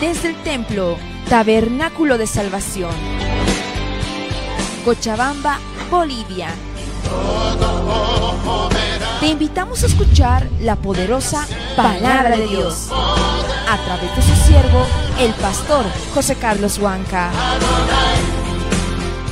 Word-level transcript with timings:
desde 0.00 0.28
el 0.28 0.36
templo 0.42 0.96
Tabernáculo 1.28 2.18
de 2.18 2.26
Salvación. 2.26 2.92
Cochabamba, 4.84 5.58
Bolivia. 5.90 6.48
Te 9.20 9.26
invitamos 9.26 9.82
a 9.82 9.86
escuchar 9.86 10.48
la 10.60 10.76
poderosa 10.76 11.46
palabra 11.76 12.36
de 12.36 12.46
Dios 12.46 12.88
a 12.92 13.76
través 13.84 14.16
de 14.16 14.22
su 14.22 14.46
siervo, 14.46 14.86
el 15.20 15.32
pastor 15.34 15.84
José 16.14 16.36
Carlos 16.36 16.78
Huanca. 16.78 17.30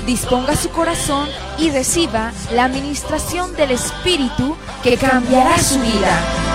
Disponga 0.05 0.57
su 0.57 0.71
corazón 0.71 1.29
y 1.59 1.71
reciba 1.71 2.33
la 2.53 2.65
administración 2.65 3.55
del 3.55 3.71
Espíritu 3.71 4.57
que 4.83 4.97
cambiará 4.97 5.59
su 5.59 5.81
vida. 5.81 6.46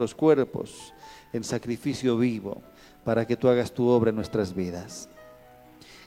Los 0.00 0.14
cuerpos 0.14 0.92
en 1.32 1.44
sacrificio 1.44 2.16
vivo 2.16 2.62
para 3.04 3.26
que 3.26 3.36
tú 3.36 3.48
hagas 3.48 3.70
tu 3.72 3.86
obra 3.86 4.10
en 4.10 4.16
nuestras 4.16 4.54
vidas. 4.54 5.08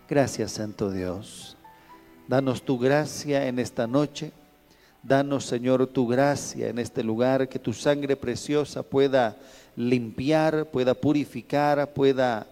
Gracias, 0.09 0.51
Santo 0.53 0.91
Dios. 0.91 1.55
Danos 2.27 2.63
tu 2.63 2.77
gracia 2.77 3.47
en 3.47 3.59
esta 3.59 3.87
noche. 3.87 4.31
Danos, 5.03 5.45
Señor, 5.45 5.85
tu 5.87 6.07
gracia 6.07 6.69
en 6.69 6.79
este 6.79 7.03
lugar, 7.03 7.47
que 7.49 7.59
tu 7.59 7.73
sangre 7.73 8.15
preciosa 8.15 8.83
pueda 8.83 9.37
limpiar, 9.75 10.65
pueda 10.71 10.93
purificar, 10.93 11.93
pueda 11.93 12.47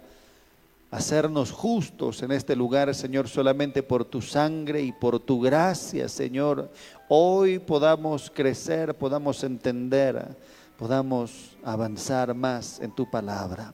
hacernos 0.91 1.51
justos 1.51 2.21
en 2.21 2.33
este 2.33 2.53
lugar, 2.53 2.93
Señor, 2.93 3.29
solamente 3.29 3.81
por 3.81 4.03
tu 4.03 4.21
sangre 4.21 4.81
y 4.81 4.91
por 4.91 5.19
tu 5.21 5.39
gracia, 5.39 6.09
Señor. 6.09 6.69
Hoy 7.07 7.59
podamos 7.59 8.29
crecer, 8.29 8.93
podamos 8.95 9.41
entender, 9.45 10.35
podamos 10.81 11.55
avanzar 11.63 12.33
más 12.33 12.79
en 12.79 12.89
tu 12.89 13.07
palabra. 13.07 13.71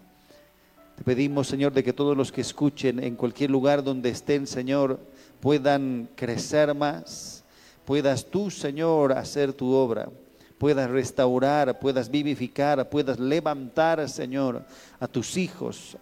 Te 0.98 1.06
pedimos, 1.06 1.48
Señor, 1.48 1.72
de 1.72 1.82
que 1.82 1.94
todos 1.94 2.18
los 2.18 2.34
que 2.34 2.42
escuchen 2.42 3.02
en 3.02 3.16
cualquier 3.16 3.50
lugar 3.50 3.82
donde 3.82 4.10
estén, 4.10 4.46
Señor, 4.46 5.00
puedan 5.40 6.10
crecer 6.18 6.76
más. 6.76 7.46
Puedas 7.86 8.26
tú, 8.26 8.52
Señor, 8.52 9.14
hacer 9.14 9.54
tu 9.54 9.72
obra. 9.72 10.10
Puedas 10.58 10.90
restaurar, 10.90 11.80
puedas 11.80 12.12
vivificar, 12.12 12.90
puedas 12.90 13.18
levantar, 13.18 14.10
Señor, 14.10 14.66
a 15.00 15.08
tus 15.08 15.38
hijos 15.38 15.96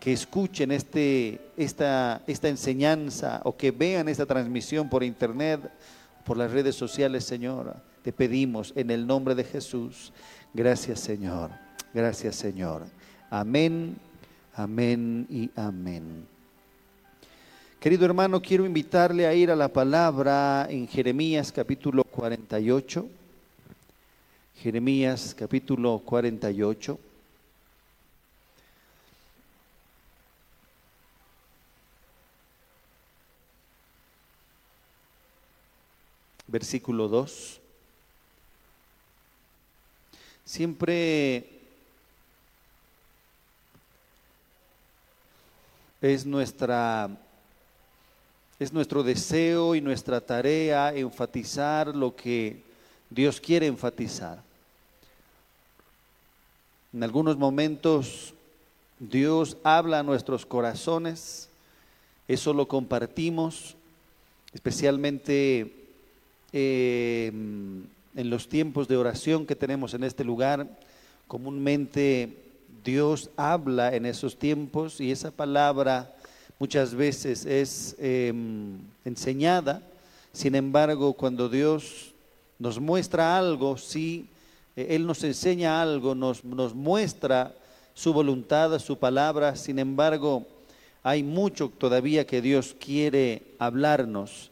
que 0.00 0.14
escuchen 0.14 0.72
este, 0.72 1.52
esta, 1.58 2.22
esta 2.26 2.48
enseñanza 2.48 3.42
o 3.44 3.54
que 3.54 3.70
vean 3.70 4.08
esta 4.08 4.24
transmisión 4.24 4.88
por 4.88 5.04
internet, 5.04 5.70
por 6.24 6.38
las 6.38 6.50
redes 6.50 6.74
sociales, 6.74 7.24
Señor. 7.24 7.76
Te 8.02 8.12
pedimos 8.14 8.72
en 8.74 8.90
el 8.90 9.06
nombre 9.06 9.34
de 9.34 9.44
Jesús. 9.44 10.14
Gracias, 10.54 11.00
Señor. 11.00 11.50
Gracias, 11.92 12.36
Señor. 12.36 12.84
Amén 13.30 13.96
Amén 14.58 15.24
y 15.30 15.48
amén. 15.54 16.26
Querido 17.78 18.04
hermano, 18.04 18.42
quiero 18.42 18.66
invitarle 18.66 19.24
a 19.24 19.32
ir 19.32 19.52
a 19.52 19.54
la 19.54 19.68
palabra 19.68 20.66
en 20.68 20.88
Jeremías 20.88 21.52
capítulo 21.52 22.02
48. 22.02 23.08
Jeremías 24.56 25.32
capítulo 25.38 26.00
48. 26.00 26.98
Versículo 36.48 37.06
2. 37.06 37.57
Siempre 40.48 41.44
Es, 46.00 46.24
nuestra, 46.24 47.10
es 48.58 48.72
nuestro 48.72 49.02
deseo 49.02 49.74
y 49.74 49.82
nuestra 49.82 50.22
tarea 50.22 50.94
enfatizar 50.94 51.94
lo 51.94 52.16
que 52.16 52.62
Dios 53.10 53.40
quiere 53.42 53.66
enfatizar. 53.66 54.40
En 56.94 57.02
algunos 57.02 57.36
momentos 57.36 58.32
Dios 58.98 59.58
habla 59.64 59.98
a 59.98 60.02
nuestros 60.02 60.46
corazones, 60.46 61.50
eso 62.26 62.54
lo 62.54 62.68
compartimos, 62.68 63.74
especialmente 64.54 65.74
eh, 66.54 67.32
en 68.14 68.30
los 68.30 68.48
tiempos 68.48 68.88
de 68.88 68.96
oración 68.96 69.46
que 69.46 69.56
tenemos 69.56 69.94
en 69.94 70.04
este 70.04 70.24
lugar. 70.24 70.68
Comúnmente 71.26 72.36
Dios 72.84 73.30
habla 73.36 73.94
en 73.94 74.06
esos 74.06 74.38
tiempos 74.38 75.00
y 75.00 75.10
esa 75.10 75.30
palabra 75.30 76.14
muchas 76.58 76.94
veces 76.94 77.44
es 77.46 77.96
em, 77.98 78.78
enseñada. 79.04 79.82
Sin 80.32 80.54
embargo, 80.54 81.12
cuando 81.12 81.48
Dios 81.48 82.14
nos 82.58 82.80
muestra 82.80 83.36
algo, 83.36 83.76
sí, 83.76 84.28
eh, 84.76 84.88
Él 84.90 85.06
nos 85.06 85.22
enseña 85.24 85.80
algo, 85.80 86.14
nos, 86.14 86.44
nos 86.44 86.74
muestra 86.74 87.54
su 87.94 88.12
voluntad, 88.12 88.78
su 88.78 88.98
palabra. 88.98 89.56
Sin 89.56 89.78
embargo, 89.78 90.46
hay 91.02 91.22
mucho 91.22 91.68
todavía 91.68 92.26
que 92.26 92.40
Dios 92.42 92.76
quiere 92.78 93.54
hablarnos 93.58 94.50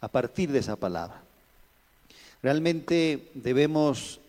a 0.00 0.08
partir 0.08 0.50
de 0.50 0.60
esa 0.60 0.76
palabra. 0.76 1.27
Realmente 2.42 3.30
debemos 3.34 4.20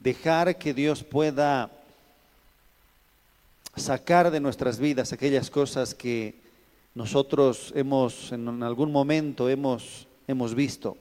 dejar 0.00 0.58
que 0.58 0.74
Dios 0.74 1.04
pueda 1.04 1.70
sacar 3.76 4.30
de 4.30 4.40
nuestras 4.40 4.78
vidas 4.78 5.12
aquellas 5.12 5.48
cosas 5.48 5.94
que 5.94 6.34
nosotros 6.94 7.72
hemos 7.76 8.32
en 8.32 8.62
algún 8.62 8.90
momento 8.90 9.48
hemos, 9.48 10.08
hemos 10.26 10.54
visto. 10.54 10.96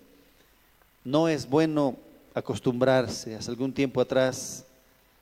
No 1.04 1.30
es 1.30 1.50
bueno 1.50 1.96
acostumbrarse. 2.34 3.36
Hace 3.36 3.50
algún 3.50 3.74
tiempo 3.74 4.02
atrás 4.02 4.66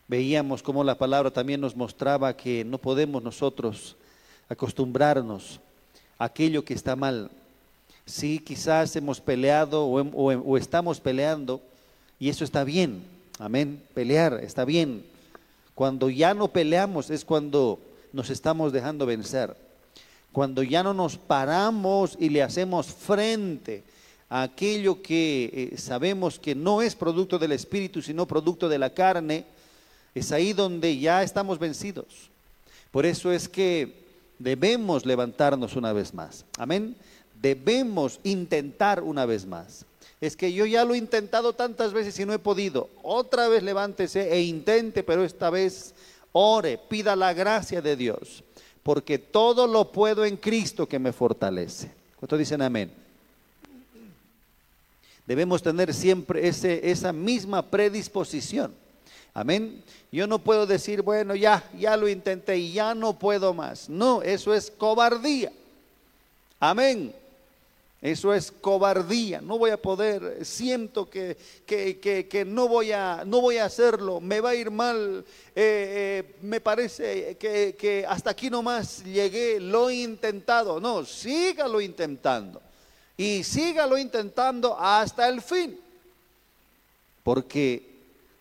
veíamos 0.07 0.61
cómo 0.61 0.83
la 0.83 0.97
palabra 0.97 1.31
también 1.31 1.61
nos 1.61 1.75
mostraba 1.75 2.35
que 2.35 2.65
no 2.65 2.79
podemos 2.79 3.23
nosotros 3.23 3.95
acostumbrarnos 4.49 5.61
a 6.17 6.25
aquello 6.25 6.65
que 6.65 6.73
está 6.73 6.95
mal. 6.95 7.31
Sí, 8.05 8.39
quizás 8.39 8.95
hemos 8.95 9.21
peleado 9.21 9.85
o, 9.85 10.01
o 10.01 10.57
estamos 10.57 10.99
peleando 10.99 11.61
y 12.19 12.29
eso 12.29 12.43
está 12.43 12.63
bien. 12.63 13.03
Amén. 13.39 13.81
Pelear 13.93 14.39
está 14.43 14.65
bien 14.65 15.13
cuando 15.75 16.09
ya 16.09 16.33
no 16.33 16.49
peleamos 16.49 17.09
es 17.09 17.25
cuando 17.25 17.79
nos 18.11 18.29
estamos 18.29 18.71
dejando 18.71 19.05
vencer. 19.05 19.55
Cuando 20.31 20.63
ya 20.63 20.83
no 20.83 20.93
nos 20.93 21.17
paramos 21.17 22.15
y 22.19 22.29
le 22.29 22.43
hacemos 22.43 22.87
frente 22.87 23.83
a 24.29 24.43
aquello 24.43 25.01
que 25.01 25.69
eh, 25.73 25.77
sabemos 25.77 26.39
que 26.39 26.55
no 26.55 26.81
es 26.81 26.95
producto 26.95 27.37
del 27.37 27.51
Espíritu, 27.51 28.01
sino 28.01 28.27
producto 28.27 28.67
de 28.67 28.79
la 28.79 28.91
carne, 28.91 29.45
es 30.15 30.31
ahí 30.31 30.53
donde 30.53 30.97
ya 30.97 31.21
estamos 31.23 31.59
vencidos. 31.59 32.29
Por 32.91 33.05
eso 33.05 33.31
es 33.31 33.47
que 33.47 34.03
debemos 34.39 35.05
levantarnos 35.05 35.75
una 35.75 35.93
vez 35.93 36.13
más. 36.13 36.45
Amén. 36.57 36.95
Debemos 37.43 38.19
intentar 38.23 39.03
una 39.03 39.27
vez 39.27 39.45
más 39.45 39.85
es 40.25 40.37
que 40.37 40.53
yo 40.53 40.65
ya 40.65 40.85
lo 40.85 40.93
he 40.93 40.97
intentado 40.97 41.51
tantas 41.51 41.91
veces 41.91 42.17
y 42.17 42.25
no 42.25 42.31
he 42.31 42.39
podido. 42.39 42.89
Otra 43.01 43.49
vez 43.49 43.61
levántese 43.61 44.31
e 44.31 44.41
intente, 44.41 45.03
pero 45.03 45.25
esta 45.25 45.49
vez 45.49 45.93
ore, 46.31 46.77
pida 46.77 47.13
la 47.17 47.33
gracia 47.33 47.81
de 47.81 47.97
Dios, 47.97 48.41
porque 48.83 49.19
todo 49.19 49.67
lo 49.67 49.91
puedo 49.91 50.23
en 50.23 50.37
Cristo 50.37 50.87
que 50.87 50.97
me 50.97 51.11
fortalece. 51.11 51.91
¿Cuántos 52.15 52.39
dicen 52.39 52.61
amén? 52.61 52.89
Debemos 55.27 55.61
tener 55.61 55.93
siempre 55.93 56.47
ese, 56.47 56.89
esa 56.89 57.11
misma 57.11 57.61
predisposición. 57.61 58.73
Amén. 59.33 59.83
Yo 60.09 60.25
no 60.25 60.39
puedo 60.39 60.65
decir, 60.65 61.01
bueno, 61.01 61.35
ya, 61.35 61.69
ya 61.77 61.97
lo 61.97 62.07
intenté 62.07 62.57
y 62.57 62.71
ya 62.71 62.95
no 62.95 63.19
puedo 63.19 63.53
más. 63.53 63.89
No, 63.89 64.21
eso 64.21 64.53
es 64.53 64.71
cobardía. 64.71 65.51
Amén. 66.61 67.13
Eso 68.03 68.33
es 68.33 68.51
cobardía. 68.51 69.39
No 69.39 69.57
voy 69.57 69.69
a 69.69 69.81
poder. 69.81 70.43
Siento 70.43 71.09
que, 71.09 71.37
que, 71.65 72.43
no, 72.45 72.67
voy 72.67 72.91
a, 72.91 73.23
no 73.25 73.39
voy 73.39 73.55
a 73.55 73.63
hacerlo. 73.63 74.19
Me 74.19 74.41
va 74.41 74.49
a 74.49 74.55
ir 74.55 74.69
mal. 74.69 75.23
Eh, 75.55 76.25
eh, 76.25 76.35
me 76.41 76.59
parece 76.59 77.37
que, 77.37 78.05
hasta 78.05 78.31
aquí 78.31 78.49
nomás 78.49 79.05
llegué. 79.05 79.57
Lo 79.57 79.89
he 79.89 79.95
intentado. 79.95 80.81
No, 80.81 81.05
sígalo 81.05 81.79
intentando. 81.79 82.61
Y 83.15 83.41
sígalo 83.41 83.97
intentando 83.97 84.77
hasta 84.77 85.29
el 85.29 85.41
fin. 85.41 85.79
Porque 87.23 87.89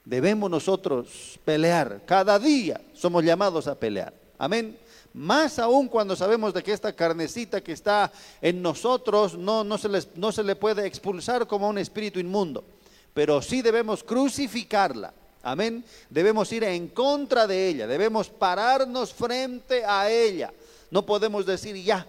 debemos 0.04 0.50
nosotros 0.50 1.38
pelear. 1.44 2.02
Cada 2.04 2.36
día 2.36 2.80
somos 2.94 3.22
llamados 3.22 3.68
a 3.68 3.76
pelear. 3.76 4.12
Amén. 4.38 4.76
Más 5.14 5.58
aún 5.58 5.88
cuando 5.88 6.16
sabemos 6.16 6.54
de 6.54 6.62
que 6.62 6.72
esta 6.72 6.92
carnecita 6.92 7.60
que 7.60 7.72
está 7.72 8.10
en 8.40 8.62
nosotros 8.62 9.36
no, 9.36 9.62
no, 9.62 9.76
se, 9.76 9.88
no 10.14 10.32
se 10.32 10.42
le 10.42 10.56
puede 10.56 10.86
expulsar 10.86 11.46
como 11.46 11.68
un 11.68 11.78
espíritu 11.78 12.18
inmundo, 12.18 12.64
pero 13.12 13.42
sí 13.42 13.60
debemos 13.60 14.02
crucificarla. 14.02 15.12
Amén. 15.42 15.84
Debemos 16.08 16.52
ir 16.52 16.64
en 16.64 16.88
contra 16.88 17.46
de 17.46 17.68
ella, 17.68 17.86
debemos 17.86 18.28
pararnos 18.28 19.12
frente 19.12 19.84
a 19.84 20.10
ella. 20.10 20.52
No 20.90 21.04
podemos 21.04 21.44
decir 21.44 21.76
ya, 21.82 22.06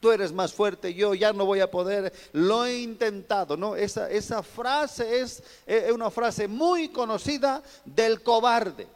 tú 0.00 0.10
eres 0.10 0.32
más 0.32 0.52
fuerte, 0.52 0.92
yo 0.92 1.14
ya 1.14 1.32
no 1.32 1.44
voy 1.44 1.60
a 1.60 1.70
poder, 1.70 2.12
lo 2.32 2.64
he 2.64 2.80
intentado, 2.80 3.56
¿no? 3.56 3.76
Esa, 3.76 4.10
esa 4.10 4.42
frase 4.42 5.20
es, 5.20 5.42
es 5.66 5.92
una 5.92 6.10
frase 6.10 6.48
muy 6.48 6.88
conocida 6.88 7.62
del 7.84 8.22
cobarde, 8.22 8.86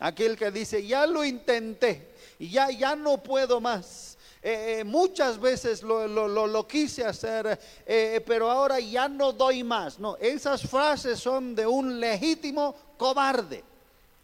aquel 0.00 0.36
que 0.36 0.50
dice, 0.50 0.84
ya 0.84 1.06
lo 1.06 1.24
intenté, 1.24 2.08
ya, 2.38 2.70
ya 2.70 2.96
no 2.96 3.22
puedo 3.22 3.60
más. 3.60 4.18
Eh, 4.42 4.78
eh, 4.78 4.84
muchas 4.84 5.38
veces 5.38 5.82
lo, 5.82 6.08
lo, 6.08 6.66
quise 6.66 7.04
hacer, 7.04 7.60
eh, 7.84 8.22
pero 8.26 8.50
ahora 8.50 8.80
ya 8.80 9.06
no 9.06 9.32
doy 9.32 9.62
más. 9.62 9.98
No, 9.98 10.16
esas 10.16 10.62
frases 10.62 11.20
son 11.20 11.54
de 11.54 11.66
un 11.66 12.00
legítimo 12.00 12.74
cobarde. 12.96 13.62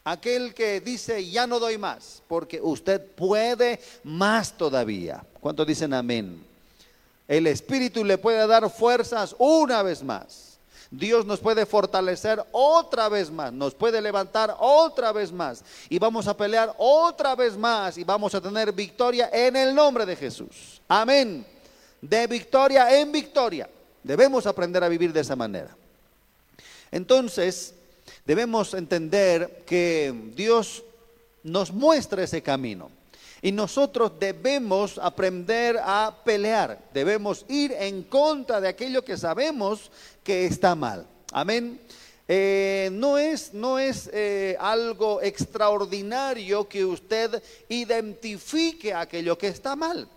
Aquel 0.04 0.54
que 0.54 0.80
dice, 0.80 1.28
ya 1.28 1.46
no 1.46 1.58
doy 1.58 1.76
más, 1.76 2.22
porque 2.28 2.60
usted 2.60 3.04
puede 3.14 3.80
más 4.04 4.56
todavía. 4.56 5.22
¿Cuántos 5.40 5.66
dicen 5.66 5.92
amén? 5.92 6.42
El 7.28 7.46
Espíritu 7.48 8.04
le 8.04 8.16
puede 8.16 8.46
dar 8.46 8.70
fuerzas 8.70 9.34
una 9.38 9.82
vez 9.82 10.02
más. 10.02 10.45
Dios 10.90 11.26
nos 11.26 11.40
puede 11.40 11.66
fortalecer 11.66 12.44
otra 12.52 13.08
vez 13.08 13.30
más, 13.30 13.52
nos 13.52 13.74
puede 13.74 14.00
levantar 14.00 14.56
otra 14.58 15.12
vez 15.12 15.32
más 15.32 15.64
y 15.88 15.98
vamos 15.98 16.28
a 16.28 16.36
pelear 16.36 16.74
otra 16.78 17.34
vez 17.34 17.56
más 17.56 17.98
y 17.98 18.04
vamos 18.04 18.34
a 18.34 18.40
tener 18.40 18.72
victoria 18.72 19.28
en 19.32 19.56
el 19.56 19.74
nombre 19.74 20.06
de 20.06 20.16
Jesús. 20.16 20.80
Amén. 20.88 21.46
De 22.00 22.26
victoria 22.26 23.00
en 23.00 23.10
victoria. 23.10 23.68
Debemos 24.02 24.46
aprender 24.46 24.84
a 24.84 24.88
vivir 24.88 25.12
de 25.12 25.20
esa 25.20 25.34
manera. 25.34 25.76
Entonces, 26.92 27.74
debemos 28.24 28.72
entender 28.74 29.64
que 29.66 30.14
Dios 30.34 30.84
nos 31.42 31.72
muestra 31.72 32.22
ese 32.22 32.42
camino. 32.42 32.90
Y 33.46 33.52
nosotros 33.52 34.10
debemos 34.18 34.98
aprender 34.98 35.78
a 35.80 36.12
pelear, 36.24 36.80
debemos 36.92 37.44
ir 37.48 37.70
en 37.78 38.02
contra 38.02 38.60
de 38.60 38.66
aquello 38.66 39.04
que 39.04 39.16
sabemos 39.16 39.88
que 40.24 40.46
está 40.46 40.74
mal. 40.74 41.06
Amén. 41.30 41.80
Eh, 42.26 42.88
no 42.90 43.16
es, 43.16 43.54
no 43.54 43.78
es 43.78 44.10
eh, 44.12 44.56
algo 44.58 45.22
extraordinario 45.22 46.68
que 46.68 46.84
usted 46.84 47.40
identifique 47.68 48.92
aquello 48.92 49.38
que 49.38 49.46
está 49.46 49.76
mal. 49.76 50.08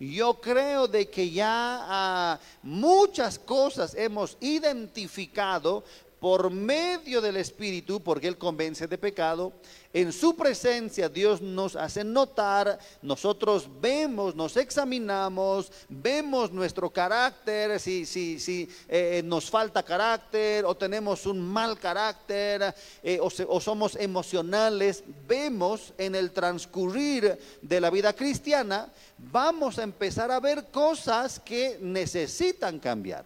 Yo 0.00 0.40
creo 0.40 0.88
de 0.88 1.10
que 1.10 1.30
ya 1.30 1.80
ah, 1.82 2.40
muchas 2.62 3.38
cosas 3.38 3.94
hemos 3.96 4.38
identificado 4.40 5.84
por 6.20 6.50
medio 6.50 7.20
del 7.20 7.36
Espíritu, 7.36 8.00
porque 8.00 8.28
Él 8.28 8.38
convence 8.38 8.86
de 8.86 8.98
pecado, 8.98 9.52
en 9.92 10.12
su 10.12 10.36
presencia 10.36 11.08
Dios 11.08 11.40
nos 11.40 11.76
hace 11.76 12.04
notar, 12.04 12.78
nosotros 13.02 13.68
vemos, 13.80 14.34
nos 14.34 14.56
examinamos, 14.56 15.72
vemos 15.88 16.52
nuestro 16.52 16.90
carácter, 16.90 17.78
si, 17.80 18.04
si, 18.04 18.38
si 18.38 18.68
eh, 18.88 19.22
nos 19.24 19.48
falta 19.50 19.82
carácter 19.82 20.64
o 20.64 20.76
tenemos 20.76 21.26
un 21.26 21.40
mal 21.40 21.78
carácter 21.78 22.74
eh, 23.02 23.18
o, 23.20 23.30
o 23.48 23.60
somos 23.60 23.96
emocionales, 23.96 25.04
vemos 25.26 25.92
en 25.98 26.14
el 26.14 26.32
transcurrir 26.32 27.38
de 27.62 27.80
la 27.80 27.90
vida 27.90 28.12
cristiana, 28.12 28.88
vamos 29.18 29.78
a 29.78 29.84
empezar 29.84 30.30
a 30.30 30.40
ver 30.40 30.66
cosas 30.70 31.40
que 31.40 31.78
necesitan 31.80 32.78
cambiar. 32.78 33.24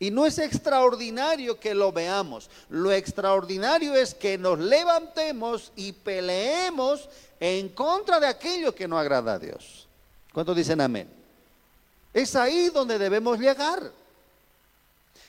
Y 0.00 0.10
no 0.10 0.24
es 0.24 0.38
extraordinario 0.38 1.60
que 1.60 1.74
lo 1.74 1.92
veamos. 1.92 2.48
Lo 2.70 2.90
extraordinario 2.90 3.94
es 3.94 4.14
que 4.14 4.38
nos 4.38 4.58
levantemos 4.58 5.70
y 5.76 5.92
peleemos 5.92 7.06
en 7.38 7.68
contra 7.68 8.18
de 8.18 8.26
aquello 8.26 8.74
que 8.74 8.88
no 8.88 8.98
agrada 8.98 9.34
a 9.34 9.38
Dios. 9.38 9.86
¿Cuántos 10.32 10.56
dicen 10.56 10.80
amén? 10.80 11.06
Es 12.14 12.34
ahí 12.34 12.70
donde 12.70 12.98
debemos 12.98 13.38
llegar. 13.38 13.92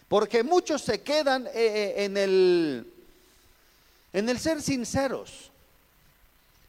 Porque 0.07 0.41
muchos 0.41 0.81
se 0.81 1.01
quedan 1.01 1.47
eh, 1.47 1.51
eh, 1.53 1.93
en 2.05 2.17
el, 2.17 2.93
en 4.13 4.29
el 4.29 4.39
ser 4.39 4.61
sinceros 4.61 5.50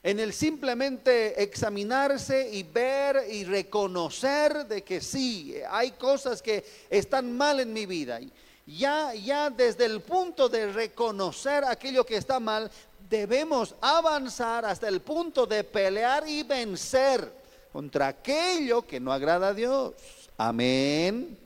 en 0.03 0.19
el 0.19 0.33
simplemente 0.33 1.41
examinarse 1.43 2.51
y 2.53 2.65
ver 2.65 3.25
y 3.31 3.45
reconocer 3.45 4.67
de 4.67 4.83
que 4.83 5.01
sí, 5.01 5.55
hay 5.71 5.93
cosas 5.93 6.43
que 6.43 6.65
están 6.91 7.37
mal 7.37 7.61
en 7.61 7.73
mi 7.73 7.87
vida. 7.87 8.19
Ya, 8.67 9.15
ya 9.15 9.49
desde 9.51 9.85
el 9.85 10.01
punto 10.01 10.49
de 10.49 10.73
reconocer 10.73 11.65
aquello 11.65 12.05
que 12.05 12.17
está 12.17 12.41
mal, 12.41 12.69
debemos 13.09 13.77
avanzar 13.81 14.65
hasta 14.65 14.89
el 14.89 15.01
punto 15.01 15.47
de 15.47 15.63
pelear 15.63 16.29
y 16.29 16.43
vencer 16.43 17.33
contra 17.73 18.09
aquello 18.09 18.83
que 18.83 18.99
no 18.99 19.13
agrada 19.13 19.49
a 19.49 19.55
Dios. 19.55 19.95
Amén. 20.37 21.39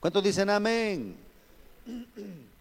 ¿Cuántos 0.00 0.24
dicen 0.24 0.48
amén? 0.48 1.16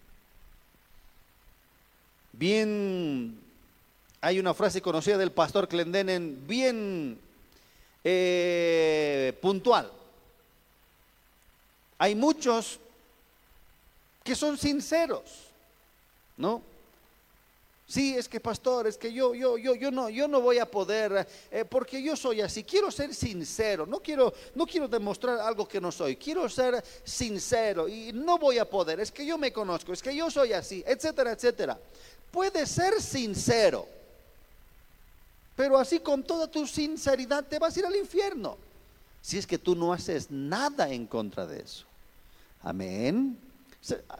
Bien 2.34 3.41
hay 4.22 4.40
una 4.40 4.54
frase 4.54 4.82
conocida 4.82 5.18
del 5.18 5.32
pastor 5.32 5.68
Clendenen 5.68 6.48
bien 6.48 7.20
eh, 8.04 9.38
puntual. 9.42 9.92
Hay 11.98 12.16
muchos 12.16 12.80
que 14.24 14.36
son 14.36 14.58
sinceros, 14.58 15.24
¿no? 16.38 16.62
Sí, 17.88 18.16
es 18.16 18.30
que 18.30 18.40
pastor, 18.40 18.88
es 18.88 18.96
que 18.96 19.12
yo, 19.12 19.36
yo, 19.36 19.58
yo, 19.58 19.76
yo 19.76 19.92
no, 19.92 20.10
yo 20.10 20.28
no 20.28 20.40
voy 20.40 20.60
a 20.60 20.66
poder, 20.66 21.28
eh, 21.52 21.66
porque 21.66 22.02
yo 22.02 22.16
soy 22.16 22.40
así. 22.40 22.64
Quiero 22.64 22.90
ser 22.90 23.14
sincero, 23.14 23.86
no 23.86 24.00
quiero, 24.00 24.34
no 24.56 24.66
quiero 24.66 24.88
demostrar 24.88 25.40
algo 25.40 25.68
que 25.68 25.82
no 25.82 25.92
soy. 25.92 26.16
Quiero 26.16 26.48
ser 26.48 26.82
sincero 27.04 27.90
y 27.90 28.12
no 28.14 28.38
voy 28.38 28.60
a 28.60 28.70
poder. 28.70 29.02
Es 29.02 29.12
que 29.12 29.26
yo 29.26 29.38
me 29.38 29.52
conozco, 29.52 29.92
es 29.92 30.02
que 30.02 30.16
yo 30.16 30.32
soy 30.32 30.54
así, 30.54 30.82
etcétera, 30.88 31.34
etcétera. 31.34 31.78
Puede 32.32 32.66
ser 32.66 33.02
sincero, 33.02 33.86
pero 35.56 35.78
así 35.78 36.00
con 36.00 36.24
toda 36.24 36.48
tu 36.48 36.66
sinceridad 36.66 37.46
te 37.46 37.60
vas 37.60 37.76
a 37.76 37.80
ir 37.80 37.86
al 37.86 37.96
infierno. 37.96 38.58
Si 39.22 39.38
es 39.38 39.46
que 39.46 39.58
tú 39.58 39.76
no 39.76 39.94
haces 39.94 40.32
nada 40.32 40.90
en 40.90 41.06
contra 41.06 41.46
de 41.46 41.62
eso. 41.62 41.86
Amén. 42.64 43.38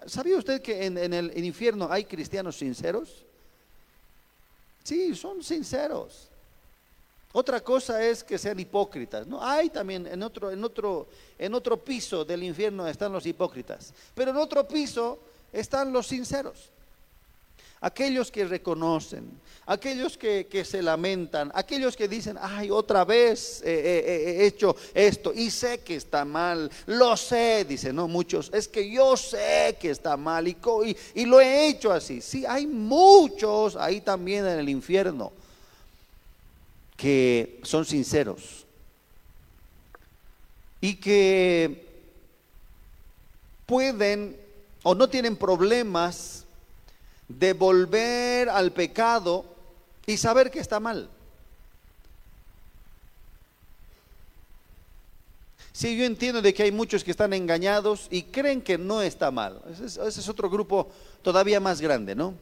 ¿Sabía 0.06 0.38
usted 0.38 0.62
que 0.62 0.86
en, 0.86 0.98
el 0.98 1.44
infierno 1.44 1.88
hay 1.90 2.06
cristianos 2.06 2.58
sinceros? 2.58 3.24
Sí, 4.84 5.16
son 5.16 5.44
sinceros. 5.44 6.28
Otra 7.34 7.62
cosa 7.62 8.04
es 8.04 8.24
que 8.24 8.38
sean 8.38 8.60
hipócritas. 8.60 9.26
No, 9.26 9.42
hay 9.42 9.70
también 9.70 10.06
en 10.06 10.22
otro, 10.22 10.52
en 10.52 10.64
otro, 10.64 11.08
en 11.40 11.54
otro 11.54 11.78
piso 11.78 12.26
del 12.26 12.44
infierno 12.44 12.88
están 12.88 13.14
los 13.14 13.26
hipócritas, 13.26 13.94
pero 14.14 14.32
en 14.32 14.38
otro 14.38 14.68
piso 14.68 15.20
están 15.54 15.94
los 15.94 16.08
sinceros 16.08 16.72
aquellos 17.82 18.32
que 18.32 18.46
reconocen, 18.46 19.28
aquellos 19.66 20.18
que, 20.18 20.64
se 20.64 20.82
lamentan, 20.82 21.52
aquellos 21.56 21.98
que 21.98 22.08
dicen, 22.08 22.38
ay, 22.40 22.70
otra 22.70 23.04
vez 23.04 23.62
he 23.66 24.46
hecho 24.46 24.76
esto 24.94 25.34
y 25.34 25.50
sé 25.50 25.80
que 25.80 25.96
está 25.96 26.24
mal, 26.24 26.72
lo 26.86 27.18
sé, 27.18 27.66
dicen, 27.66 27.96
no 27.96 28.08
muchos, 28.08 28.52
es 28.54 28.68
que 28.68 28.90
yo 28.90 29.18
sé 29.18 29.78
que 29.80 29.90
está 29.90 30.16
mal 30.16 30.48
y, 30.48 30.56
y 31.16 31.26
lo 31.26 31.42
he 31.42 31.68
hecho 31.68 31.92
así. 31.92 32.22
Sí, 32.22 32.46
hay 32.46 32.68
muchos 32.68 33.76
ahí 33.76 34.02
también 34.02 34.46
en 34.46 34.60
el 34.60 34.70
infierno 34.70 35.32
que 36.96 37.60
son 37.64 37.84
sinceros 37.84 38.68
y 40.80 40.96
que 40.96 41.88
pueden 43.66 44.38
o 44.84 44.94
no 44.94 45.10
tienen 45.10 45.36
problemas 45.36 46.41
de 47.40 47.54
volver 47.54 48.50
al 48.50 48.72
pecado 48.72 49.46
y 50.06 50.18
saber 50.18 50.52
que 50.52 50.60
está 50.60 50.80
mal. 50.80 51.10
Sí, 55.74 55.98
yo 55.98 56.06
entiendo 56.06 56.42
de 56.42 56.54
que 56.54 56.64
hay 56.64 56.72
muchos 56.72 57.04
que 57.04 57.12
están 57.12 57.34
engañados 57.34 58.08
y 58.12 58.24
creen 58.24 58.62
que 58.62 58.78
no 58.78 59.02
está 59.02 59.32
mal. 59.32 59.62
Ese 59.72 60.06
es, 60.08 60.30
otro 60.30 60.50
grupo 60.50 60.92
todavía 61.22 61.60
más 61.60 61.80
grande, 61.80 62.14
¿no? 62.14 62.36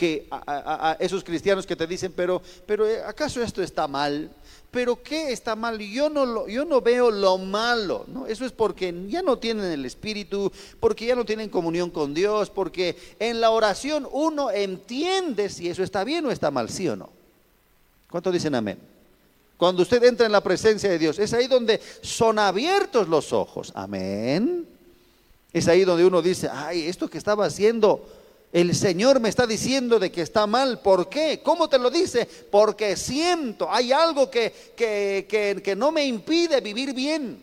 Que 0.00 0.26
a, 0.30 0.96
esos 0.98 1.22
cristianos 1.22 1.66
que 1.66 1.76
te 1.76 1.86
dicen, 1.86 2.10
pero, 2.16 2.40
pero 2.64 2.88
eh, 2.88 3.02
¿acaso 3.04 3.42
esto 3.42 3.62
está 3.62 3.86
mal? 3.86 4.30
pero 4.70 5.02
¿qué 5.02 5.32
está 5.32 5.56
mal? 5.56 5.78
Yo 5.78 6.08
no, 6.08 6.46
yo 6.46 6.64
no 6.64 6.80
veo 6.80 7.10
lo 7.10 7.36
malo, 7.38 8.04
¿no? 8.06 8.26
Eso 8.26 8.46
es 8.46 8.52
porque 8.52 8.94
ya 9.08 9.20
no 9.20 9.36
tienen 9.36 9.64
el 9.64 9.84
Espíritu, 9.84 10.50
porque 10.78 11.06
ya 11.06 11.16
no 11.16 11.24
tienen 11.24 11.50
comunión 11.50 11.90
con 11.90 12.14
Dios, 12.14 12.48
porque 12.50 12.96
en 13.18 13.40
la 13.40 13.50
oración 13.50 14.08
uno 14.10 14.50
entiende 14.50 15.48
si 15.48 15.68
eso 15.68 15.82
está 15.82 16.04
bien 16.04 16.24
o 16.24 16.30
está 16.30 16.50
mal, 16.50 16.70
¿sí 16.70 16.88
o 16.88 16.96
no? 16.96 17.10
¿Cuántos 18.08 18.32
dicen 18.32 18.54
amén? 18.54 18.78
Cuando 19.56 19.82
usted 19.82 20.02
entra 20.04 20.24
en 20.24 20.32
la 20.32 20.40
presencia 20.40 20.88
de 20.88 20.98
Dios, 20.98 21.18
es 21.18 21.34
ahí 21.34 21.46
donde 21.46 21.80
son 22.00 22.38
abiertos 22.38 23.08
los 23.08 23.32
ojos. 23.32 23.72
Amén. 23.74 24.66
Es 25.52 25.66
ahí 25.68 25.84
donde 25.84 26.04
uno 26.04 26.22
dice, 26.22 26.48
ay, 26.50 26.86
esto 26.86 27.10
que 27.10 27.18
estaba 27.18 27.44
haciendo, 27.44 28.06
el 28.52 28.74
Señor 28.74 29.20
me 29.20 29.28
está 29.28 29.46
diciendo 29.46 29.98
de 29.98 30.10
que 30.10 30.22
está 30.22 30.46
mal. 30.46 30.80
¿Por 30.80 31.08
qué? 31.08 31.40
¿Cómo 31.42 31.68
te 31.68 31.78
lo 31.78 31.90
dice? 31.90 32.26
Porque 32.50 32.96
siento, 32.96 33.70
hay 33.70 33.92
algo 33.92 34.30
que, 34.30 34.72
que, 34.76 35.26
que, 35.28 35.60
que 35.62 35.76
no 35.76 35.92
me 35.92 36.04
impide 36.04 36.60
vivir 36.60 36.92
bien. 36.92 37.42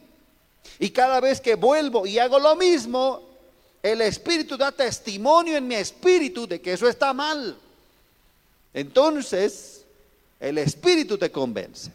Y 0.79 0.89
cada 0.89 1.19
vez 1.21 1.39
que 1.39 1.55
vuelvo 1.55 2.05
y 2.05 2.19
hago 2.19 2.39
lo 2.39 2.55
mismo, 2.55 3.21
el 3.81 4.01
Espíritu 4.01 4.57
da 4.57 4.71
testimonio 4.71 5.55
en 5.55 5.67
mi 5.67 5.75
espíritu 5.75 6.45
de 6.45 6.59
que 6.59 6.73
eso 6.73 6.89
está 6.89 7.13
mal. 7.13 7.57
Entonces, 8.73 9.85
el 10.39 10.57
Espíritu 10.57 11.17
te 11.17 11.31
convence. 11.31 11.91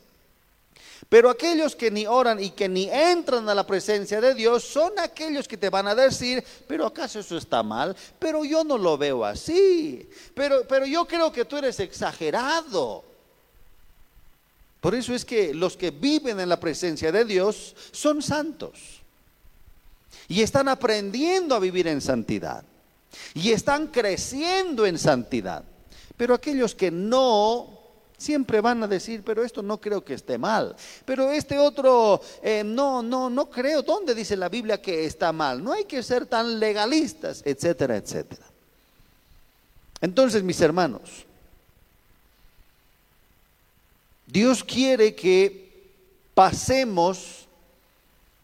Pero 1.13 1.29
aquellos 1.29 1.77
que 1.77 1.91
ni 1.91 2.07
oran 2.07 2.43
y 2.43 2.53
que 2.53 2.71
ni 2.71 2.89
entran 2.89 3.47
a 3.47 3.55
la 3.55 3.67
presencia 3.67 4.19
de 4.19 4.33
Dios 4.33 4.65
son 4.65 4.99
aquellos 4.99 5.47
que 5.47 5.59
te 5.59 5.69
van 5.69 5.87
a 5.87 5.95
decir, 5.95 6.43
pero 6.67 6.87
acaso 6.87 7.21
eso 7.21 7.37
está 7.37 7.63
mal, 7.63 7.95
pero 8.19 8.47
yo 8.47 8.65
no 8.65 8.79
lo 8.79 8.97
veo 8.97 9.23
así, 9.23 10.09
pero, 10.35 10.67
pero 10.67 10.87
yo 10.87 11.07
creo 11.07 11.31
que 11.31 11.45
tú 11.45 11.59
eres 11.59 11.79
exagerado. 11.81 13.05
Por 14.81 14.95
eso 14.95 15.15
es 15.15 15.27
que 15.27 15.53
los 15.53 15.77
que 15.77 15.91
viven 15.91 16.41
en 16.41 16.49
la 16.49 16.59
presencia 16.59 17.13
de 17.13 17.27
Dios 17.27 17.77
son 17.91 18.23
santos 18.23 19.03
y 20.29 20.41
están 20.41 20.67
aprendiendo 20.67 21.55
a 21.55 21.61
vivir 21.61 21.89
en 21.89 22.01
santidad 22.01 22.65
y 23.35 23.53
están 23.53 23.89
creciendo 23.89 24.87
en 24.87 24.99
santidad. 24.99 25.63
Pero 26.17 26.33
aquellos 26.33 26.75
que 26.75 26.91
no 26.91 27.82
Siempre 28.23 28.61
van 28.61 28.81
a 28.85 28.87
decir, 28.87 29.25
pero 29.25 29.43
esto 29.43 29.63
no 29.65 29.81
creo 29.81 30.05
que 30.05 30.15
esté 30.15 30.39
mal. 30.39 30.77
Pero 31.05 31.33
este 31.33 31.59
otro, 31.59 32.21
eh, 32.41 32.63
no, 32.65 33.03
no, 33.03 33.29
no 33.29 33.51
creo. 33.51 33.83
¿Dónde 33.83 34.15
dice 34.15 34.37
la 34.37 34.49
Biblia 34.49 34.81
que 34.81 35.05
está 35.07 35.33
mal? 35.33 35.63
No 35.63 35.73
hay 35.73 35.87
que 35.87 36.05
ser 36.05 36.27
tan 36.27 36.61
legalistas, 36.61 37.43
etcétera, 37.45 37.97
etcétera. 37.97 38.47
Entonces, 40.01 40.45
mis 40.45 40.61
hermanos, 40.61 41.27
Dios 44.25 44.63
quiere 44.63 45.17
que 45.17 45.91
pasemos 46.33 47.49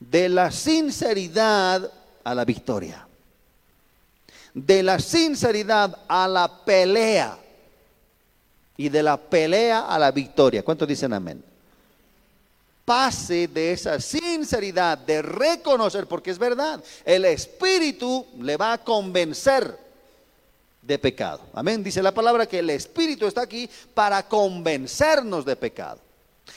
de 0.00 0.28
la 0.28 0.50
sinceridad 0.50 1.88
a 2.24 2.34
la 2.34 2.44
victoria. 2.44 3.06
De 4.54 4.82
la 4.82 4.98
sinceridad 4.98 6.00
a 6.08 6.26
la 6.26 6.64
pelea 6.64 7.38
y 8.78 8.88
de 8.88 9.02
la 9.02 9.16
pelea 9.16 9.80
a 9.80 9.98
la 9.98 10.12
victoria. 10.12 10.62
¿Cuántos 10.62 10.88
dicen 10.88 11.12
amén? 11.12 11.44
Pase 12.84 13.48
de 13.48 13.72
esa 13.72 14.00
sinceridad 14.00 14.96
de 14.96 15.20
reconocer, 15.20 16.06
porque 16.06 16.30
es 16.30 16.38
verdad, 16.38 16.82
el 17.04 17.26
Espíritu 17.26 18.24
le 18.40 18.56
va 18.56 18.74
a 18.74 18.78
convencer 18.78 19.76
de 20.80 20.98
pecado. 20.98 21.42
Amén. 21.52 21.82
Dice 21.82 22.00
la 22.00 22.14
palabra 22.14 22.46
que 22.46 22.60
el 22.60 22.70
Espíritu 22.70 23.26
está 23.26 23.42
aquí 23.42 23.68
para 23.92 24.26
convencernos 24.26 25.44
de 25.44 25.56
pecado. 25.56 25.98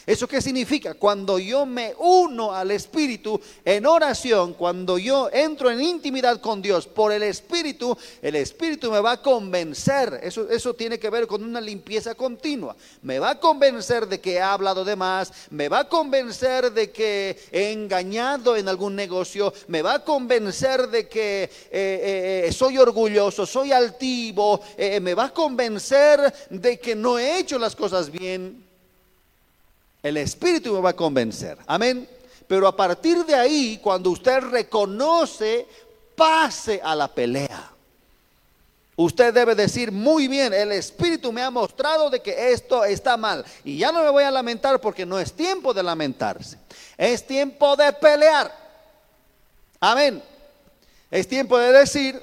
¿Eso 0.05 0.27
qué 0.27 0.41
significa? 0.41 0.93
Cuando 0.93 1.39
yo 1.39 1.65
me 1.65 1.93
uno 1.97 2.53
al 2.53 2.71
Espíritu 2.71 3.39
en 3.63 3.85
oración, 3.85 4.53
cuando 4.53 4.97
yo 4.97 5.29
entro 5.31 5.69
en 5.69 5.81
intimidad 5.81 6.41
con 6.41 6.61
Dios 6.61 6.87
por 6.87 7.11
el 7.11 7.23
Espíritu, 7.23 7.97
el 8.21 8.35
Espíritu 8.35 8.91
me 8.91 8.99
va 8.99 9.13
a 9.13 9.21
convencer. 9.21 10.19
Eso, 10.23 10.49
eso 10.49 10.73
tiene 10.73 10.99
que 10.99 11.09
ver 11.09 11.27
con 11.27 11.43
una 11.43 11.61
limpieza 11.61 12.15
continua. 12.15 12.75
Me 13.01 13.19
va 13.19 13.31
a 13.31 13.39
convencer 13.39 14.07
de 14.07 14.19
que 14.19 14.33
he 14.33 14.41
hablado 14.41 14.83
de 14.83 14.95
más, 14.95 15.31
me 15.49 15.69
va 15.69 15.79
a 15.79 15.89
convencer 15.89 16.71
de 16.71 16.91
que 16.91 17.37
he 17.51 17.71
engañado 17.71 18.55
en 18.55 18.67
algún 18.67 18.95
negocio, 18.95 19.53
me 19.67 19.81
va 19.81 19.95
a 19.95 20.03
convencer 20.03 20.89
de 20.89 21.07
que 21.07 21.43
eh, 21.43 21.49
eh, 21.71 22.45
eh, 22.47 22.53
soy 22.53 22.77
orgulloso, 22.77 23.45
soy 23.45 23.71
altivo, 23.71 24.61
me 25.01 25.13
va 25.13 25.25
a 25.25 25.33
convencer 25.33 26.33
de 26.49 26.79
que 26.79 26.95
no 26.95 27.17
he 27.17 27.39
hecho 27.39 27.59
las 27.59 27.75
cosas 27.75 28.11
bien. 28.11 28.70
El 30.03 30.17
Espíritu 30.17 30.73
me 30.73 30.81
va 30.81 30.91
a 30.91 30.95
convencer. 30.95 31.57
Amén. 31.67 32.07
Pero 32.47 32.67
a 32.67 32.75
partir 32.75 33.23
de 33.25 33.35
ahí, 33.35 33.79
cuando 33.81 34.09
usted 34.09 34.39
reconoce, 34.41 35.67
pase 36.15 36.81
a 36.83 36.95
la 36.95 37.07
pelea. 37.07 37.71
Usted 38.95 39.33
debe 39.33 39.55
decir, 39.55 39.91
muy 39.91 40.27
bien, 40.27 40.53
el 40.53 40.71
Espíritu 40.73 41.31
me 41.31 41.41
ha 41.41 41.49
mostrado 41.49 42.09
de 42.09 42.21
que 42.21 42.51
esto 42.51 42.83
está 42.83 43.15
mal. 43.17 43.45
Y 43.63 43.77
ya 43.77 43.91
no 43.91 44.03
me 44.03 44.09
voy 44.09 44.23
a 44.23 44.31
lamentar 44.31 44.79
porque 44.81 45.05
no 45.05 45.19
es 45.19 45.33
tiempo 45.33 45.73
de 45.73 45.81
lamentarse. 45.81 46.57
Es 46.97 47.25
tiempo 47.25 47.75
de 47.75 47.93
pelear. 47.93 48.53
Amén. 49.79 50.21
Es 51.09 51.27
tiempo 51.27 51.57
de 51.57 51.71
decir, 51.71 52.21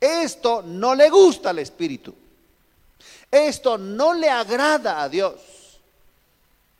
esto 0.00 0.62
no 0.62 0.94
le 0.94 1.10
gusta 1.10 1.50
al 1.50 1.58
Espíritu. 1.58 2.14
Esto 3.30 3.76
no 3.76 4.14
le 4.14 4.30
agrada 4.30 5.02
a 5.02 5.08
Dios. 5.08 5.34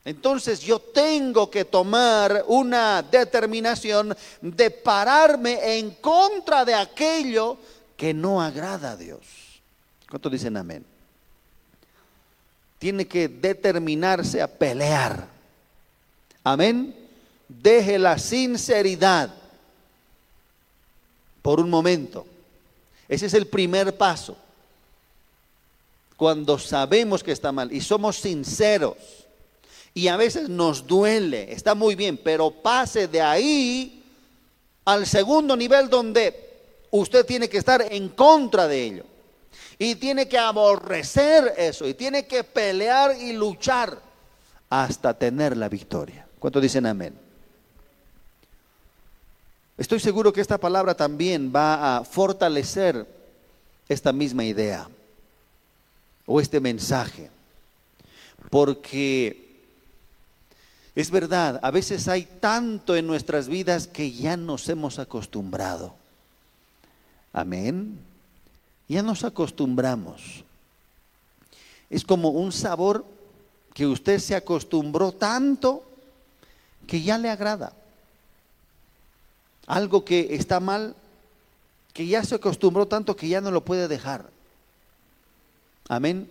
Entonces 0.08 0.60
yo 0.60 0.78
tengo 0.78 1.50
que 1.50 1.66
tomar 1.66 2.42
una 2.46 3.02
determinación 3.02 4.16
de 4.40 4.70
pararme 4.70 5.76
en 5.76 5.90
contra 5.96 6.64
de 6.64 6.72
aquello 6.72 7.58
que 7.94 8.14
no 8.14 8.40
agrada 8.40 8.92
a 8.92 8.96
Dios. 8.96 9.20
¿Cuántos 10.08 10.32
dicen 10.32 10.56
amén? 10.56 10.82
Tiene 12.78 13.06
que 13.06 13.28
determinarse 13.28 14.40
a 14.40 14.48
pelear. 14.48 15.28
Amén. 16.42 16.96
Deje 17.46 17.98
la 17.98 18.16
sinceridad 18.16 19.34
por 21.42 21.60
un 21.60 21.68
momento. 21.68 22.24
Ese 23.10 23.26
es 23.26 23.34
el 23.34 23.46
primer 23.46 23.94
paso. 23.98 24.38
Cuando 26.16 26.58
sabemos 26.58 27.22
que 27.22 27.32
está 27.32 27.52
mal 27.52 27.70
y 27.70 27.82
somos 27.82 28.16
sinceros 28.16 29.17
y 29.94 30.08
a 30.08 30.16
veces 30.16 30.48
nos 30.48 30.86
duele, 30.86 31.52
está 31.52 31.74
muy 31.74 31.94
bien, 31.94 32.16
pero 32.16 32.50
pase 32.50 33.08
de 33.08 33.20
ahí 33.20 34.04
al 34.84 35.06
segundo 35.06 35.56
nivel 35.56 35.88
donde 35.88 36.48
usted 36.90 37.26
tiene 37.26 37.48
que 37.48 37.58
estar 37.58 37.84
en 37.90 38.08
contra 38.10 38.66
de 38.66 38.84
ello. 38.84 39.04
Y 39.78 39.94
tiene 39.94 40.28
que 40.28 40.38
aborrecer 40.38 41.54
eso, 41.56 41.86
y 41.86 41.94
tiene 41.94 42.26
que 42.26 42.42
pelear 42.42 43.16
y 43.20 43.32
luchar 43.32 44.00
hasta 44.68 45.14
tener 45.14 45.56
la 45.56 45.68
victoria. 45.68 46.26
¿Cuántos 46.38 46.62
dicen 46.62 46.86
amén? 46.86 47.14
Estoy 49.76 50.00
seguro 50.00 50.32
que 50.32 50.40
esta 50.40 50.58
palabra 50.58 50.94
también 50.94 51.52
va 51.54 51.98
a 51.98 52.04
fortalecer 52.04 53.06
esta 53.88 54.12
misma 54.12 54.44
idea 54.44 54.88
o 56.26 56.40
este 56.40 56.58
mensaje. 56.60 57.30
Porque 58.50 59.47
es 60.98 61.12
verdad, 61.12 61.60
a 61.62 61.70
veces 61.70 62.08
hay 62.08 62.24
tanto 62.24 62.96
en 62.96 63.06
nuestras 63.06 63.46
vidas 63.46 63.86
que 63.86 64.10
ya 64.10 64.36
nos 64.36 64.68
hemos 64.68 64.98
acostumbrado. 64.98 65.94
Amén. 67.32 68.00
Ya 68.88 69.00
nos 69.00 69.22
acostumbramos. 69.22 70.42
Es 71.88 72.02
como 72.02 72.30
un 72.30 72.50
sabor 72.50 73.04
que 73.74 73.86
usted 73.86 74.18
se 74.18 74.34
acostumbró 74.34 75.12
tanto 75.12 75.84
que 76.88 77.00
ya 77.00 77.16
le 77.16 77.30
agrada. 77.30 77.72
Algo 79.68 80.04
que 80.04 80.34
está 80.34 80.58
mal, 80.58 80.96
que 81.92 82.08
ya 82.08 82.24
se 82.24 82.34
acostumbró 82.34 82.88
tanto 82.88 83.14
que 83.14 83.28
ya 83.28 83.40
no 83.40 83.52
lo 83.52 83.64
puede 83.64 83.86
dejar. 83.86 84.28
Amén. 85.88 86.28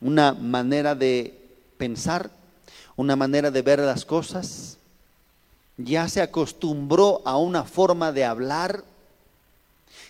Una 0.00 0.34
manera 0.34 0.94
de 0.94 1.36
pensar 1.78 2.43
una 2.96 3.16
manera 3.16 3.50
de 3.50 3.62
ver 3.62 3.80
las 3.80 4.04
cosas, 4.04 4.78
ya 5.76 6.08
se 6.08 6.22
acostumbró 6.22 7.22
a 7.24 7.36
una 7.36 7.64
forma 7.64 8.12
de 8.12 8.24
hablar, 8.24 8.84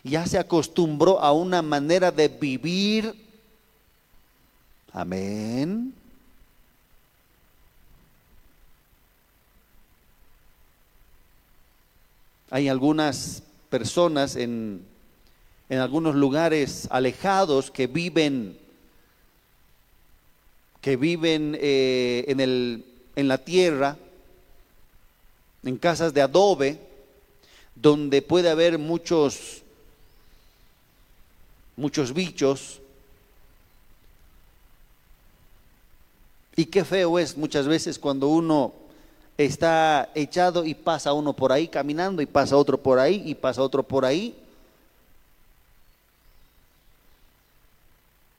ya 0.02 0.26
se 0.26 0.38
acostumbró 0.38 1.20
a 1.20 1.32
una 1.32 1.62
manera 1.62 2.10
de 2.10 2.28
vivir. 2.28 3.14
Amén. 4.92 5.94
Hay 12.50 12.68
algunas 12.68 13.42
personas 13.70 14.36
en, 14.36 14.84
en 15.68 15.78
algunos 15.78 16.14
lugares 16.14 16.86
alejados 16.90 17.70
que 17.70 17.86
viven 17.86 18.58
que 20.84 20.96
viven 20.98 21.56
eh, 21.58 22.26
en, 22.28 22.40
el, 22.40 22.84
en 23.16 23.26
la 23.26 23.38
tierra, 23.38 23.96
en 25.62 25.78
casas 25.78 26.12
de 26.12 26.20
adobe, 26.20 26.78
donde 27.74 28.20
puede 28.20 28.50
haber 28.50 28.78
muchos, 28.78 29.62
muchos 31.74 32.12
bichos, 32.12 32.82
Y 36.56 36.66
qué 36.66 36.84
feo 36.84 37.18
es 37.18 37.36
muchas 37.36 37.66
veces 37.66 37.98
cuando 37.98 38.28
uno 38.28 38.74
está 39.36 40.10
echado 40.14 40.64
y 40.64 40.74
pasa 40.74 41.12
uno 41.12 41.32
por 41.32 41.50
ahí 41.50 41.66
caminando 41.66 42.22
y 42.22 42.26
pasa 42.26 42.56
otro 42.56 42.80
por 42.80 43.00
ahí 43.00 43.22
y 43.24 43.34
pasa 43.34 43.60
otro 43.60 43.82
por 43.82 44.04
ahí. 44.04 44.36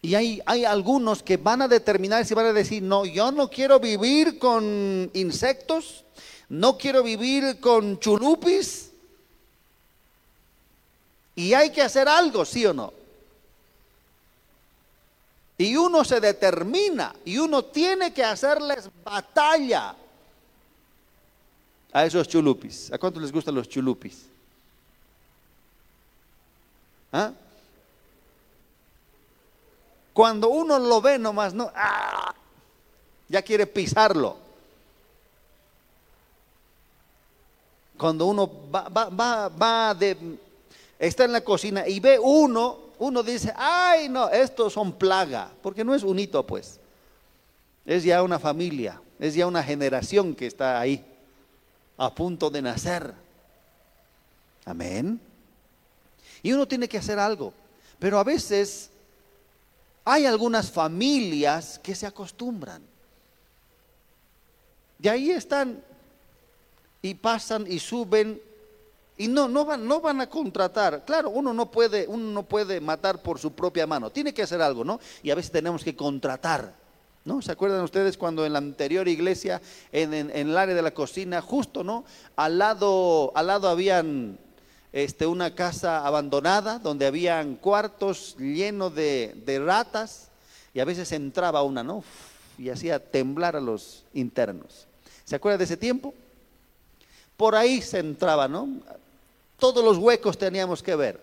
Y 0.06 0.14
hay, 0.14 0.40
hay 0.46 0.66
algunos 0.66 1.24
que 1.24 1.38
van 1.38 1.64
a 1.64 1.68
determinar 1.68 2.24
si 2.28 2.36
van 2.36 2.46
a 2.46 2.54
decir, 2.54 2.84
no, 2.84 3.06
yo 3.06 3.32
no 3.32 3.50
quiero 3.50 3.80
vivir 3.80 4.38
con 4.38 5.10
insectos, 5.16 6.04
no 6.48 6.78
quiero 6.78 7.02
vivir 7.02 7.60
con 7.60 8.00
chulupis. 8.00 8.92
Y 11.34 11.56
hay 11.56 11.72
que 11.72 11.82
hacer 11.82 12.08
algo, 12.08 12.46
¿sí 12.46 12.68
o 12.68 12.72
no? 12.72 12.94
Y 15.58 15.76
uno 15.76 16.06
se 16.06 16.20
determina 16.20 17.16
y 17.26 17.40
uno 17.40 17.66
tiene 17.66 18.14
que 18.14 18.24
hacerles 18.24 18.88
batalla 19.04 19.96
a 21.92 22.06
esos 22.06 22.28
chulupis. 22.28 22.94
¿A 22.94 23.00
cuánto 23.00 23.20
les 23.20 23.32
gustan 23.32 23.56
los 23.56 23.68
chulupis? 23.68 24.28
¿Ah? 27.12 27.32
Cuando 30.16 30.48
uno 30.48 30.80
lo 30.80 31.02
ve 31.02 31.20
nomás, 31.20 31.54
no, 31.54 31.70
¡ah! 31.76 32.34
ya 33.28 33.42
quiere 33.42 33.68
pisarlo. 33.68 34.38
Cuando 37.98 38.26
uno 38.26 38.50
va, 38.74 38.88
va, 38.88 39.10
va, 39.10 39.50
va 39.50 39.94
de, 39.94 40.16
está 40.98 41.26
en 41.26 41.34
la 41.34 41.42
cocina 41.42 41.86
y 41.86 42.00
ve 42.00 42.18
uno 42.18 42.86
uno 42.98 43.24
dice, 43.24 43.52
ay, 43.58 44.08
no, 44.08 44.30
estos 44.30 44.72
son 44.72 44.94
plaga, 44.94 45.52
porque 45.62 45.84
no 45.84 45.94
es 45.94 46.04
un 46.04 46.18
hito, 46.18 46.48
pues. 46.48 46.80
Es 47.86 48.06
ya 48.06 48.24
una 48.24 48.40
familia, 48.40 49.02
es 49.20 49.36
ya 49.36 49.48
una 49.48 49.62
generación 49.62 50.34
que 50.34 50.48
está 50.48 50.80
ahí, 50.80 51.04
a 51.98 52.16
punto 52.16 52.50
de 52.50 52.62
nacer. 52.62 53.14
Amén. 54.64 55.20
Y 56.42 56.54
uno 56.54 56.66
tiene 56.66 56.88
que 56.88 57.00
hacer 57.00 57.20
algo. 57.20 57.54
Pero 58.00 58.18
a 58.18 58.24
veces 58.24 58.90
hay 60.06 60.28
algunas 60.28 60.72
familias 60.72 61.80
que 61.80 61.96
se 61.96 62.06
acostumbran. 62.06 62.82
De 65.00 65.10
ahí 65.10 65.32
están 65.32 65.84
y 67.02 67.16
pasan 67.16 67.66
y 67.68 67.80
suben 67.80 68.40
y 69.18 69.28
no, 69.28 69.48
no 69.48 69.66
van, 69.66 69.88
no 69.88 70.02
van 70.02 70.22
a 70.22 70.30
contratar. 70.30 71.06
Claro, 71.06 71.30
uno 71.30 71.54
no 71.54 71.72
puede, 71.72 72.06
uno 72.08 72.32
no 72.32 72.44
puede 72.44 72.80
matar 72.82 73.22
por 73.22 73.40
su 73.40 73.54
propia 73.54 73.88
mano. 73.88 74.12
Tiene 74.12 74.34
que 74.34 74.44
hacer 74.44 74.62
algo, 74.62 74.84
¿no? 74.84 75.00
Y 75.24 75.32
a 75.32 75.36
veces 75.36 75.52
tenemos 75.52 75.84
que 75.84 75.96
contratar. 75.96 76.86
¿No? 77.24 77.42
¿Se 77.42 77.52
acuerdan 77.52 77.82
ustedes 77.82 78.20
cuando 78.20 78.46
en 78.46 78.54
la 78.54 78.60
anterior 78.60 79.08
iglesia, 79.08 79.60
en, 79.92 80.14
el 80.14 80.56
área 80.56 80.76
de 80.76 80.82
la 80.84 80.94
cocina, 80.94 81.42
justo, 81.42 81.84
¿no? 81.84 82.06
Al 82.36 82.60
lado, 82.60 83.32
al 83.34 83.48
lado 83.48 83.68
habían 83.68 84.38
este, 84.96 85.28
una 85.28 85.54
casa 85.54 86.08
abandonada 86.08 86.80
donde 86.80 87.06
habían 87.06 87.56
cuartos 87.58 88.38
llenos 88.38 88.96
de, 88.96 89.36
de 89.46 89.60
ratas 89.60 90.30
y 90.74 90.80
a 90.80 90.86
veces 90.86 91.12
entraba 91.12 91.64
una, 91.64 91.84
¿no? 91.84 92.02
Y 92.58 92.70
hacía 92.70 92.98
temblar 93.00 93.58
a 93.58 93.60
los 93.60 94.06
internos. 94.14 94.88
¿Se 95.26 95.36
acuerdan 95.36 95.58
de 95.58 95.66
ese 95.66 95.76
tiempo? 95.76 96.14
Por 97.36 97.56
ahí 97.56 97.82
se 97.82 98.00
entraba, 98.00 98.48
¿no? 98.48 98.70
Todos 99.60 99.84
los 99.84 99.98
huecos 99.98 100.38
teníamos 100.38 100.82
que 100.82 100.96
ver. 100.96 101.20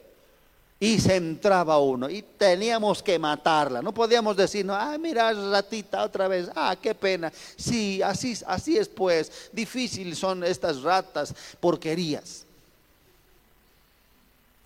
Y 0.79 1.01
se 1.01 1.17
entraba 1.17 1.79
uno 1.79 2.11
y 2.11 2.21
teníamos 2.21 3.03
que 3.03 3.19
matarla. 3.19 3.81
No 3.81 3.95
podíamos 3.95 4.37
decir, 4.37 4.67
no, 4.67 4.75
ah, 4.75 4.99
mira, 4.99 5.33
ratita 5.33 6.05
otra 6.05 6.29
vez, 6.29 6.51
ah, 6.55 6.77
qué 6.79 6.95
pena. 6.95 7.33
Sí, 7.57 8.03
así, 8.03 8.37
así 8.47 8.77
es 8.77 8.91
pues, 8.91 9.49
difícil 9.51 10.15
son 10.15 10.45
estas 10.45 10.83
ratas, 10.83 11.35
porquerías. 11.59 12.45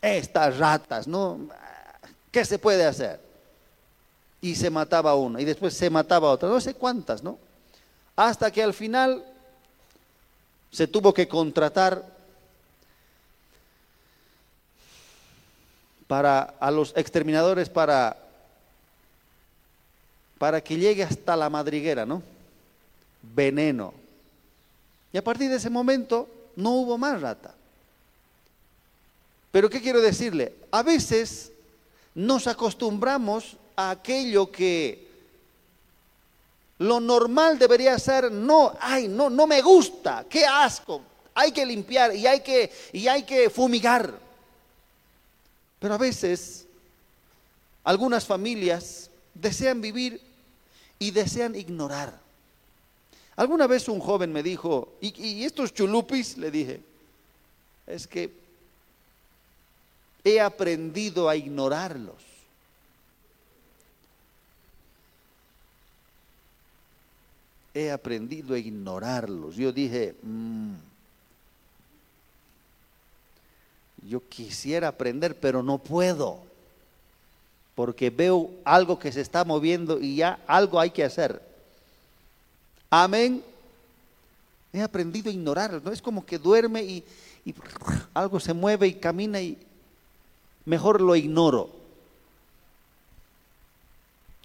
Estas 0.03 0.59
ratas, 0.59 1.07
¿no? 1.07 1.49
¿Qué 2.31 2.45
se 2.45 2.59
puede 2.59 2.85
hacer? 2.85 3.21
Y 4.41 4.55
se 4.55 4.71
mataba 4.71 5.15
uno 5.15 5.41
y 5.41 5.45
después 5.45 5.75
se 5.75 5.91
mataba 5.91 6.31
otra, 6.31 6.49
no 6.49 6.61
sé 6.61 6.75
cuántas, 6.75 7.23
¿no? 7.23 7.39
Hasta 8.15 8.51
que 8.51 8.63
al 8.63 8.75
final 8.75 9.25
se 10.71 10.87
tuvo 10.87 11.13
que 11.15 11.27
contratar 11.27 12.05
para 16.07 16.55
a 16.61 16.71
los 16.71 16.93
exterminadores 16.97 17.69
para 17.69 18.17
para 20.39 20.61
que 20.61 20.77
llegue 20.77 21.03
hasta 21.03 21.35
la 21.35 21.49
madriguera, 21.49 22.05
¿no? 22.05 22.23
Veneno. 23.23 23.95
Y 25.13 25.19
a 25.19 25.25
partir 25.25 25.49
de 25.49 25.57
ese 25.57 25.71
momento 25.71 26.29
no 26.57 26.73
hubo 26.73 26.99
más 26.99 27.21
rata. 27.21 27.55
Pero 29.51 29.71
¿qué 29.71 29.81
quiero 29.81 30.01
decirle? 30.01 30.55
A 30.71 30.83
veces 30.83 31.53
nos 32.15 32.47
acostumbramos 32.47 33.57
a 33.77 33.91
aquello 33.91 34.51
que 34.51 35.07
lo 36.79 37.01
normal 37.01 37.59
debería 37.59 37.99
ser 37.99 38.31
no, 38.31 38.75
ay, 38.81 39.09
no, 39.09 39.31
no 39.31 39.47
me 39.47 39.63
gusta, 39.63 40.27
qué 40.29 40.45
asco. 40.45 41.03
Hay 41.35 41.53
que 41.53 41.67
limpiar 41.67 42.15
y 42.15 42.27
hay 42.27 42.41
que 42.41 42.73
y 42.93 43.09
hay 43.09 43.23
que 43.23 43.51
fumigar. 43.51 44.19
Pero 45.79 45.95
a 45.95 45.99
veces 45.99 46.67
algunas 47.85 48.25
familias 48.25 49.11
desean 49.35 49.81
vivir 49.81 50.21
y 50.99 51.11
desean 51.11 51.55
ignorar. 51.55 52.19
Alguna 53.37 53.67
vez 53.67 53.89
un 53.89 54.01
joven 54.01 54.33
me 54.33 54.43
dijo, 54.43 54.95
¿y, 55.01 55.45
estos 55.45 55.75
chulupis? 55.75 56.39
Le 56.39 56.51
dije, 56.51 56.81
es 57.87 58.07
que 58.07 58.33
he 60.27 60.41
aprendido 60.41 61.29
a 61.29 61.37
ignorarlos. 61.37 62.17
He 67.73 67.93
aprendido 67.93 68.55
a 68.55 68.59
ignorarlos. 68.59 69.55
Yo 69.55 69.71
dije, 69.71 70.17
mmm, 70.23 70.75
yo 74.03 74.21
quisiera 74.29 74.89
aprender, 74.89 75.39
pero 75.39 75.63
no 75.63 75.79
puedo, 75.79 76.41
porque 77.77 78.11
veo 78.11 78.51
algo 78.65 78.99
que 78.99 79.13
se 79.13 79.21
está 79.21 79.45
moviendo 79.45 80.01
y 80.01 80.17
ya 80.17 80.41
algo 80.49 80.81
hay 80.81 80.91
que 80.91 81.05
hacer. 81.05 81.41
Amén. 82.91 83.45
He 84.73 84.83
aprendido 84.83 85.31
a 85.31 85.33
ignorar, 85.33 85.81
no 85.85 85.93
es 85.93 86.03
como 86.03 86.27
que 86.27 86.37
duerme 86.37 86.83
y 86.83 87.05
algo 88.13 88.41
se 88.41 88.53
mueve 88.53 88.89
y 88.89 88.95
camina 88.95 89.41
y 89.41 89.57
mejor 90.67 91.01
lo 91.01 91.17
ignoro. 91.17 91.71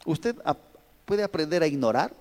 ¿Usted 0.06 0.36
puede 1.06 1.24
aprender 1.24 1.62
a 1.62 1.68
ignorar? 1.68 2.14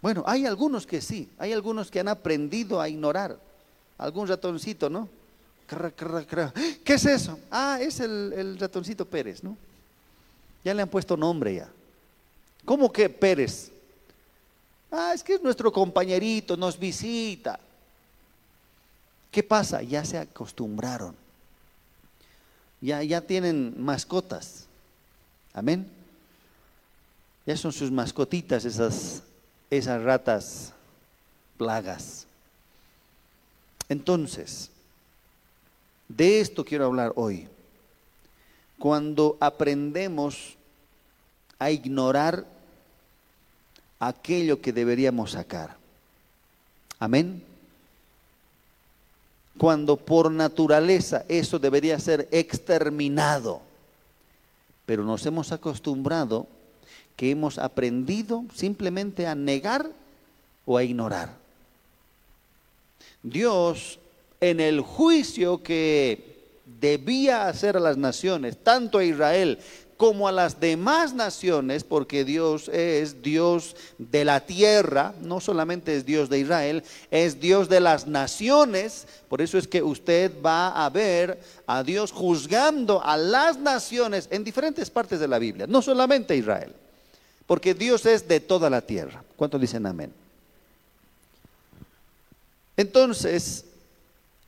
Bueno, 0.00 0.22
hay 0.26 0.46
algunos 0.46 0.86
que 0.86 1.00
sí, 1.00 1.28
hay 1.38 1.52
algunos 1.52 1.90
que 1.90 2.00
han 2.00 2.08
aprendido 2.08 2.80
a 2.80 2.88
ignorar 2.88 3.38
algún 3.98 4.28
ratoncito, 4.28 4.88
¿no? 4.88 5.08
¿Qué 6.84 6.94
es 6.94 7.06
eso? 7.06 7.38
Ah, 7.50 7.78
es 7.80 7.98
el, 8.00 8.56
ratoncito 8.58 9.04
Pérez, 9.04 9.42
¿no? 9.42 9.56
Ya 10.64 10.74
le 10.74 10.82
han 10.82 10.88
puesto 10.88 11.16
nombre 11.16 11.56
ya. 11.56 11.68
¿Cómo 12.64 12.92
que 12.92 13.08
Pérez? 13.08 13.72
Ah, 14.92 15.12
es 15.14 15.24
que 15.24 15.34
es 15.34 15.42
nuestro 15.42 15.72
compañerito, 15.72 16.56
nos 16.56 16.78
visita. 16.78 17.58
¿Qué 19.36 19.42
pasa? 19.42 19.82
Ya 19.82 20.02
se 20.02 20.16
acostumbraron. 20.16 21.14
Ya, 22.80 23.02
ya 23.02 23.20
tienen 23.20 23.74
mascotas. 23.76 24.64
Amén. 25.52 25.86
Ya 27.44 27.54
son 27.58 27.70
sus 27.70 27.90
mascotitas 27.90 28.64
esas, 28.64 29.22
esas 29.68 30.02
ratas 30.02 30.72
plagas. 31.58 32.26
Entonces, 33.90 34.70
de 36.08 36.40
esto 36.40 36.64
quiero 36.64 36.86
hablar 36.86 37.12
hoy. 37.14 37.46
Cuando 38.78 39.36
aprendemos 39.38 40.56
a 41.58 41.70
ignorar 41.70 42.46
aquello 44.00 44.62
que 44.62 44.72
deberíamos 44.72 45.32
sacar. 45.32 45.76
Amén. 46.98 47.55
Cuando 49.58 49.96
por 49.96 50.30
naturaleza 50.30 51.24
eso 51.28 51.58
debería 51.58 51.98
ser 51.98 52.28
exterminado. 52.30 53.62
Pero 54.84 55.04
nos 55.04 55.24
hemos 55.26 55.52
acostumbrado 55.52 56.46
que 57.16 57.30
hemos 57.30 57.58
aprendido 57.58 58.44
simplemente 58.54 59.26
a 59.26 59.34
negar 59.34 59.90
o 60.66 60.76
a 60.76 60.84
ignorar. 60.84 61.34
Dios 63.22 63.98
en 64.40 64.60
el 64.60 64.80
juicio 64.80 65.62
que 65.62 66.36
debía 66.80 67.48
hacer 67.48 67.76
a 67.76 67.80
las 67.80 67.96
naciones, 67.96 68.58
tanto 68.62 68.98
a 68.98 69.04
Israel 69.04 69.58
como 69.96 70.28
a 70.28 70.32
las 70.32 70.60
demás 70.60 71.14
naciones, 71.14 71.82
porque 71.82 72.24
Dios 72.24 72.68
es 72.68 73.22
Dios 73.22 73.76
de 73.98 74.24
la 74.24 74.40
tierra, 74.40 75.14
no 75.22 75.40
solamente 75.40 75.96
es 75.96 76.04
Dios 76.04 76.28
de 76.28 76.40
Israel, 76.40 76.84
es 77.10 77.40
Dios 77.40 77.68
de 77.68 77.80
las 77.80 78.06
naciones. 78.06 79.06
Por 79.28 79.40
eso 79.40 79.56
es 79.56 79.66
que 79.66 79.82
usted 79.82 80.32
va 80.44 80.84
a 80.84 80.90
ver 80.90 81.40
a 81.66 81.82
Dios 81.82 82.12
juzgando 82.12 83.02
a 83.02 83.16
las 83.16 83.58
naciones 83.58 84.28
en 84.30 84.44
diferentes 84.44 84.90
partes 84.90 85.18
de 85.18 85.28
la 85.28 85.38
Biblia, 85.38 85.66
no 85.66 85.80
solamente 85.80 86.36
Israel, 86.36 86.74
porque 87.46 87.72
Dios 87.72 88.04
es 88.04 88.28
de 88.28 88.40
toda 88.40 88.68
la 88.68 88.82
tierra. 88.82 89.24
¿Cuántos 89.36 89.60
dicen 89.60 89.86
amén? 89.86 90.12
Entonces, 92.76 93.64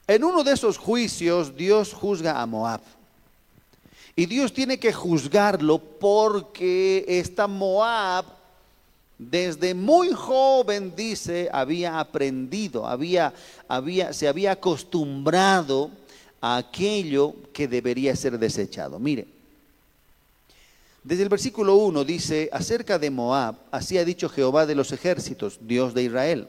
en 0.07 0.25
uno 0.25 0.45
de 0.45 0.53
esos 0.53 0.77
juicios, 0.77 1.57
Dios 1.57 1.95
juzga 1.95 2.41
a 2.41 2.45
Moab. 2.45 2.83
Y 4.19 4.27
Dios 4.27 4.53
tiene 4.53 4.81
que 4.81 4.93
juzgarlo 4.93 5.79
porque 5.79 7.05
esta 7.07 7.47
Moab, 7.47 8.25
desde 9.17 9.75
muy 9.75 10.11
joven, 10.11 10.93
dice, 10.97 11.49
había 11.53 12.01
aprendido, 12.01 12.85
había, 12.85 13.33
había, 13.69 14.13
se 14.13 14.27
había 14.27 14.51
acostumbrado 14.51 15.93
a 16.41 16.57
aquello 16.57 17.33
que 17.53 17.69
debería 17.69 18.17
ser 18.17 18.41
desechado. 18.41 18.99
Mire, 18.99 19.29
desde 21.05 21.23
el 21.23 21.29
versículo 21.29 21.77
1 21.77 22.03
dice, 22.03 22.51
acerca 22.53 22.99
de 22.99 23.11
Moab, 23.11 23.55
así 23.71 23.99
ha 23.99 24.05
dicho 24.05 24.29
Jehová 24.29 24.67
de 24.67 24.75
los 24.75 24.91
ejércitos, 24.91 25.61
Dios 25.61 25.95
de 25.95 26.03
Israel. 26.03 26.49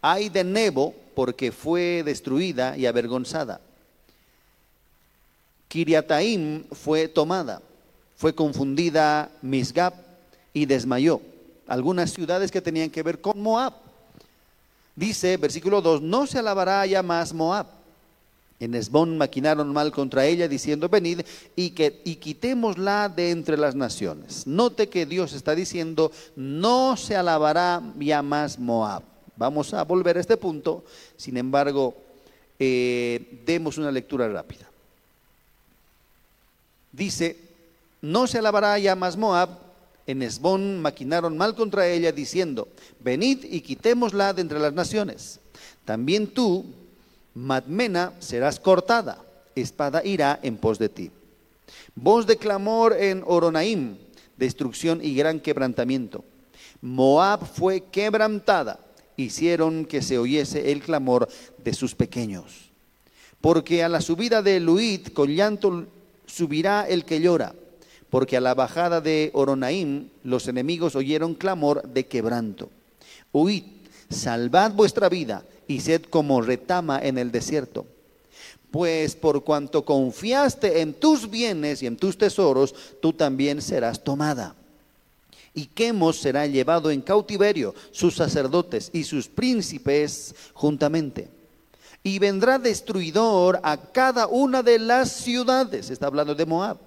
Hay 0.00 0.30
de 0.30 0.44
Nebo 0.44 0.94
porque 1.14 1.52
fue 1.52 2.02
destruida 2.06 2.74
y 2.74 2.86
avergonzada. 2.86 3.60
Kiriataim 5.76 6.64
fue 6.72 7.06
tomada, 7.06 7.60
fue 8.16 8.34
confundida 8.34 9.30
Misgab 9.42 9.92
y 10.54 10.64
desmayó. 10.64 11.20
Algunas 11.66 12.14
ciudades 12.14 12.50
que 12.50 12.62
tenían 12.62 12.88
que 12.88 13.02
ver 13.02 13.20
con 13.20 13.38
Moab. 13.38 13.74
Dice, 14.94 15.36
versículo 15.36 15.82
2, 15.82 16.00
no 16.00 16.26
se 16.26 16.38
alabará 16.38 16.86
ya 16.86 17.02
más 17.02 17.34
Moab. 17.34 17.66
En 18.58 18.74
Esbón 18.74 19.18
maquinaron 19.18 19.70
mal 19.70 19.92
contra 19.92 20.24
ella, 20.24 20.48
diciendo, 20.48 20.88
venid 20.88 21.20
y, 21.54 21.72
que, 21.72 22.00
y 22.06 22.14
quitémosla 22.16 23.10
de 23.10 23.30
entre 23.30 23.58
las 23.58 23.74
naciones. 23.74 24.46
Note 24.46 24.88
que 24.88 25.04
Dios 25.04 25.34
está 25.34 25.54
diciendo, 25.54 26.10
no 26.36 26.96
se 26.96 27.16
alabará 27.16 27.82
ya 27.98 28.22
más 28.22 28.58
Moab. 28.58 29.02
Vamos 29.36 29.74
a 29.74 29.84
volver 29.84 30.16
a 30.16 30.20
este 30.20 30.38
punto, 30.38 30.86
sin 31.18 31.36
embargo, 31.36 31.94
eh, 32.58 33.42
demos 33.44 33.76
una 33.76 33.90
lectura 33.90 34.26
rápida. 34.26 34.70
Dice, 36.96 37.36
no 38.00 38.26
se 38.26 38.38
alabará 38.38 38.78
ya 38.78 38.96
más 38.96 39.16
Moab, 39.16 39.50
en 40.06 40.22
Esbón 40.22 40.80
maquinaron 40.80 41.36
mal 41.36 41.54
contra 41.54 41.86
ella, 41.86 42.10
diciendo, 42.10 42.68
venid 43.00 43.44
y 43.44 43.60
quitémosla 43.60 44.32
de 44.32 44.42
entre 44.42 44.58
las 44.58 44.72
naciones. 44.72 45.40
También 45.84 46.28
tú, 46.28 46.64
Madmena, 47.34 48.14
serás 48.20 48.58
cortada, 48.58 49.22
espada 49.54 50.02
irá 50.04 50.40
en 50.42 50.56
pos 50.56 50.78
de 50.78 50.88
ti. 50.88 51.10
Voz 51.94 52.26
de 52.26 52.36
clamor 52.38 52.94
en 52.98 53.22
Oronaim, 53.26 53.96
destrucción 54.36 55.00
y 55.02 55.14
gran 55.14 55.40
quebrantamiento. 55.40 56.24
Moab 56.80 57.44
fue 57.44 57.82
quebrantada, 57.82 58.80
hicieron 59.16 59.84
que 59.84 60.00
se 60.00 60.18
oyese 60.18 60.72
el 60.72 60.82
clamor 60.82 61.28
de 61.62 61.74
sus 61.74 61.94
pequeños. 61.94 62.70
Porque 63.40 63.82
a 63.82 63.88
la 63.88 64.00
subida 64.00 64.40
de 64.40 64.60
Luid 64.60 65.08
con 65.08 65.28
llanto 65.28 65.86
subirá 66.26 66.86
el 66.88 67.04
que 67.04 67.20
llora, 67.20 67.54
porque 68.10 68.36
a 68.36 68.40
la 68.40 68.54
bajada 68.54 69.00
de 69.00 69.30
Oronaim 69.34 70.08
los 70.22 70.48
enemigos 70.48 70.96
oyeron 70.96 71.34
clamor 71.34 71.82
de 71.88 72.06
quebranto. 72.06 72.70
Huid, 73.32 73.64
salvad 74.08 74.72
vuestra 74.72 75.08
vida 75.08 75.44
y 75.66 75.80
sed 75.80 76.02
como 76.02 76.42
retama 76.42 76.98
en 77.00 77.18
el 77.18 77.32
desierto. 77.32 77.86
Pues 78.70 79.14
por 79.14 79.44
cuanto 79.44 79.84
confiaste 79.84 80.80
en 80.80 80.94
tus 80.94 81.30
bienes 81.30 81.82
y 81.82 81.86
en 81.86 81.96
tus 81.96 82.18
tesoros, 82.18 82.74
tú 83.00 83.12
también 83.12 83.62
serás 83.62 84.02
tomada. 84.02 84.54
Y 85.54 85.66
Quemos 85.66 86.18
será 86.18 86.46
llevado 86.46 86.90
en 86.90 87.00
cautiverio, 87.00 87.74
sus 87.90 88.16
sacerdotes 88.16 88.90
y 88.92 89.04
sus 89.04 89.28
príncipes 89.28 90.34
juntamente 90.52 91.35
y 92.06 92.20
vendrá 92.20 92.56
destruidor 92.56 93.58
a 93.64 93.76
cada 93.76 94.28
una 94.28 94.62
de 94.62 94.78
las 94.78 95.10
ciudades. 95.10 95.90
Está 95.90 96.06
hablando 96.06 96.36
de 96.36 96.46
Moab. 96.46 96.78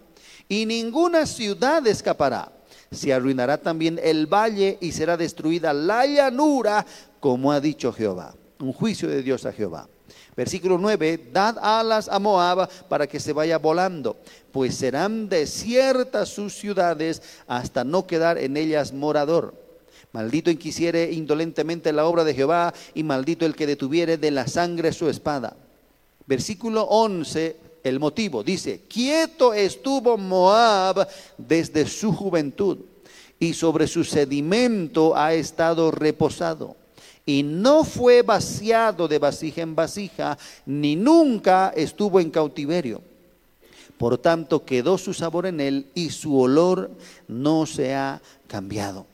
Y 0.47 0.65
ninguna 0.65 1.25
ciudad 1.25 1.85
escapará. 1.85 2.53
Se 2.89 3.13
arruinará 3.13 3.57
también 3.57 3.99
el 4.01 4.27
valle 4.27 4.77
y 4.79 4.93
será 4.93 5.17
destruida 5.17 5.73
la 5.73 6.05
llanura, 6.05 6.85
como 7.19 7.51
ha 7.51 7.59
dicho 7.59 7.91
Jehová. 7.91 8.33
Un 8.59 8.71
juicio 8.71 9.09
de 9.09 9.21
Dios 9.21 9.45
a 9.45 9.51
Jehová. 9.51 9.89
Versículo 10.37 10.77
9, 10.77 11.31
dad 11.33 11.57
alas 11.61 12.07
a 12.07 12.17
Moab 12.17 12.69
para 12.87 13.05
que 13.05 13.19
se 13.19 13.33
vaya 13.33 13.57
volando, 13.57 14.15
pues 14.53 14.75
serán 14.75 15.27
desiertas 15.27 16.29
sus 16.29 16.53
ciudades 16.55 17.21
hasta 17.45 17.83
no 17.83 18.07
quedar 18.07 18.37
en 18.37 18.55
ellas 18.55 18.93
morador. 18.93 19.68
Maldito 20.11 20.49
el 20.49 20.57
que 20.57 20.69
hiciere 20.69 21.11
indolentemente 21.11 21.93
la 21.93 22.05
obra 22.05 22.23
de 22.23 22.33
Jehová 22.33 22.73
y 22.95 23.03
maldito 23.03 23.45
el 23.45 23.55
que 23.55 23.67
detuviere 23.67 24.17
de 24.17 24.31
la 24.31 24.47
sangre 24.47 24.91
su 24.91 25.07
espada. 25.07 25.55
Versículo 26.25 26.83
11, 26.83 27.57
el 27.83 27.99
motivo, 27.99 28.43
dice, 28.43 28.81
quieto 28.87 29.53
estuvo 29.53 30.17
Moab 30.17 31.07
desde 31.37 31.87
su 31.87 32.11
juventud 32.11 32.79
y 33.39 33.53
sobre 33.53 33.87
su 33.87 34.03
sedimento 34.03 35.15
ha 35.15 35.33
estado 35.33 35.91
reposado. 35.91 36.75
Y 37.25 37.43
no 37.43 37.83
fue 37.83 38.23
vaciado 38.23 39.07
de 39.07 39.19
vasija 39.19 39.61
en 39.61 39.75
vasija, 39.75 40.37
ni 40.65 40.95
nunca 40.95 41.71
estuvo 41.75 42.19
en 42.19 42.31
cautiverio. 42.31 43.01
Por 43.99 44.17
tanto, 44.17 44.65
quedó 44.65 44.97
su 44.97 45.13
sabor 45.13 45.45
en 45.45 45.59
él 45.59 45.87
y 45.93 46.09
su 46.09 46.39
olor 46.39 46.89
no 47.27 47.65
se 47.65 47.93
ha 47.93 48.21
cambiado. 48.47 49.05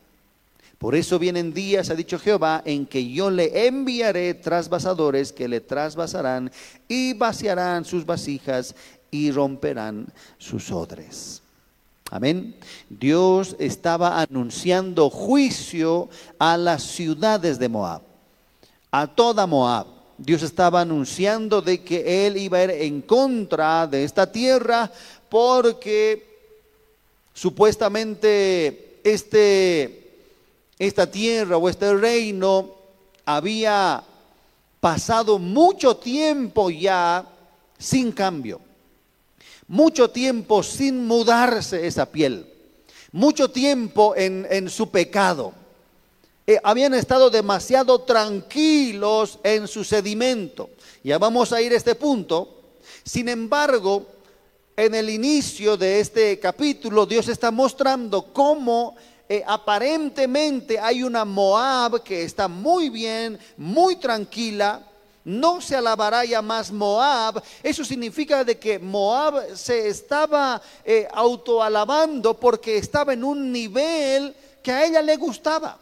Por 0.86 0.94
eso 0.94 1.18
vienen 1.18 1.52
días, 1.52 1.90
ha 1.90 1.96
dicho 1.96 2.20
Jehová, 2.20 2.62
en 2.64 2.86
que 2.86 3.10
yo 3.10 3.32
le 3.32 3.66
enviaré 3.66 4.36
trasvasadores 4.36 5.34
que 5.34 5.48
le 5.48 5.60
trasvasarán 5.60 6.52
y 6.88 7.14
vaciarán 7.14 7.86
sus 7.86 8.06
vasijas 8.06 8.76
y 9.10 9.32
romperán 9.32 10.06
sus 10.38 10.70
odres. 10.70 11.42
Amén. 12.12 12.56
Dios 12.88 13.56
estaba 13.58 14.22
anunciando 14.22 15.10
juicio 15.10 16.08
a 16.38 16.56
las 16.56 16.84
ciudades 16.84 17.58
de 17.58 17.68
Moab, 17.68 18.04
a 18.92 19.08
toda 19.08 19.48
Moab. 19.48 19.88
Dios 20.20 20.44
estaba 20.44 20.82
anunciando 20.82 21.64
de 21.64 21.82
que 21.84 22.28
Él 22.28 22.38
iba 22.38 22.60
a 22.60 22.64
ir 22.66 22.70
en 22.70 23.02
contra 23.02 23.88
de 23.88 24.04
esta 24.04 24.32
tierra 24.32 24.92
porque 25.30 26.28
supuestamente 27.34 29.00
este 29.04 30.05
esta 30.78 31.10
tierra 31.10 31.58
o 31.58 31.70
este 31.70 31.94
reino 31.94 32.72
había 33.26 34.04
pasado 34.80 35.40
mucho 35.40 35.98
tiempo 35.98 36.70
ya 36.70 37.26
sin 37.78 38.12
cambio, 38.12 38.62
mucho 39.68 40.10
tiempo 40.10 40.62
sin 40.62 41.08
mudarse 41.08 41.88
esa 41.88 42.06
piel, 42.06 42.46
mucho 43.12 43.50
tiempo 43.50 44.14
en, 44.16 44.70
su 44.70 44.90
pecado. 44.90 45.54
Eh, 46.48 46.60
habían 46.64 46.94
estado 46.94 47.30
demasiado 47.32 48.02
tranquilos 48.02 49.40
en 49.44 49.68
su 49.68 49.84
sedimento. 49.84 50.70
Ya 51.04 51.18
vamos 51.18 51.52
a 51.52 51.62
ir 51.62 51.74
a 51.74 51.78
este 51.78 51.96
punto. 51.96 52.62
Sin 53.04 53.30
embargo, 53.30 54.06
en 54.78 54.94
el 54.94 55.10
inicio 55.10 55.78
de 55.78 56.00
este 56.00 56.38
capítulo, 56.40 57.06
Dios 57.06 57.28
está 57.30 57.50
mostrando 57.50 58.34
cómo 58.34 58.96
eh, 59.28 59.44
aparentemente 59.46 60.80
hay 60.80 61.02
una 61.02 61.26
Moab 61.26 62.04
que 62.04 62.24
está 62.24 62.48
muy 62.48 62.90
bien, 62.90 63.40
muy 63.58 63.96
tranquila, 63.96 64.82
no 65.24 65.60
se 65.60 65.76
alabará 65.76 66.24
ya 66.24 66.42
más 66.44 66.72
Moab. 66.72 67.42
Eso 67.64 67.84
significa 67.84 68.44
de 68.44 68.60
que 68.60 68.78
Moab 68.78 69.56
se 69.56 69.88
estaba 69.88 70.62
eh, 70.84 71.08
autoalabando 71.12 72.40
porque 72.40 72.78
estaba 72.78 73.14
en 73.14 73.24
un 73.24 73.52
nivel 73.52 74.36
que 74.62 74.72
a 74.72 74.86
ella 74.86 75.02
le 75.02 75.16
gustaba. 75.18 75.80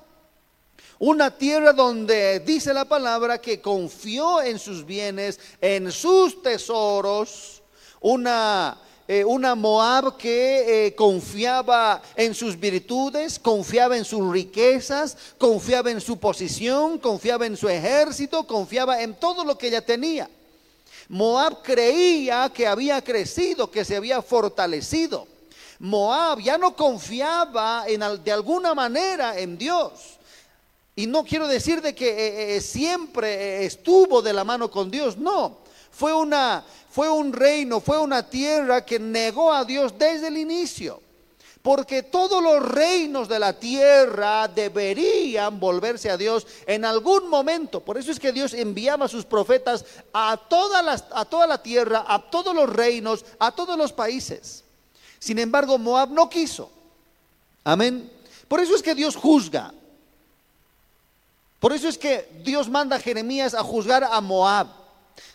Una 0.99 1.29
tierra 1.29 1.73
donde 1.73 2.39
dice 2.39 2.73
la 2.73 2.85
palabra 2.85 3.41
que 3.41 3.59
confió 3.59 4.41
en 4.41 4.57
sus 4.57 4.85
bienes, 4.85 5.37
en 5.59 5.91
sus 5.91 6.41
tesoros. 6.41 7.61
Una 7.99 8.77
eh, 9.07 9.25
una 9.25 9.53
Moab 9.53 10.17
que 10.17 10.87
eh, 10.87 10.95
confiaba 10.95 12.01
en 12.15 12.33
sus 12.33 12.57
virtudes, 12.57 13.37
confiaba 13.37 13.97
en 13.97 14.05
sus 14.05 14.31
riquezas, 14.31 15.17
confiaba 15.37 15.91
en 15.91 15.99
su 15.99 16.17
posición, 16.17 16.97
confiaba 16.99 17.45
en 17.45 17.57
su 17.57 17.67
ejército, 17.67 18.47
confiaba 18.47 19.01
en 19.01 19.15
todo 19.15 19.43
lo 19.43 19.57
que 19.57 19.67
ella 19.67 19.85
tenía. 19.85 20.29
Moab 21.09 21.61
creía 21.61 22.49
que 22.53 22.65
había 22.65 23.01
crecido, 23.01 23.69
que 23.69 23.83
se 23.83 23.97
había 23.97 24.21
fortalecido. 24.21 25.27
Moab 25.79 26.39
ya 26.39 26.57
no 26.57 26.75
confiaba 26.75 27.85
de 27.85 28.31
alguna 28.31 28.73
manera 28.73 29.37
en 29.37 29.57
Dios. 29.57 30.17
Y 30.95 31.07
no 31.07 31.25
quiero 31.25 31.47
decir 31.47 31.81
de 31.81 31.93
que 31.93 32.55
eh, 32.55 32.61
siempre 32.61 33.65
estuvo 33.65 34.21
de 34.21 34.31
la 34.31 34.43
mano 34.43 34.69
con 34.69 34.89
Dios, 34.89 35.17
no. 35.17 35.57
Fue, 35.91 36.13
una, 36.13 36.63
fue 36.93 37.09
un 37.09 37.33
reino, 37.33 37.81
fue 37.81 37.99
una 37.99 38.29
tierra 38.29 38.85
que 38.85 38.99
negó 38.99 39.51
a 39.51 39.65
Dios 39.65 39.97
desde 39.97 40.27
el 40.27 40.37
inicio. 40.37 41.01
Porque 41.63 42.03
todos 42.03 42.43
los 42.43 42.63
reinos 42.63 43.27
de 43.27 43.39
la 43.39 43.53
tierra 43.53 44.47
deberían 44.47 45.59
volverse 45.59 46.11
a 46.11 46.17
Dios 46.17 46.45
en 46.67 46.85
algún 46.85 47.29
momento. 47.29 47.79
Por 47.79 47.97
eso 47.97 48.11
es 48.11 48.19
que 48.19 48.31
Dios 48.31 48.53
enviaba 48.53 49.05
a 49.05 49.09
sus 49.09 49.25
profetas 49.25 49.83
a 50.13 50.33
a 50.33 50.37
toda 51.25 51.47
la 51.47 51.63
tierra, 51.63 52.05
a 52.07 52.19
todos 52.29 52.53
los 52.53 52.69
reinos, 52.69 53.25
a 53.39 53.51
todos 53.51 53.75
los 53.75 53.91
países. 53.91 54.63
Sin 55.17 55.39
embargo, 55.39 55.79
Moab 55.79 56.11
no 56.11 56.29
quiso. 56.29 56.69
Amén. 57.63 58.11
Por 58.47 58.59
eso 58.59 58.75
es 58.75 58.83
que 58.83 58.93
Dios 58.93 59.15
juzga. 59.15 59.73
Por 61.59 61.73
eso 61.73 61.87
es 61.87 61.97
que 61.97 62.29
Dios 62.43 62.69
manda 62.69 62.97
a 62.97 62.99
Jeremías 62.99 63.55
a 63.55 63.63
juzgar 63.63 64.03
a 64.03 64.21
Moab. 64.21 64.82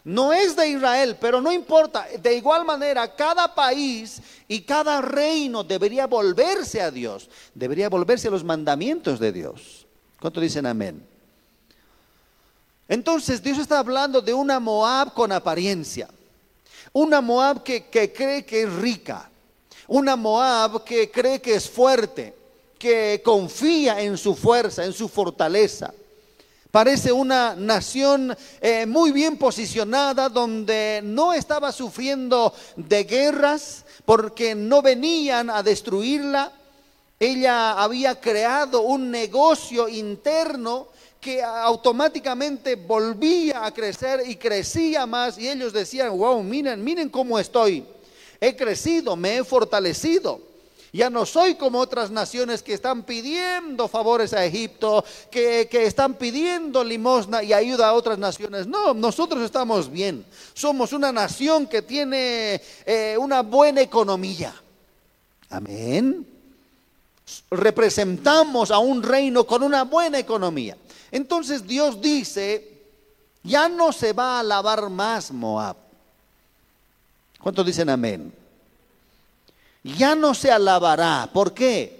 No 0.05 0.33
es 0.33 0.57
de 0.57 0.69
Israel, 0.69 1.17
pero 1.21 1.41
no 1.41 1.53
importa. 1.53 2.07
De 2.21 2.35
igual 2.35 2.65
manera, 2.65 3.15
cada 3.15 3.55
país 3.55 4.21
y 4.47 4.63
cada 4.63 5.01
reino 5.01 5.63
debería 5.63 6.07
volverse 6.07 6.81
a 6.81 6.91
Dios. 6.91 7.29
Debería 7.55 7.89
volverse 7.89 8.29
a 8.29 8.31
los 8.31 8.45
mandamientos 8.45 9.19
de 9.19 9.33
Dios. 9.33 9.87
¿Cuánto 10.21 10.41
dicen 10.41 10.67
amén? 10.67 11.07
Entonces 12.89 13.43
Dios 13.43 13.59
está 13.59 13.79
hablando 13.81 14.23
de 14.23 14.33
una 14.33 14.59
Moab 14.59 15.13
con 15.13 15.31
apariencia. 15.31 16.09
Una 16.93 17.21
Moab 17.21 17.63
que, 17.63 17.87
que 17.87 18.13
cree 18.13 18.47
que 18.47 18.63
es 18.63 18.73
rica. 18.73 19.29
Una 19.87 20.17
Moab 20.17 20.85
que 20.85 21.11
cree 21.11 21.41
que 21.41 21.55
es 21.55 21.69
fuerte. 21.69 22.35
Que 22.79 23.21
confía 23.25 24.01
en 24.01 24.17
su 24.17 24.35
fuerza, 24.35 24.85
en 24.85 24.93
su 24.93 25.09
fortaleza. 25.09 25.93
Parece 26.79 27.11
una 27.11 27.57
nación 27.57 28.37
eh, 28.61 28.87
muy 28.87 29.11
bien 29.11 29.37
posicionada 29.37 30.29
donde 30.29 31.01
no 31.03 31.33
estaba 31.33 31.73
sufriendo 31.73 32.55
de 32.77 33.03
guerras 33.03 33.85
porque 34.05 34.55
no 34.55 34.81
venían 34.81 35.51
a 35.51 35.61
destruirla. 35.65 36.53
Ella 37.19 37.73
había 37.73 38.21
creado 38.21 38.83
un 38.83 39.11
negocio 39.11 39.89
interno 39.89 40.87
que 41.21 41.43
automáticamente 41.43 42.77
volvía 42.77 43.67
a 43.67 43.75
crecer 43.75 44.23
y 44.25 44.37
crecía 44.37 45.05
más 45.05 45.37
y 45.37 45.49
ellos 45.49 45.73
decían, 45.73 46.17
wow, 46.17 46.41
miren, 46.45 46.85
miren 46.85 47.09
cómo 47.09 47.41
estoy. 47.41 47.85
He 48.41 48.55
crecido, 48.55 49.17
me 49.17 49.39
he 49.39 49.43
fortalecido. 49.43 50.48
Ya 50.93 51.11
no 51.11 51.27
soy 51.27 51.57
como 51.57 51.79
otras 51.79 52.11
naciones 52.11 52.63
que 52.63 52.73
están 52.73 53.03
pidiendo 53.03 53.89
favores 53.89 54.33
a 54.33 54.45
Egipto, 54.45 55.05
que, 55.31 55.69
están 55.71 56.15
pidiendo 56.15 56.83
limosna 56.83 57.43
y 57.43 57.53
ayuda 57.53 57.89
a 57.89 57.93
otras 57.93 58.19
naciones. 58.19 58.67
No, 58.67 58.95
nosotros 58.95 59.43
estamos 59.43 59.91
bien. 59.91 60.25
Somos 60.55 60.93
una 60.93 61.13
nación 61.13 61.67
que 61.67 61.83
tiene 61.83 62.63
eh, 62.87 63.17
una 63.19 63.43
buena 63.43 63.83
economía. 63.83 64.55
Amén. 65.51 66.27
Representamos 67.51 68.71
a 68.71 68.79
un 68.79 69.03
reino 69.03 69.45
con 69.45 69.63
una 69.63 69.85
buena 69.85 70.19
economía. 70.19 70.77
Entonces 71.11 71.67
Dios 71.67 72.01
dice, 72.01 72.79
ya 73.43 73.69
no 73.69 73.93
se 73.93 74.15
va 74.15 74.37
a 74.37 74.41
alabar 74.41 74.89
más 74.89 75.31
Moab. 75.31 75.77
¿Cuántos 77.39 77.67
dicen 77.67 77.91
amén? 77.91 78.33
Ya 79.83 80.15
no 80.15 80.35
se 80.35 80.51
alabará. 80.51 81.29
¿Por 81.33 81.53
qué? 81.55 81.99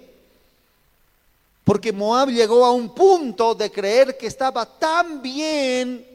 Porque 1.63 1.93
Moab 1.93 2.29
llegó 2.29 2.65
a 2.65 2.71
un 2.71 2.93
punto 2.95 3.53
de 3.53 3.71
creer 3.71 4.17
que 4.17 4.27
estaba 4.27 4.65
tan 4.65 5.21
bien 5.21 6.05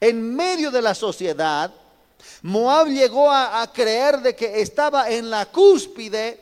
en 0.00 0.34
medio 0.34 0.70
de 0.70 0.82
la 0.82 0.94
sociedad. 0.94 1.70
Moab 2.42 2.88
llegó 2.88 3.30
a, 3.30 3.70
creer 3.72 4.20
de 4.20 4.34
que 4.34 4.60
estaba 4.60 5.10
en 5.10 5.28
la 5.28 5.46
cúspide, 5.46 6.40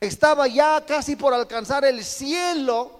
estaba 0.00 0.48
ya 0.48 0.82
casi 0.86 1.16
por 1.16 1.34
alcanzar 1.34 1.84
el 1.84 2.04
cielo. 2.04 2.90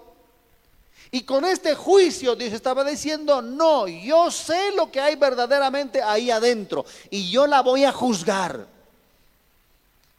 Y 1.10 1.22
con 1.22 1.44
este 1.44 1.74
juicio 1.74 2.36
Dios 2.36 2.52
estaba 2.52 2.84
diciendo, 2.84 3.40
no, 3.40 3.88
yo 3.88 4.30
sé 4.30 4.72
lo 4.76 4.90
que 4.90 5.00
hay 5.00 5.16
verdaderamente 5.16 6.02
ahí 6.02 6.30
adentro 6.30 6.84
y 7.08 7.30
yo 7.30 7.46
la 7.46 7.62
voy 7.62 7.84
a 7.84 7.92
juzgar. 7.92 8.75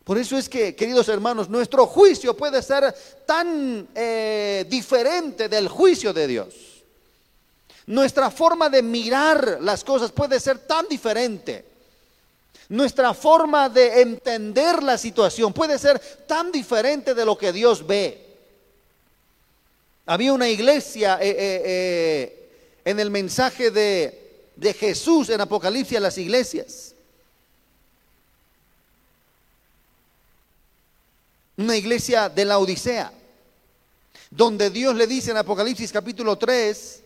Por 0.08 0.18
eso 0.18 0.38
es 0.38 0.48
que, 0.48 0.74
queridos 0.74 1.10
hermanos, 1.10 1.50
nuestro 1.50 1.86
juicio 1.86 2.34
puede 2.34 2.64
ser 2.64 2.96
tan 3.26 3.90
eh, 3.94 4.66
diferente 4.70 5.50
del 5.50 5.68
juicio 5.68 6.14
de 6.14 6.28
Dios. 6.28 6.56
Nuestra 7.88 8.32
forma 8.32 8.70
de 8.70 8.82
mirar 8.82 9.58
las 9.60 9.84
cosas 9.84 10.14
puede 10.14 10.40
ser 10.40 10.60
tan 10.60 10.88
diferente. 10.88 11.66
Nuestra 12.70 13.14
forma 13.14 13.68
de 13.68 14.00
entender 14.00 14.82
la 14.82 14.98
situación 14.98 15.52
puede 15.52 15.78
ser 15.78 16.00
tan 16.26 16.54
diferente 16.54 17.14
de 17.14 17.26
lo 17.26 17.38
que 17.38 17.52
Dios 17.52 17.86
ve. 17.86 18.38
Había 20.06 20.32
una 20.32 20.48
iglesia 20.48 21.18
eh, 21.20 21.36
eh, 21.38 22.50
en 22.86 22.98
el 23.02 23.12
mensaje 23.12 23.72
de, 23.72 24.46
de 24.56 24.74
Jesús 24.74 25.30
en 25.32 25.42
Apocalipsis 25.42 25.98
a 25.98 26.00
las 26.00 26.18
iglesias 26.18 26.94
una 31.58 31.76
iglesia 31.76 32.30
de 32.30 32.46
la 32.46 32.60
Odisea, 32.60 33.12
donde 34.30 34.70
Dios 34.70 34.96
le 34.96 35.08
dice 35.08 35.32
en 35.32 35.38
Apocalipsis 35.38 35.92
capítulo 35.92 36.38
3, 36.38 37.04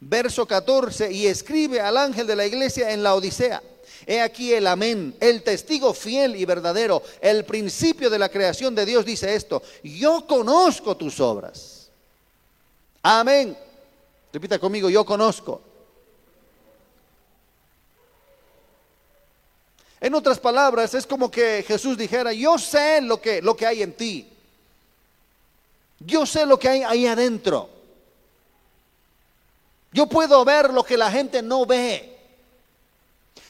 verso 0.00 0.46
14, 0.46 1.12
y 1.12 1.26
escribe 1.26 1.80
al 1.80 1.96
ángel 1.98 2.26
de 2.26 2.36
la 2.36 2.46
iglesia 2.46 2.90
en 2.90 3.02
la 3.02 3.14
Odisea. 3.14 3.62
He 4.06 4.20
aquí 4.20 4.52
el 4.52 4.66
amén, 4.66 5.14
el 5.20 5.42
testigo 5.42 5.94
fiel 5.94 6.36
y 6.36 6.44
verdadero, 6.44 7.02
el 7.20 7.44
principio 7.44 8.10
de 8.10 8.18
la 8.18 8.28
creación 8.28 8.74
de 8.74 8.86
Dios 8.86 9.04
dice 9.04 9.34
esto, 9.34 9.62
yo 9.82 10.26
conozco 10.26 10.96
tus 10.96 11.20
obras. 11.20 11.90
Amén. 13.02 13.56
Repita 14.32 14.58
conmigo, 14.58 14.88
yo 14.88 15.04
conozco. 15.04 15.73
En 20.04 20.12
otras 20.12 20.38
palabras, 20.38 20.92
es 20.92 21.06
como 21.06 21.30
que 21.30 21.64
Jesús 21.66 21.96
dijera, 21.96 22.30
yo 22.34 22.58
sé 22.58 23.00
lo 23.00 23.22
que, 23.22 23.40
lo 23.40 23.56
que 23.56 23.66
hay 23.66 23.82
en 23.82 23.94
ti. 23.94 24.28
Yo 25.98 26.26
sé 26.26 26.44
lo 26.44 26.58
que 26.58 26.68
hay 26.68 26.82
ahí 26.82 27.06
adentro. 27.06 27.70
Yo 29.92 30.06
puedo 30.06 30.44
ver 30.44 30.74
lo 30.74 30.84
que 30.84 30.98
la 30.98 31.10
gente 31.10 31.40
no 31.40 31.64
ve. 31.64 32.18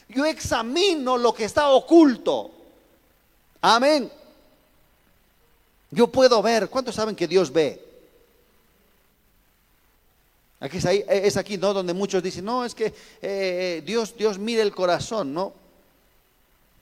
Yo 0.07 0.23
examino 0.23 1.17
lo 1.17 1.33
que 1.33 1.43
está 1.43 1.67
oculto. 1.67 2.51
Amén. 3.59 4.09
Yo 5.91 6.07
puedo 6.07 6.41
ver. 6.41 6.69
¿Cuántos 6.69 6.95
saben 6.95 7.17
que 7.17 7.27
Dios 7.27 7.51
ve? 7.51 7.85
Aquí 10.61 10.77
es, 10.77 11.35
aquí, 11.35 11.57
¿no? 11.57 11.73
Donde 11.73 11.93
muchos 11.93 12.23
dicen, 12.23 12.45
no, 12.45 12.63
es 12.63 12.73
que 12.73 12.93
eh, 13.21 13.83
Dios, 13.85 14.15
Dios 14.15 14.37
mira 14.37 14.61
el 14.61 14.73
corazón, 14.73 15.33
¿no? 15.33 15.64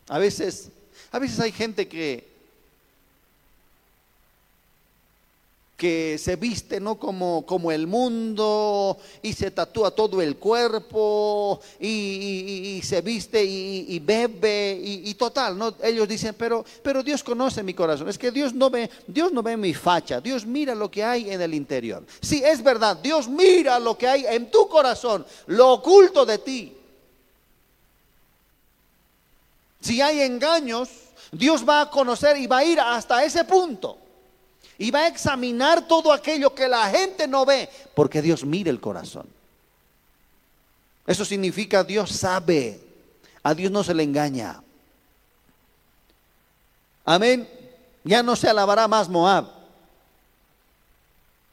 A 0.08 0.20
veces, 0.20 0.70
a 1.12 1.20
veces 1.20 1.40
hay 1.40 1.52
gente 1.52 1.88
que, 1.88 2.34
que 5.78 6.18
se 6.18 6.36
viste 6.36 6.80
no 6.80 6.96
como, 6.96 7.46
como 7.46 7.72
el 7.72 7.88
mundo 7.88 8.98
y 9.22 9.34
se 9.34 9.52
tatúa 9.52 9.92
todo 9.92 10.22
el 10.22 10.38
cuerpo 10.38 11.60
y, 11.80 12.80
se 12.84 13.02
viste 13.02 13.44
y, 13.44 14.00
bebe 14.00 14.80
y, 14.82 15.14
total, 15.16 15.58
¿no? 15.58 15.76
ellos 15.84 16.08
dicen, 16.08 16.36
pero, 16.38 16.64
pero 16.82 17.04
Dios 17.04 17.24
conoce 17.24 17.64
mi 17.64 17.74
corazón. 17.74 18.08
Es 18.08 18.18
que 18.18 18.32
Dios 18.32 18.54
no, 18.54 18.70
ve, 18.70 18.90
Dios 19.08 19.32
no 19.32 19.44
ve 19.44 19.58
mi 19.58 19.74
facha, 19.74 20.22
Dios 20.22 20.46
mira 20.46 20.76
lo 20.76 20.90
que 20.90 21.04
hay 21.04 21.30
en 21.30 21.42
el 21.42 21.54
interior. 21.54 22.04
Sí, 22.22 22.42
es 22.46 22.64
verdad, 22.64 22.98
Dios 22.98 23.28
mira 23.28 23.80
lo 23.80 23.98
que 23.98 24.08
hay 24.08 24.26
en 24.26 24.50
tu 24.52 24.68
corazón, 24.68 25.26
lo 25.48 25.74
oculto 25.74 26.26
de 26.26 26.38
ti. 26.38 26.78
Si 29.84 30.00
hay 30.00 30.22
engaños, 30.22 30.90
Dios 31.30 31.68
va 31.68 31.82
a 31.82 31.90
conocer 31.90 32.38
y 32.38 32.48
va 32.48 32.60
a 32.60 32.64
ir 32.64 32.80
hasta 32.80 33.22
ese 33.26 33.44
punto. 33.44 33.98
Y 34.78 34.92
va 34.92 35.02
a 35.02 35.08
examinar 35.08 35.86
todo 35.90 36.14
aquello 36.14 36.56
que 36.56 36.70
la 36.70 36.90
gente 36.90 37.28
no 37.28 37.46
ve, 37.46 37.70
porque 37.94 38.22
Dios 38.22 38.46
mira 38.46 38.70
el 38.70 38.80
corazón. 38.80 39.28
Eso 41.06 41.26
significa 41.26 41.84
Dios 41.84 42.12
sabe. 42.12 42.80
A 43.44 43.54
Dios 43.54 43.74
no 43.74 43.84
se 43.84 43.94
le 43.94 44.04
engaña. 44.04 44.64
Amén. 47.04 47.50
Ya 48.06 48.24
no 48.24 48.38
se 48.38 48.48
alabará 48.48 48.88
más 48.88 49.10
Moab. 49.10 49.48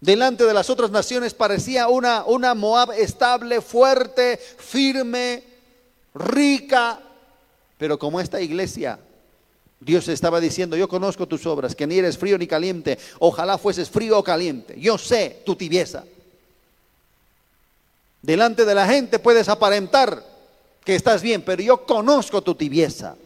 Delante 0.00 0.44
de 0.44 0.54
las 0.54 0.70
otras 0.70 0.92
naciones 0.92 1.34
parecía 1.34 1.88
una, 1.88 2.24
una 2.24 2.54
Moab 2.54 2.92
estable, 2.92 3.60
fuerte, 3.60 4.36
firme, 4.36 5.42
rica, 6.14 7.00
pero 7.80 7.98
como 7.98 8.20
esta 8.20 8.42
iglesia 8.42 8.98
Dios 9.80 10.06
estaba 10.08 10.38
diciendo, 10.38 10.76
yo 10.76 10.86
conozco 10.86 11.26
tus 11.26 11.46
obras, 11.46 11.74
que 11.74 11.86
ni 11.86 11.96
eres 11.96 12.18
frío 12.18 12.36
ni 12.36 12.46
caliente, 12.46 12.98
ojalá 13.20 13.56
fueses 13.56 13.88
frío 13.88 14.18
o 14.18 14.22
caliente, 14.22 14.78
yo 14.78 14.98
sé 14.98 15.40
tu 15.46 15.56
tibieza. 15.56 16.04
Delante 18.20 18.66
de 18.66 18.74
la 18.74 18.86
gente 18.86 19.18
puedes 19.18 19.48
aparentar 19.48 20.22
que 20.84 20.94
estás 20.94 21.22
bien, 21.22 21.40
pero 21.40 21.62
yo 21.62 21.86
conozco 21.86 22.42
tu 22.42 22.54
tibieza. 22.54 23.16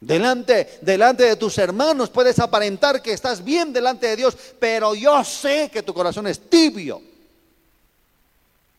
Delante, 0.00 0.78
delante 0.80 1.24
de 1.24 1.34
tus 1.34 1.58
hermanos 1.58 2.08
puedes 2.08 2.38
aparentar 2.38 3.02
que 3.02 3.12
estás 3.12 3.42
bien 3.42 3.72
delante 3.72 4.06
de 4.06 4.14
Dios, 4.14 4.36
pero 4.60 4.94
yo 4.94 5.24
sé 5.24 5.70
que 5.72 5.82
tu 5.82 5.92
corazón 5.92 6.28
es 6.28 6.48
tibio. 6.48 7.02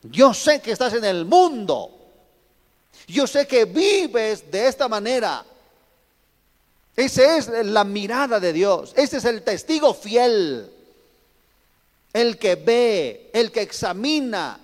Yo 0.04 0.34
sé 0.34 0.62
que 0.62 0.72
estás 0.72 0.94
en 0.94 1.04
el 1.04 1.26
mundo. 1.26 2.01
Yo 3.12 3.28
sé 3.28 3.46
que 3.46 3.66
vives 3.66 4.50
de 4.50 4.68
esta 4.68 4.88
manera. 4.88 5.46
Esa 6.96 7.38
es 7.38 7.48
la 7.66 7.84
mirada 7.84 8.40
de 8.40 8.54
Dios. 8.54 8.94
Ese 8.96 9.18
es 9.18 9.26
el 9.26 9.44
testigo 9.44 9.94
fiel. 9.94 10.72
El 12.14 12.38
que 12.38 12.56
ve, 12.56 13.30
el 13.34 13.52
que 13.52 13.62
examina, 13.62 14.60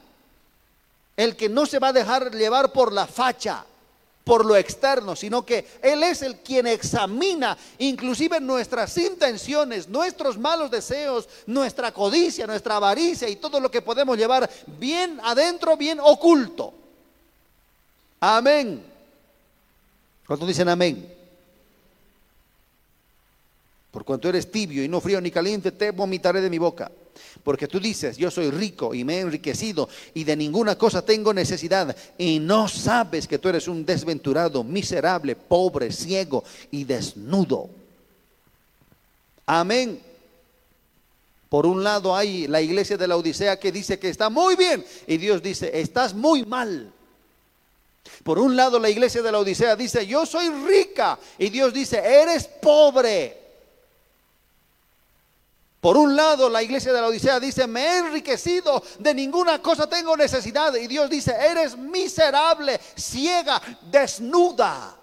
el 1.15 1.35
que 1.35 1.49
no 1.49 1.65
se 1.65 1.79
va 1.79 1.89
a 1.89 1.93
dejar 1.93 2.33
llevar 2.33 2.71
por 2.71 2.93
la 2.93 3.07
facha, 3.07 3.65
por 4.23 4.45
lo 4.45 4.55
externo, 4.55 5.15
sino 5.15 5.45
que 5.45 5.65
Él 5.81 6.03
es 6.03 6.21
el 6.21 6.37
quien 6.37 6.67
examina 6.67 7.57
inclusive 7.77 8.39
nuestras 8.41 8.97
intenciones, 8.97 9.87
nuestros 9.87 10.37
malos 10.37 10.69
deseos, 10.69 11.27
nuestra 11.45 11.93
codicia, 11.93 12.45
nuestra 12.45 12.75
avaricia 12.75 13.29
y 13.29 13.37
todo 13.37 13.59
lo 13.59 13.71
que 13.71 13.81
podemos 13.81 14.17
llevar 14.17 14.49
bien 14.67 15.19
adentro, 15.23 15.77
bien 15.77 15.99
oculto. 16.01 16.86
Amén. 18.19 18.83
¿Cuántos 20.25 20.47
dicen 20.47 20.69
amén? 20.69 21.13
Por 23.91 24.03
cuanto 24.03 24.29
eres 24.29 24.51
tibio 24.51 24.83
y 24.83 24.87
no 24.87 25.01
frío 25.01 25.21
ni 25.21 25.31
caliente, 25.31 25.71
te 25.71 25.91
vomitaré 25.91 26.41
de 26.41 26.49
mi 26.49 26.57
boca. 26.57 26.91
Porque 27.43 27.67
tú 27.67 27.79
dices, 27.79 28.17
yo 28.17 28.29
soy 28.29 28.51
rico 28.51 28.93
y 28.93 29.03
me 29.03 29.15
he 29.15 29.19
enriquecido 29.21 29.89
y 30.13 30.23
de 30.23 30.35
ninguna 30.35 30.77
cosa 30.77 31.03
tengo 31.03 31.33
necesidad. 31.33 31.95
Y 32.17 32.39
no 32.39 32.67
sabes 32.67 33.27
que 33.27 33.39
tú 33.39 33.49
eres 33.49 33.67
un 33.67 33.85
desventurado, 33.85 34.63
miserable, 34.63 35.35
pobre, 35.35 35.91
ciego 35.91 36.43
y 36.71 36.83
desnudo. 36.83 37.69
Amén. 39.45 40.01
Por 41.49 41.65
un 41.65 41.83
lado 41.83 42.15
hay 42.15 42.47
la 42.47 42.61
iglesia 42.61 42.97
de 42.97 43.07
la 43.07 43.15
Odisea 43.15 43.57
que 43.57 43.71
dice 43.71 43.97
que 43.97 44.09
está 44.09 44.29
muy 44.29 44.55
bien 44.55 44.85
y 45.07 45.17
Dios 45.17 45.41
dice, 45.41 45.71
estás 45.79 46.13
muy 46.13 46.45
mal. 46.45 46.91
Por 48.23 48.39
un 48.39 48.55
lado 48.55 48.79
la 48.79 48.89
iglesia 48.89 49.21
de 49.21 49.31
la 49.31 49.39
Odisea 49.39 49.75
dice, 49.75 50.05
yo 50.05 50.25
soy 50.25 50.49
rica 50.49 51.17
y 51.37 51.49
Dios 51.49 51.73
dice, 51.73 51.97
eres 51.97 52.45
pobre. 52.45 53.47
Por 55.79 55.95
un 55.95 56.15
lado, 56.15 56.49
la 56.49 56.63
iglesia 56.63 56.91
de 56.91 56.99
la 56.99 57.07
Odisea 57.07 57.39
dice, 57.39 57.67
me 57.67 57.81
he 57.81 57.97
enriquecido, 57.99 58.83
de 58.99 59.13
ninguna 59.13 59.61
cosa 59.61 59.87
tengo 59.87 60.17
necesidad. 60.17 60.73
Y 60.75 60.87
Dios 60.87 61.09
dice, 61.09 61.31
eres 61.31 61.77
miserable, 61.77 62.79
ciega, 62.95 63.61
desnuda. 63.83 64.97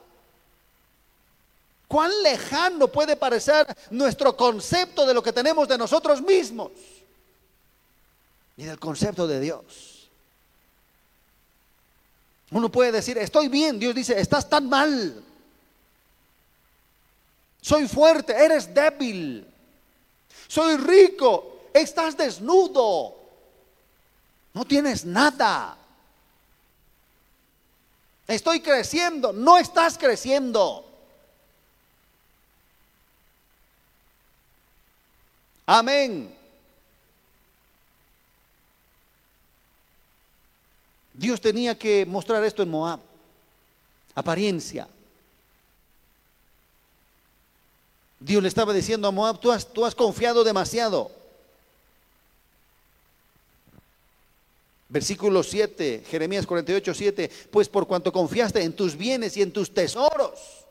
¿Cuán 1.87 2.11
lejano 2.23 2.89
puede 2.89 3.17
parecer 3.17 3.67
nuestro 3.91 4.37
concepto 4.37 5.07
de 5.07 5.15
lo 5.15 5.23
que 5.23 5.33
tenemos 5.33 5.69
de 5.69 5.79
nosotros 5.79 6.21
mismos? 6.21 6.73
Y 8.57 8.65
del 8.65 8.79
concepto 8.79 9.29
de 9.29 9.39
Dios. 9.39 9.94
Uno 12.55 12.71
puede 12.71 12.91
decir, 12.91 13.19
estoy 13.19 13.49
bien. 13.49 13.79
Dios 13.79 13.95
dice, 13.95 14.19
estás 14.19 14.49
tan 14.49 14.67
mal. 14.67 15.23
Soy 17.61 17.87
fuerte, 17.87 18.33
eres 18.33 18.73
débil 18.73 19.47
soy 20.49 20.77
rico, 20.77 21.69
estás 21.73 22.17
desnudo, 22.17 23.17
no 24.53 24.65
tienes 24.65 25.05
nada. 25.05 25.77
Estoy 28.27 28.61
creciendo, 28.61 29.33
no 29.33 29.59
estás 29.59 29.99
creciendo. 29.99 30.85
Amén. 35.67 36.35
Dios 41.15 41.41
tenía 41.41 41.79
que 41.79 42.05
mostrar 42.05 42.43
esto 42.45 42.63
en 42.63 42.71
Moab. 42.71 43.01
Apariencia. 44.17 44.89
Dios 48.19 48.43
le 48.43 48.49
estaba 48.49 48.73
diciendo 48.73 49.07
a 49.07 49.11
Moab, 49.11 49.39
tú 49.39 49.53
has, 49.53 49.95
confiado 49.95 50.45
demasiado. 50.45 51.11
Versículo 54.89 55.43
7, 55.43 56.05
Jeremías 56.09 56.47
48, 56.47 56.95
7, 56.95 57.31
pues 57.51 57.69
por 57.69 57.87
cuanto 57.87 58.13
confiaste 58.13 58.63
en 58.63 58.73
tus 58.73 58.97
bienes 58.97 59.37
y 59.37 59.43
en 59.43 59.53
tus 59.53 59.73
tesoros. 59.73 60.65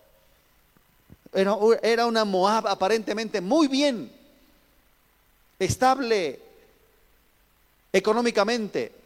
Era 1.33 2.05
una 2.05 2.25
Moab 2.25 2.67
aparentemente 2.67 3.39
muy 3.41 3.67
bien, 3.67 4.11
estable 5.59 6.39
económicamente. 7.91 9.02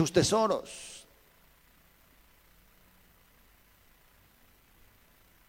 Tus 0.00 0.14
tesoros. 0.14 1.04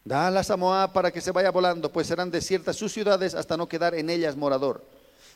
Dalas 0.03 0.51
a 0.51 0.57
Moab 0.57 0.91
para 0.91 1.09
que 1.09 1.21
se 1.21 1.31
vaya 1.31 1.49
volando, 1.51 1.89
pues 1.89 2.07
serán 2.07 2.29
desiertas 2.29 2.75
sus 2.75 2.91
ciudades 2.91 3.33
hasta 3.33 3.55
no 3.55 3.69
quedar 3.69 3.95
en 3.95 4.09
ellas 4.09 4.35
morador. 4.35 4.83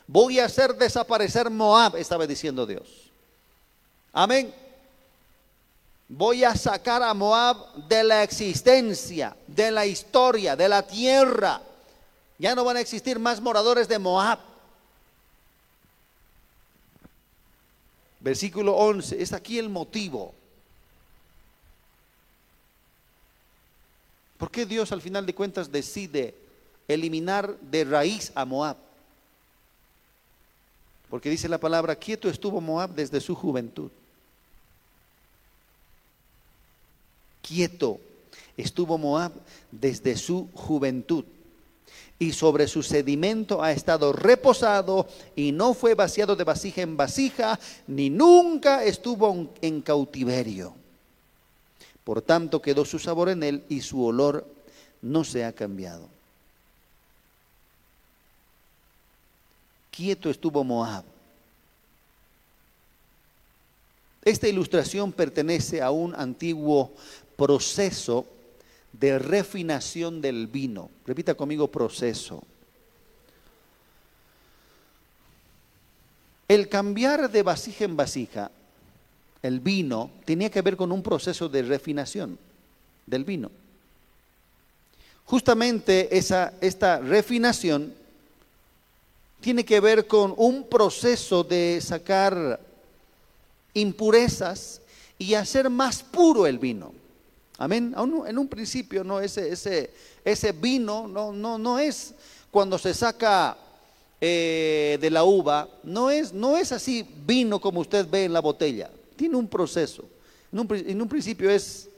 Voy 0.06 0.38
a 0.38 0.44
hacer 0.44 0.74
desaparecer 0.74 1.48
Moab, 1.48 1.96
estaba 1.96 2.26
diciendo 2.26 2.66
Dios. 2.66 3.10
Amén. 4.12 4.52
Voy 6.10 6.44
a 6.44 6.54
sacar 6.54 7.02
a 7.02 7.14
Moab 7.14 7.86
de 7.88 8.04
la 8.04 8.22
existencia, 8.22 9.34
de 9.46 9.70
la 9.70 9.86
historia, 9.86 10.56
de 10.56 10.68
la 10.68 10.82
tierra. 10.82 11.62
Ya 12.36 12.54
no 12.54 12.64
van 12.64 12.76
a 12.76 12.80
existir 12.80 13.18
más 13.18 13.40
moradores 13.40 13.88
de 13.88 13.98
Moab. 13.98 14.55
Versículo 18.26 18.74
11, 18.74 19.22
es 19.22 19.32
aquí 19.32 19.56
el 19.56 19.68
motivo 19.68 20.34
¿Por 24.36 24.50
qué 24.50 24.66
Dios 24.66 24.90
al 24.90 25.00
final 25.00 25.24
de 25.24 25.32
cuentas 25.32 25.70
decide 25.70 26.34
eliminar 26.88 27.56
de 27.60 27.84
raíz 27.84 28.32
a 28.34 28.44
Moab? 28.44 28.76
Porque 31.08 31.30
dice 31.30 31.48
la 31.48 31.58
palabra, 31.58 31.94
quieto 31.94 32.28
estuvo 32.28 32.60
Moab 32.60 32.96
desde 32.96 33.20
su 33.20 33.36
juventud. 33.36 33.92
Quieto 37.40 38.00
estuvo 38.56 38.98
Moab 38.98 39.30
desde 39.70 40.16
su 40.16 40.50
juventud. 40.52 41.24
Y 42.18 42.32
sobre 42.32 42.66
su 42.66 42.82
sedimento 42.82 43.62
ha 43.62 43.72
estado 43.72 44.12
reposado 44.12 45.06
y 45.34 45.52
no 45.52 45.74
fue 45.74 45.94
vaciado 45.94 46.34
de 46.34 46.44
vasija 46.44 46.80
en 46.82 46.96
vasija, 46.96 47.58
ni 47.86 48.08
nunca 48.08 48.84
estuvo 48.84 49.50
en 49.60 49.82
cautiverio. 49.82 50.74
Por 52.04 52.22
tanto 52.22 52.62
quedó 52.62 52.84
su 52.84 52.98
sabor 52.98 53.28
en 53.28 53.42
él 53.42 53.64
y 53.68 53.80
su 53.80 54.02
olor 54.04 54.46
no 55.02 55.24
se 55.24 55.44
ha 55.44 55.52
cambiado. 55.52 56.08
Quieto 59.90 60.30
estuvo 60.30 60.62
Moab. 60.62 61.04
Esta 64.26 64.48
ilustración 64.48 65.12
pertenece 65.12 65.80
a 65.80 65.90
un 65.90 66.14
antiguo 66.14 66.92
proceso 67.36 68.26
de 68.98 69.18
refinación 69.18 70.20
del 70.20 70.46
vino. 70.46 70.90
Repita 71.06 71.34
conmigo 71.34 71.68
proceso. 71.68 72.42
El 76.48 76.68
cambiar 76.68 77.30
de 77.30 77.42
vasija 77.42 77.84
en 77.84 77.96
vasija 77.96 78.50
el 79.42 79.60
vino 79.60 80.10
tenía 80.24 80.50
que 80.50 80.62
ver 80.62 80.76
con 80.76 80.92
un 80.92 81.02
proceso 81.02 81.48
de 81.48 81.62
refinación 81.62 82.38
del 83.06 83.24
vino. 83.24 83.50
Justamente 85.24 86.16
esa, 86.16 86.54
esta 86.60 87.00
refinación 87.00 87.92
tiene 89.40 89.64
que 89.64 89.80
ver 89.80 90.06
con 90.06 90.34
un 90.36 90.68
proceso 90.68 91.42
de 91.44 91.80
sacar 91.80 92.60
impurezas 93.74 94.80
y 95.18 95.34
hacer 95.34 95.68
más 95.68 96.02
puro 96.02 96.46
el 96.46 96.58
vino. 96.58 96.92
Amén. 97.58 97.94
En 98.26 98.38
un 98.38 98.48
principio 98.48 99.02
no 99.02 99.20
ese, 99.20 99.50
ese, 99.50 99.90
ese 100.24 100.52
vino 100.52 101.08
no, 101.08 101.32
no, 101.32 101.58
no 101.58 101.78
es 101.78 102.14
cuando 102.50 102.78
se 102.78 102.92
saca 102.92 103.56
eh, 104.20 104.98
de 105.00 105.10
la 105.10 105.24
uva, 105.24 105.68
no 105.82 106.10
es, 106.10 106.32
no 106.32 106.56
es 106.56 106.72
así 106.72 107.06
vino 107.26 107.60
como 107.60 107.80
usted 107.80 108.08
ve 108.08 108.24
en 108.24 108.32
la 108.32 108.40
botella 108.40 108.90
tiene 109.16 109.36
un 109.36 109.48
proceso. 109.48 110.04
En 110.52 110.60
un, 110.60 110.68
en 110.70 111.02
un 111.02 111.08
principio 111.08 111.50
es, 111.50 111.88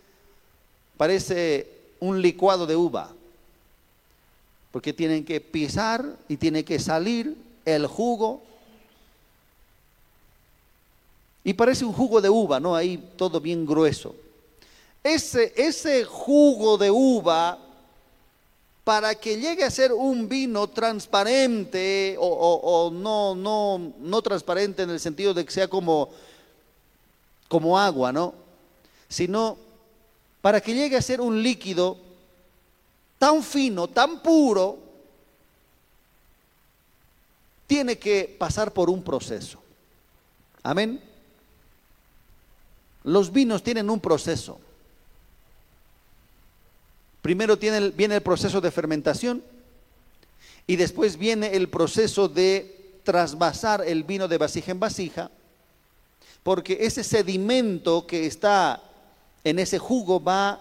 parece 0.96 1.68
un 2.00 2.22
licuado 2.22 2.66
de 2.66 2.76
uva, 2.76 3.12
porque 4.72 4.92
tienen 4.92 5.24
que 5.24 5.40
pisar 5.40 6.16
y 6.28 6.36
tiene 6.36 6.64
que 6.64 6.78
salir 6.78 7.36
el 7.64 7.86
jugo. 7.86 8.42
Y 11.44 11.54
parece 11.54 11.84
un 11.84 11.92
jugo 11.92 12.20
de 12.20 12.28
uva, 12.30 12.61
¿no? 12.61 12.74
Ahí 12.74 13.02
todo 13.16 13.40
bien 13.40 13.66
grueso. 13.66 14.14
Ese, 15.14 16.04
jugo 16.04 16.78
de 16.78 16.90
uva, 16.90 17.59
para 18.84 19.14
que 19.14 19.38
llegue 19.38 19.64
a 19.64 19.70
ser 19.70 19.92
un 19.92 20.28
vino 20.28 20.68
transparente 20.68 22.16
o, 22.18 22.90
no 22.92 24.22
transparente 24.22 24.82
en 24.82 24.90
el 24.90 25.00
sentido 25.00 25.34
de 25.34 25.44
que 25.44 25.52
sea 25.52 25.68
como, 25.68 26.11
como 27.48 27.78
agua, 27.78 28.12
¿no? 28.12 28.34
Sino 29.09 29.56
para 30.40 30.61
que 30.61 30.74
llegue 30.74 30.96
a 30.96 31.02
ser 31.02 31.20
un 31.20 31.42
líquido 31.42 31.98
tan 33.18 33.42
fino, 33.42 33.88
tan 33.88 34.22
puro, 34.22 34.78
tiene 37.66 37.98
que 37.98 38.36
pasar 38.38 38.72
por 38.72 38.88
un 38.88 39.02
proceso. 39.02 39.61
Amén. 40.62 41.02
Los 43.04 43.32
vinos 43.32 43.62
tienen 43.62 43.90
un 43.90 44.00
proceso. 44.00 44.59
Primero 47.22 47.56
viene 47.56 48.14
el 48.16 48.22
proceso 48.22 48.60
de 48.60 48.70
fermentación 48.70 49.42
y 50.66 50.76
después 50.76 51.16
viene 51.16 51.54
el 51.54 51.68
proceso 51.68 52.28
de 52.28 53.00
trasvasar 53.02 53.82
el 53.86 54.04
vino 54.04 54.28
de 54.28 54.38
vasija 54.38 54.70
en 54.70 54.80
vasija, 54.80 55.30
porque 56.42 56.78
ese 56.80 57.02
sedimento 57.02 58.06
que 58.06 58.26
está 58.26 58.82
en 59.44 59.58
ese 59.58 59.78
jugo 59.78 60.22
va 60.22 60.60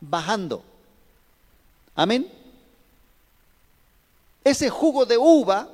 bajando. 0.00 0.62
Amén. 1.94 2.30
Ese 4.42 4.68
jugo 4.68 5.06
de 5.06 5.16
uva 5.16 5.68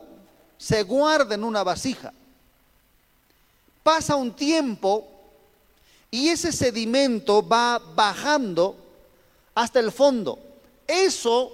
se 0.58 0.82
guarda 0.82 1.34
en 1.34 1.42
una 1.42 1.64
vasija. 1.64 2.12
Pasa 3.82 4.14
un 4.14 4.32
tiempo 4.32 5.08
y 6.10 6.28
ese 6.28 6.52
sedimento 6.52 7.46
va 7.46 7.78
bajando 7.94 8.76
hasta 9.60 9.78
el 9.78 9.92
fondo. 9.92 10.38
Eso 10.86 11.52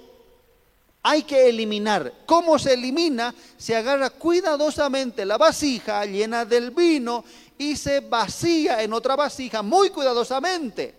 hay 1.03 1.23
que 1.23 1.49
eliminar. 1.49 2.13
¿Cómo 2.25 2.57
se 2.57 2.73
elimina? 2.73 3.35
Se 3.57 3.75
agarra 3.75 4.09
cuidadosamente 4.09 5.25
la 5.25 5.37
vasija 5.37 6.05
llena 6.05 6.45
del 6.45 6.71
vino 6.71 7.23
y 7.57 7.75
se 7.75 7.99
vacía 7.99 8.81
en 8.81 8.93
otra 8.93 9.15
vasija 9.15 9.61
muy 9.61 9.89
cuidadosamente 9.89 10.93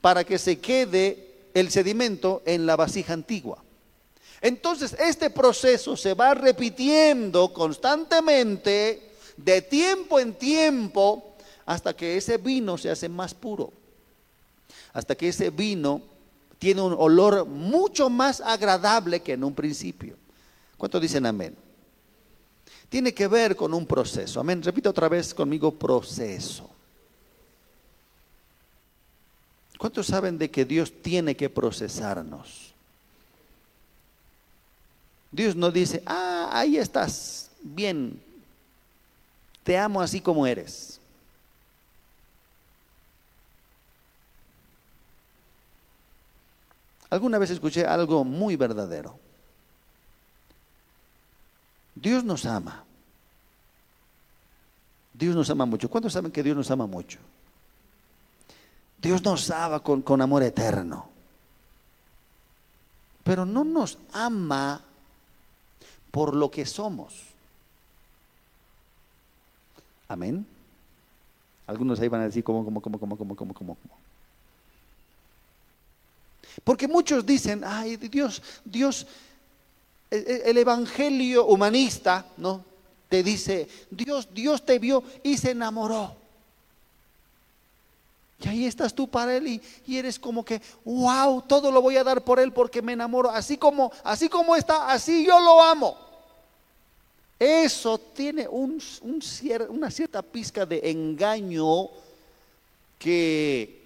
para 0.00 0.24
que 0.24 0.38
se 0.38 0.58
quede 0.58 1.50
el 1.54 1.70
sedimento 1.70 2.42
en 2.46 2.64
la 2.64 2.76
vasija 2.76 3.12
antigua. 3.12 3.62
Entonces, 4.40 4.96
este 4.98 5.30
proceso 5.30 5.96
se 5.96 6.14
va 6.14 6.34
repitiendo 6.34 7.52
constantemente, 7.52 9.10
de 9.36 9.62
tiempo 9.62 10.18
en 10.18 10.34
tiempo, 10.34 11.36
hasta 11.66 11.94
que 11.94 12.16
ese 12.16 12.38
vino 12.38 12.76
se 12.76 12.90
hace 12.90 13.08
más 13.08 13.34
puro, 13.34 13.72
hasta 14.92 15.14
que 15.14 15.28
ese 15.28 15.50
vino 15.50 16.02
tiene 16.58 16.82
un 16.82 16.94
olor 16.96 17.46
mucho 17.46 18.10
más 18.10 18.40
agradable 18.40 19.20
que 19.20 19.32
en 19.32 19.44
un 19.44 19.54
principio. 19.54 20.16
¿Cuántos 20.76 21.00
dicen 21.00 21.26
amén? 21.26 21.56
tiene 22.92 23.14
que 23.14 23.26
ver 23.26 23.56
con 23.56 23.72
un 23.72 23.86
proceso. 23.86 24.38
Amén. 24.38 24.62
Repita 24.62 24.90
otra 24.90 25.08
vez 25.08 25.32
conmigo, 25.32 25.72
proceso. 25.72 26.68
¿Cuántos 29.78 30.08
saben 30.08 30.36
de 30.36 30.50
que 30.50 30.66
Dios 30.66 30.92
tiene 31.00 31.34
que 31.34 31.48
procesarnos? 31.48 32.74
Dios 35.30 35.56
no 35.56 35.70
dice, 35.70 36.02
ah, 36.04 36.50
ahí 36.52 36.76
estás, 36.76 37.48
bien, 37.62 38.22
te 39.64 39.78
amo 39.78 40.02
así 40.02 40.20
como 40.20 40.46
eres. 40.46 41.00
Alguna 47.12 47.36
vez 47.36 47.50
escuché 47.50 47.84
algo 47.84 48.24
muy 48.24 48.56
verdadero. 48.56 49.18
Dios 51.94 52.24
nos 52.24 52.46
ama. 52.46 52.84
Dios 55.12 55.36
nos 55.36 55.50
ama 55.50 55.66
mucho. 55.66 55.90
¿Cuántos 55.90 56.14
saben 56.14 56.32
que 56.32 56.42
Dios 56.42 56.56
nos 56.56 56.70
ama 56.70 56.86
mucho? 56.86 57.18
Dios 58.96 59.22
nos 59.22 59.50
ama 59.50 59.80
con, 59.80 60.00
con 60.00 60.22
amor 60.22 60.42
eterno. 60.42 61.10
Pero 63.24 63.44
no 63.44 63.62
nos 63.62 63.98
ama 64.14 64.80
por 66.10 66.34
lo 66.34 66.50
que 66.50 66.64
somos. 66.64 67.24
Amén. 70.08 70.46
Algunos 71.66 72.00
ahí 72.00 72.08
van 72.08 72.22
a 72.22 72.24
decir, 72.24 72.42
¿cómo, 72.42 72.64
cómo, 72.64 72.80
cómo, 72.80 72.98
cómo, 72.98 73.18
cómo, 73.18 73.36
cómo, 73.36 73.52
cómo? 73.52 74.01
Porque 76.64 76.88
muchos 76.88 77.24
dicen, 77.24 77.62
ay, 77.64 77.96
Dios, 77.96 78.42
Dios, 78.64 79.06
el 80.10 80.56
evangelio 80.56 81.46
humanista, 81.46 82.26
¿no? 82.36 82.64
Te 83.08 83.22
dice, 83.22 83.68
Dios, 83.90 84.28
Dios 84.32 84.64
te 84.64 84.78
vio 84.78 85.02
y 85.22 85.36
se 85.36 85.50
enamoró. 85.50 86.16
Y 88.42 88.48
ahí 88.48 88.66
estás 88.66 88.94
tú 88.94 89.08
para 89.08 89.36
él 89.36 89.60
y, 89.86 89.96
eres 89.96 90.18
como 90.18 90.44
que, 90.44 90.60
wow, 90.84 91.42
todo 91.42 91.70
lo 91.70 91.80
voy 91.80 91.96
a 91.96 92.04
dar 92.04 92.24
por 92.24 92.40
él 92.40 92.52
porque 92.52 92.82
me 92.82 92.94
enamoro. 92.94 93.30
Así 93.30 93.56
como, 93.56 93.92
así 94.02 94.28
como 94.28 94.56
está, 94.56 94.90
así 94.90 95.24
yo 95.24 95.38
lo 95.40 95.62
amo. 95.62 95.96
Eso 97.38 97.98
tiene 97.98 98.48
un, 98.48 98.82
una 99.68 99.90
cierta 99.90 100.22
pizca 100.22 100.64
de 100.64 100.90
engaño 100.90 101.88
que 102.98 103.81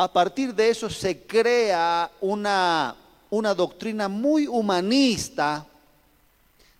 a 0.00 0.10
partir 0.10 0.54
de 0.54 0.70
eso 0.70 0.88
se 0.88 1.26
crea 1.26 2.10
una 2.20 2.96
una 3.30 3.54
doctrina 3.54 4.08
muy 4.08 4.46
humanista 4.46 5.66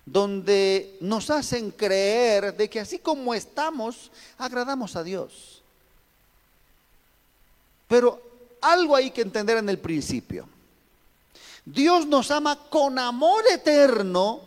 donde 0.04 0.96
nos 1.00 1.30
hacen 1.30 1.70
creer 1.70 2.56
de 2.56 2.68
que 2.68 2.80
así 2.80 2.98
como 2.98 3.32
estamos, 3.32 4.10
agradamos 4.36 4.96
a 4.96 5.04
Dios. 5.04 5.62
Pero 7.86 8.20
algo 8.60 8.96
hay 8.96 9.12
que 9.12 9.22
entender 9.22 9.58
en 9.58 9.68
el 9.68 9.78
principio. 9.78 10.48
Dios 11.64 12.06
nos 12.06 12.30
ama 12.32 12.58
con 12.68 12.98
amor 12.98 13.44
eterno, 13.52 14.40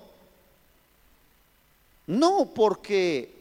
no 2.08 2.52
porque, 2.54 3.34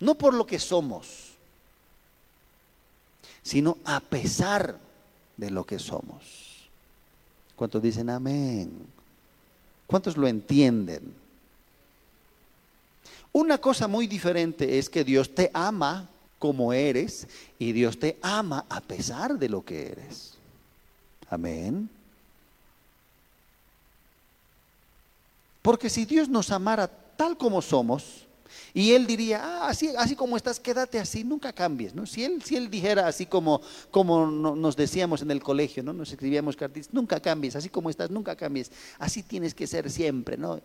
no 0.00 0.14
por 0.16 0.34
lo 0.34 0.46
que 0.46 0.58
somos, 0.58 1.27
sino 3.48 3.78
a 3.86 4.00
pesar 4.00 4.78
de 5.38 5.50
lo 5.50 5.64
que 5.64 5.78
somos. 5.78 6.68
¿Cuántos 7.56 7.82
dicen 7.82 8.10
amén? 8.10 8.70
¿Cuántos 9.86 10.18
lo 10.18 10.28
entienden? 10.28 11.14
Una 13.32 13.56
cosa 13.56 13.88
muy 13.88 14.06
diferente 14.06 14.78
es 14.78 14.90
que 14.90 15.02
Dios 15.02 15.34
te 15.34 15.50
ama 15.54 16.10
como 16.38 16.74
eres 16.74 17.26
y 17.58 17.72
Dios 17.72 17.98
te 17.98 18.18
ama 18.20 18.66
a 18.68 18.82
pesar 18.82 19.38
de 19.38 19.48
lo 19.48 19.64
que 19.64 19.92
eres. 19.92 20.34
Amén. 21.30 21.88
Porque 25.62 25.88
si 25.88 26.04
Dios 26.04 26.28
nos 26.28 26.50
amara 26.50 26.86
tal 27.16 27.38
como 27.38 27.62
somos, 27.62 28.26
y 28.74 28.92
él 28.92 29.06
diría, 29.06 29.40
ah, 29.42 29.68
así, 29.68 29.90
así 29.96 30.14
como 30.14 30.36
estás, 30.36 30.60
quédate 30.60 30.98
así, 30.98 31.24
nunca 31.24 31.52
cambies. 31.52 31.94
¿no? 31.94 32.06
Si, 32.06 32.24
él, 32.24 32.42
si 32.42 32.56
él 32.56 32.70
dijera 32.70 33.06
así 33.06 33.26
como, 33.26 33.60
como 33.90 34.26
nos 34.26 34.76
decíamos 34.76 35.22
en 35.22 35.30
el 35.30 35.42
colegio, 35.42 35.82
¿no? 35.82 35.92
nos 35.92 36.10
escribíamos 36.10 36.56
cartas, 36.56 36.88
nunca 36.92 37.20
cambies, 37.20 37.56
así 37.56 37.68
como 37.68 37.90
estás, 37.90 38.10
nunca 38.10 38.36
cambies. 38.36 38.70
Así 38.98 39.22
tienes 39.22 39.54
que 39.54 39.66
ser 39.66 39.90
siempre. 39.90 40.36
¿no? 40.36 40.60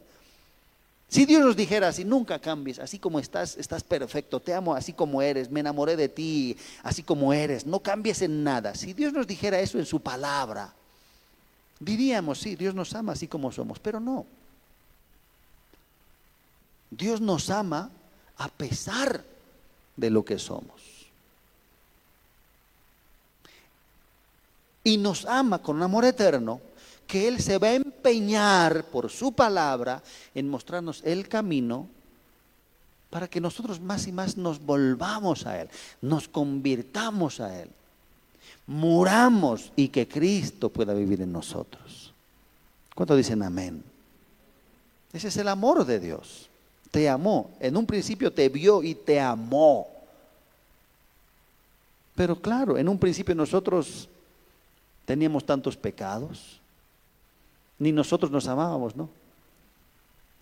Si 1.14 1.26
Dios 1.26 1.46
nos 1.46 1.56
dijera 1.56 1.90
así, 1.90 2.04
nunca 2.04 2.40
cambies, 2.40 2.80
así 2.80 2.98
como 2.98 3.20
estás, 3.20 3.56
estás 3.58 3.84
perfecto, 3.84 4.40
te 4.40 4.52
amo 4.52 4.74
así 4.74 4.94
como 4.94 5.22
eres, 5.22 5.52
me 5.52 5.60
enamoré 5.60 5.96
de 5.96 6.10
ti, 6.10 6.58
así 6.82 7.04
como 7.04 7.32
eres, 7.32 7.68
no 7.68 7.82
cambies 7.82 8.24
en 8.24 8.44
nada. 8.44 8.74
Si 8.74 8.94
Dios 8.94 9.14
nos 9.14 9.28
dijera 9.28 9.60
eso 9.60 9.78
en 9.78 9.86
su 9.86 10.00
palabra, 10.00 10.74
diríamos, 11.80 12.40
sí, 12.40 12.56
Dios 12.56 12.74
nos 12.74 12.96
ama 12.96 13.12
así 13.12 13.28
como 13.28 13.52
somos, 13.52 13.78
pero 13.78 14.00
no. 14.00 14.26
Dios 16.98 17.22
nos 17.22 17.50
ama 17.50 17.90
a 18.38 18.48
pesar 18.50 19.24
de 19.96 20.10
lo 20.10 20.24
que 20.24 20.38
somos. 20.38 20.82
Y 24.84 24.98
nos 24.98 25.26
ama 25.26 25.60
con 25.60 25.82
amor 25.82 26.06
eterno 26.06 26.62
que 27.08 27.28
Él 27.28 27.42
se 27.42 27.58
va 27.58 27.68
a 27.68 27.76
empeñar 27.76 28.86
por 28.86 29.10
su 29.10 29.32
palabra 29.32 30.02
en 30.36 30.50
mostrarnos 30.50 31.02
el 31.04 31.28
camino 31.28 31.88
para 33.10 33.28
que 33.28 33.40
nosotros 33.40 33.80
más 33.80 34.08
y 34.08 34.12
más 34.12 34.38
nos 34.38 34.60
volvamos 34.60 35.46
a 35.46 35.62
Él, 35.62 35.70
nos 36.02 36.28
convirtamos 36.28 37.40
a 37.40 37.62
Él, 37.62 37.70
muramos 38.68 39.72
y 39.76 39.90
que 39.90 40.08
Cristo 40.08 40.70
pueda 40.70 40.94
vivir 40.94 41.22
en 41.22 41.32
nosotros. 41.32 42.12
¿Cuánto 42.96 43.16
dicen 43.16 43.44
amén? 43.44 43.84
Ese 45.14 45.28
es 45.28 45.38
el 45.38 45.48
amor 45.48 45.86
de 45.86 46.00
Dios. 46.00 46.50
Te 46.94 47.10
amó. 47.10 47.50
En 47.60 47.76
un 47.76 47.88
principio 47.88 48.32
te 48.32 48.48
vio 48.50 48.84
y 48.84 48.94
te 48.94 49.20
amó. 49.20 49.88
Pero 52.14 52.40
claro, 52.40 52.78
en 52.78 52.88
un 52.88 53.00
principio 53.00 53.34
nosotros 53.34 54.08
teníamos 55.04 55.44
tantos 55.44 55.76
pecados. 55.76 56.60
Ni 57.80 57.92
nosotros 57.92 58.30
nos 58.30 58.48
amábamos, 58.48 58.96
¿no? 58.96 59.10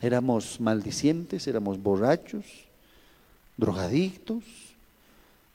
Éramos 0.01 0.59
maldicientes, 0.59 1.47
éramos 1.47 1.81
borrachos, 1.81 2.43
drogadictos. 3.55 4.43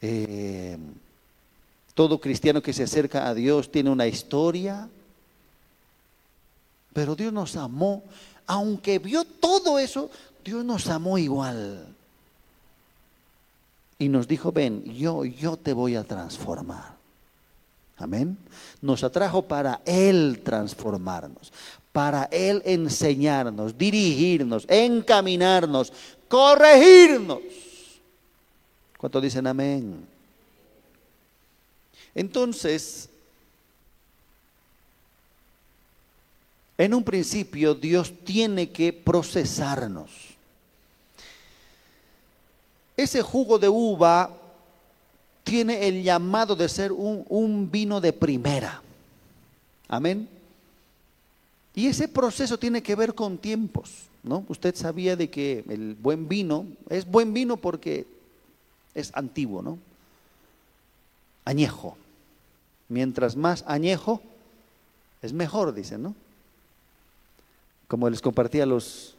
Eh, 0.00 0.78
todo 1.92 2.18
cristiano 2.18 2.62
que 2.62 2.72
se 2.72 2.84
acerca 2.84 3.28
a 3.28 3.34
Dios 3.34 3.70
tiene 3.70 3.90
una 3.90 4.06
historia. 4.06 4.88
Pero 6.94 7.14
Dios 7.14 7.34
nos 7.34 7.54
amó. 7.54 8.02
Aunque 8.46 8.98
vio 8.98 9.24
todo 9.24 9.78
eso, 9.78 10.10
Dios 10.46 10.64
nos 10.64 10.86
amó 10.86 11.18
igual. 11.18 11.84
Y 13.98 14.08
nos 14.08 14.28
dijo, 14.28 14.52
ven, 14.52 14.84
yo, 14.94 15.24
yo 15.24 15.56
te 15.56 15.72
voy 15.72 15.96
a 15.96 16.04
transformar. 16.04 16.94
Amén. 17.96 18.38
Nos 18.80 19.02
atrajo 19.02 19.42
para 19.42 19.80
Él 19.84 20.42
transformarnos, 20.44 21.52
para 21.90 22.28
Él 22.30 22.62
enseñarnos, 22.64 23.76
dirigirnos, 23.76 24.66
encaminarnos, 24.68 25.92
corregirnos. 26.28 27.40
¿Cuántos 28.98 29.22
dicen 29.22 29.48
amén? 29.48 30.06
Entonces, 32.14 33.08
en 36.78 36.94
un 36.94 37.02
principio 37.02 37.74
Dios 37.74 38.12
tiene 38.24 38.70
que 38.70 38.92
procesarnos. 38.92 40.25
Ese 42.96 43.22
jugo 43.22 43.58
de 43.58 43.68
uva 43.68 44.30
tiene 45.44 45.86
el 45.86 46.02
llamado 46.02 46.56
de 46.56 46.68
ser 46.68 46.92
un, 46.92 47.70
vino 47.70 48.00
de 48.00 48.12
primera. 48.12 48.82
Amén. 49.86 50.28
Y 51.74 51.86
ese 51.86 52.08
proceso 52.08 52.58
tiene 52.58 52.82
que 52.82 52.94
ver 52.96 53.14
con 53.14 53.36
tiempos, 53.38 54.06
¿no? 54.22 54.44
Usted 54.48 54.74
sabía 54.74 55.14
de 55.14 55.28
que 55.28 55.62
el 55.68 55.94
buen 55.94 56.26
vino 56.26 56.66
es 56.88 57.06
buen 57.06 57.34
vino 57.34 57.58
porque 57.58 58.06
es 58.94 59.10
antiguo, 59.14 59.62
¿no? 59.62 59.78
Añejo. 61.44 61.96
Mientras 62.88 63.36
más 63.36 63.62
añejo, 63.66 64.22
es 65.20 65.32
mejor, 65.32 65.74
dicen, 65.74 66.02
¿no? 66.02 66.14
Como 67.88 68.08
les 68.08 68.22
compartí 68.22 68.60
a 68.60 68.66
los, 68.66 69.15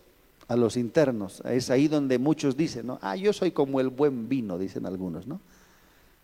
a 0.47 0.55
los 0.55 0.77
internos, 0.77 1.41
es 1.45 1.69
ahí 1.69 1.87
donde 1.87 2.17
muchos 2.19 2.55
dicen, 2.55 2.87
¿no? 2.87 2.99
Ah, 3.01 3.15
yo 3.15 3.33
soy 3.33 3.51
como 3.51 3.79
el 3.81 3.89
buen 3.89 4.29
vino, 4.29 4.57
dicen 4.57 4.85
algunos, 4.85 5.27
¿no? 5.27 5.41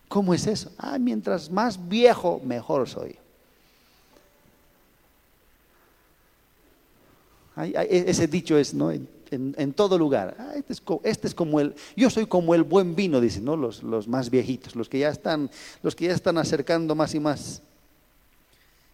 ¿Cómo 0.08 0.34
es 0.34 0.48
eso? 0.48 0.72
Ah, 0.78 0.98
mientras 0.98 1.50
más 1.50 1.90
viejo, 1.90 2.40
mejor 2.46 2.88
soy. 2.88 3.18
E, 7.58 8.06
ese 8.08 8.28
dicho 8.28 8.58
es 8.58 8.74
¿no? 8.74 8.92
en, 8.92 9.74
todo 9.74 9.98
lugar. 9.98 10.36
Ah, 10.40 10.54
este, 10.56 10.74
este, 11.04 11.28
es, 11.28 11.36
como 11.36 11.60
el, 11.60 11.76
yo 11.96 12.10
soy 12.10 12.26
como 12.26 12.56
el 12.56 12.64
buen 12.64 12.96
vino, 12.96 13.20
dicen 13.20 13.46
¿no? 13.46 13.58
los, 13.58 13.84
los, 13.84 14.08
más 14.08 14.30
viejitos, 14.30 14.76
los 14.76 14.90
que 14.90 15.00
ya 15.00 15.10
están, 15.10 15.50
los 15.82 15.96
que 15.96 16.06
ya 16.06 16.14
están 16.14 16.38
acercando 16.38 16.96
más 16.96 17.14
y 17.16 17.20
más. 17.20 17.62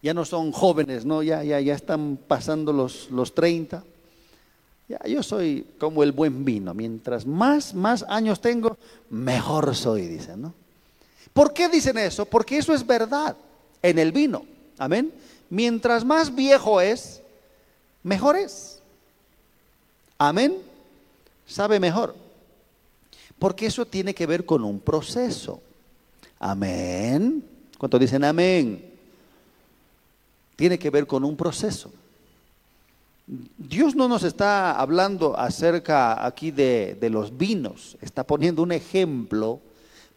Ya 0.01 0.13
no 0.13 0.23
son 0.23 0.51
jóvenes, 0.53 1.05
¿no? 1.05 1.21
Ya, 1.23 1.43
ya, 1.43 1.59
ya 1.59 1.75
están 1.75 2.17
pasando 2.27 2.71
los, 2.71 3.11
los 3.11 3.35
30. 3.35 3.83
Ya, 4.89 4.99
yo 5.07 5.21
soy 5.21 5.67
como 5.77 6.01
el 6.01 6.11
buen 6.11 6.43
vino. 6.43 6.73
Mientras 6.73 7.25
más, 7.25 7.75
más 7.75 8.03
años 8.09 8.41
tengo, 8.41 8.75
mejor 9.11 9.75
soy, 9.75 10.07
dicen, 10.07 10.41
¿no? 10.41 10.53
¿Por 11.31 11.53
qué 11.53 11.69
dicen 11.69 11.97
eso? 11.99 12.25
Porque 12.25 12.57
eso 12.57 12.73
es 12.73 12.85
verdad 12.85 13.37
en 13.83 13.99
el 13.99 14.11
vino. 14.11 14.43
Amén. 14.79 15.13
Mientras 15.49 16.03
más 16.03 16.33
viejo 16.33 16.81
es, 16.81 17.21
mejores. 18.01 18.79
Amén. 20.17 20.57
Sabe 21.45 21.79
mejor. 21.79 22.15
Porque 23.37 23.67
eso 23.67 23.85
tiene 23.85 24.15
que 24.15 24.25
ver 24.25 24.43
con 24.43 24.63
un 24.63 24.79
proceso. 24.79 25.61
Amén. 26.39 27.43
¿Cuántos 27.77 27.99
dicen 27.99 28.23
amén? 28.23 28.91
Tiene 30.55 30.79
que 30.79 30.89
ver 30.89 31.05
con 31.05 31.23
un 31.23 31.37
proceso. 31.37 31.91
Dios 33.57 33.95
no 33.95 34.07
nos 34.07 34.23
está 34.23 34.71
hablando 34.71 35.37
acerca 35.37 36.25
aquí 36.25 36.49
de, 36.49 36.97
de 36.99 37.09
los 37.11 37.37
vinos, 37.37 37.95
está 38.01 38.23
poniendo 38.23 38.63
un 38.63 38.71
ejemplo 38.71 39.59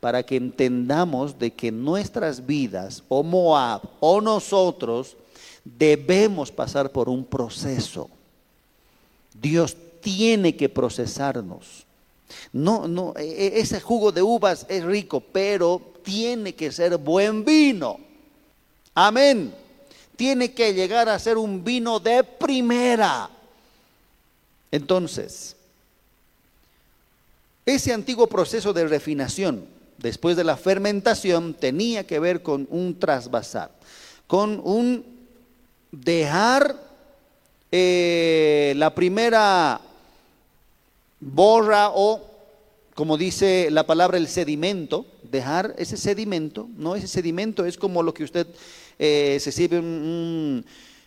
para 0.00 0.22
que 0.22 0.36
entendamos 0.36 1.38
de 1.38 1.52
que 1.52 1.70
nuestras 1.70 2.46
vidas, 2.46 3.04
o 3.08 3.22
Moab, 3.22 3.82
o 4.00 4.22
nosotros, 4.22 5.16
debemos 5.62 6.50
pasar 6.50 6.90
por 6.90 7.10
un 7.10 7.22
proceso. 7.24 8.08
Dios 9.34 9.76
tiene 10.00 10.56
que 10.56 10.70
procesarnos. 10.70 11.84
No, 12.50 12.88
no, 12.88 13.12
e, 13.16 13.24
e, 13.24 13.60
ese 13.60 13.78
jugo 13.80 14.10
de 14.10 14.22
uvas 14.22 14.64
es 14.70 14.82
rico, 14.84 15.20
pero 15.20 15.80
tiene 16.02 16.54
que 16.54 16.72
ser 16.72 16.96
buen 16.96 17.44
vino. 17.44 18.00
Amén. 18.94 19.61
Tiene 20.22 20.52
que 20.52 20.72
llegar 20.72 21.08
a 21.08 21.18
ser 21.18 21.36
un 21.36 21.64
vino 21.64 21.98
de 21.98 22.22
primera. 22.22 23.28
Entonces, 24.70 25.56
ese 27.66 27.92
antiguo 27.92 28.28
proceso 28.28 28.72
de 28.72 28.86
refinación, 28.86 29.66
después 29.98 30.36
de 30.36 30.44
la 30.44 30.56
fermentación, 30.56 31.54
tenía 31.54 32.06
que 32.06 32.20
ver 32.20 32.40
con 32.40 32.68
un 32.70 33.00
trasvasar, 33.00 33.72
con 34.28 34.60
un 34.62 35.04
dejar 35.90 36.76
eh, 37.72 38.74
la 38.76 38.94
primera 38.94 39.80
borra 41.18 41.90
o, 41.90 42.20
como 42.94 43.16
dice 43.16 43.72
la 43.72 43.88
palabra, 43.88 44.18
el 44.18 44.28
sedimento, 44.28 45.04
dejar 45.24 45.74
ese 45.78 45.96
sedimento, 45.96 46.68
¿no? 46.76 46.94
Ese 46.94 47.08
sedimento 47.08 47.64
es 47.64 47.76
como 47.76 48.04
lo 48.04 48.14
que 48.14 48.22
usted 48.22 48.46
eh, 49.04 49.40
se 49.40 49.50
sirve 49.50 49.82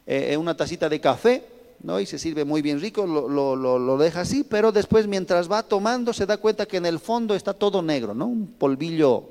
eh, 0.05 0.35
una 0.35 0.57
tacita 0.57 0.89
de 0.89 0.99
café, 0.99 1.45
¿no? 1.81 1.97
Y 1.97 2.05
se 2.05 2.19
sirve 2.19 2.43
muy 2.43 2.61
bien 2.61 2.81
rico, 2.81 3.05
lo, 3.05 3.55
lo, 3.55 3.97
deja 3.97 4.19
así, 4.19 4.43
pero 4.43 4.73
después 4.73 5.07
mientras 5.07 5.49
va 5.49 5.63
tomando 5.63 6.11
se 6.11 6.25
da 6.25 6.35
cuenta 6.35 6.65
que 6.65 6.75
en 6.75 6.85
el 6.85 6.99
fondo 6.99 7.35
está 7.35 7.53
todo 7.53 7.81
negro, 7.81 8.13
¿no? 8.13 8.25
Un 8.25 8.47
polvillo 8.47 9.29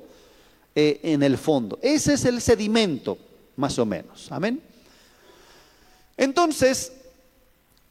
en 0.73 1.21
el 1.21 1.37
fondo. 1.37 1.77
Ese 1.79 2.15
es 2.15 2.25
el 2.25 2.41
sedimento, 2.41 3.19
más 3.55 3.77
o 3.77 3.85
menos. 3.85 4.31
Amén. 4.31 4.59
Entonces, 6.17 6.91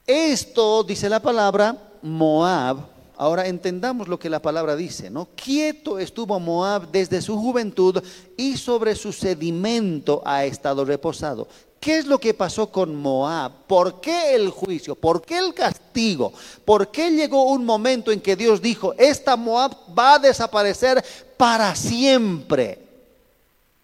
esto, 0.04 0.82
dice 0.82 1.08
la 1.08 1.20
palabra, 1.20 1.78
Moab, 2.02 2.78
ahora 3.24 3.46
entendamos 3.46 4.08
lo 4.08 4.18
que 4.18 4.30
la 4.30 4.40
palabra 4.40 4.76
dice, 4.76 5.10
¿no? 5.10 5.28
Quieto 5.34 5.98
estuvo 5.98 6.38
Moab 6.38 6.90
desde 6.90 7.22
su 7.22 7.36
juventud 7.36 8.02
y 8.36 8.56
sobre 8.56 8.94
su 8.94 9.12
sedimento 9.12 10.22
ha 10.24 10.44
estado 10.44 10.84
reposado. 10.84 11.48
¿Qué 11.80 11.98
es 11.98 12.06
lo 12.06 12.18
que 12.18 12.34
pasó 12.34 12.70
con 12.70 12.94
Moab? 12.94 13.52
¿Por 13.66 14.00
qué 14.00 14.34
el 14.34 14.50
juicio? 14.50 14.94
¿Por 14.94 15.22
qué 15.22 15.38
el 15.38 15.52
castigo? 15.52 16.32
¿Por 16.64 16.88
qué 16.90 17.10
llegó 17.10 17.44
un 17.50 17.64
momento 17.64 18.10
en 18.10 18.20
que 18.20 18.36
Dios 18.36 18.62
dijo, 18.62 18.94
esta 18.96 19.36
Moab 19.36 19.76
va 19.96 20.14
a 20.14 20.18
desaparecer 20.18 21.04
para 21.36 21.74
siempre? 21.74 22.78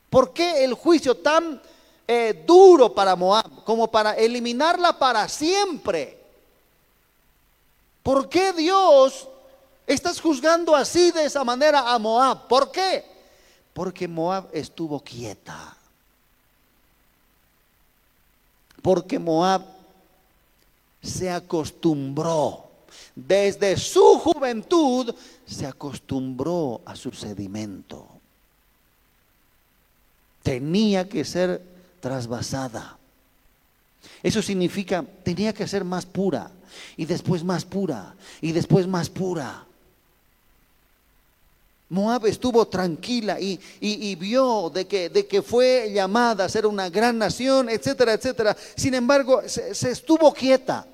¿Por 0.08 0.32
qué 0.32 0.64
el 0.64 0.74
juicio 0.74 1.16
tan 1.16 1.60
eh, 2.12 2.42
duro 2.44 2.92
para 2.92 3.14
Moab, 3.14 3.62
como 3.62 3.88
para 3.88 4.14
eliminarla 4.14 4.98
para 4.98 5.28
siempre. 5.28 6.18
¿Por 8.02 8.28
qué 8.28 8.52
Dios 8.52 9.28
estás 9.94 10.20
juzgando 10.20 10.74
así 10.74 11.10
de 11.10 11.24
esa 11.24 11.44
manera 11.44 11.92
a 11.92 11.98
Moab? 11.98 12.46
¿Por 12.48 12.70
qué? 12.70 13.04
Porque 13.72 14.06
Moab 14.06 14.48
estuvo 14.52 15.00
quieta. 15.00 15.76
Porque 18.82 19.18
Moab 19.18 19.62
se 21.02 21.30
acostumbró, 21.30 22.70
desde 23.14 23.76
su 23.76 24.18
juventud 24.18 25.14
se 25.46 25.66
acostumbró 25.66 26.80
a 26.84 26.96
su 26.96 27.12
sedimento. 27.12 28.06
Tenía 30.42 31.08
que 31.08 31.24
ser 31.24 31.62
trasvasada. 32.00 32.96
Eso 34.22 34.42
significa, 34.42 35.04
tenía 35.22 35.52
que 35.52 35.66
ser 35.68 35.84
más 35.84 36.06
pura, 36.06 36.50
y 36.96 37.04
después 37.04 37.44
más 37.44 37.64
pura, 37.64 38.14
y 38.40 38.52
después 38.52 38.86
más 38.86 39.10
pura. 39.10 39.66
Moab 41.90 42.26
estuvo 42.26 42.68
tranquila 42.68 43.40
y, 43.40 43.58
y, 43.80 44.14
vio 44.14 44.70
de 44.72 44.86
que, 44.86 45.08
de 45.08 45.26
que, 45.26 45.42
fue 45.42 45.90
llamada 45.92 46.44
a 46.44 46.48
ser 46.48 46.64
una 46.64 46.88
gran 46.88 47.18
nación, 47.18 47.68
etcétera, 47.68 48.12
etcétera. 48.12 48.56
Sin 48.76 48.94
embargo, 48.94 49.42
se, 49.46 49.90
estuvo 49.90 50.32
quieta. 50.32 50.86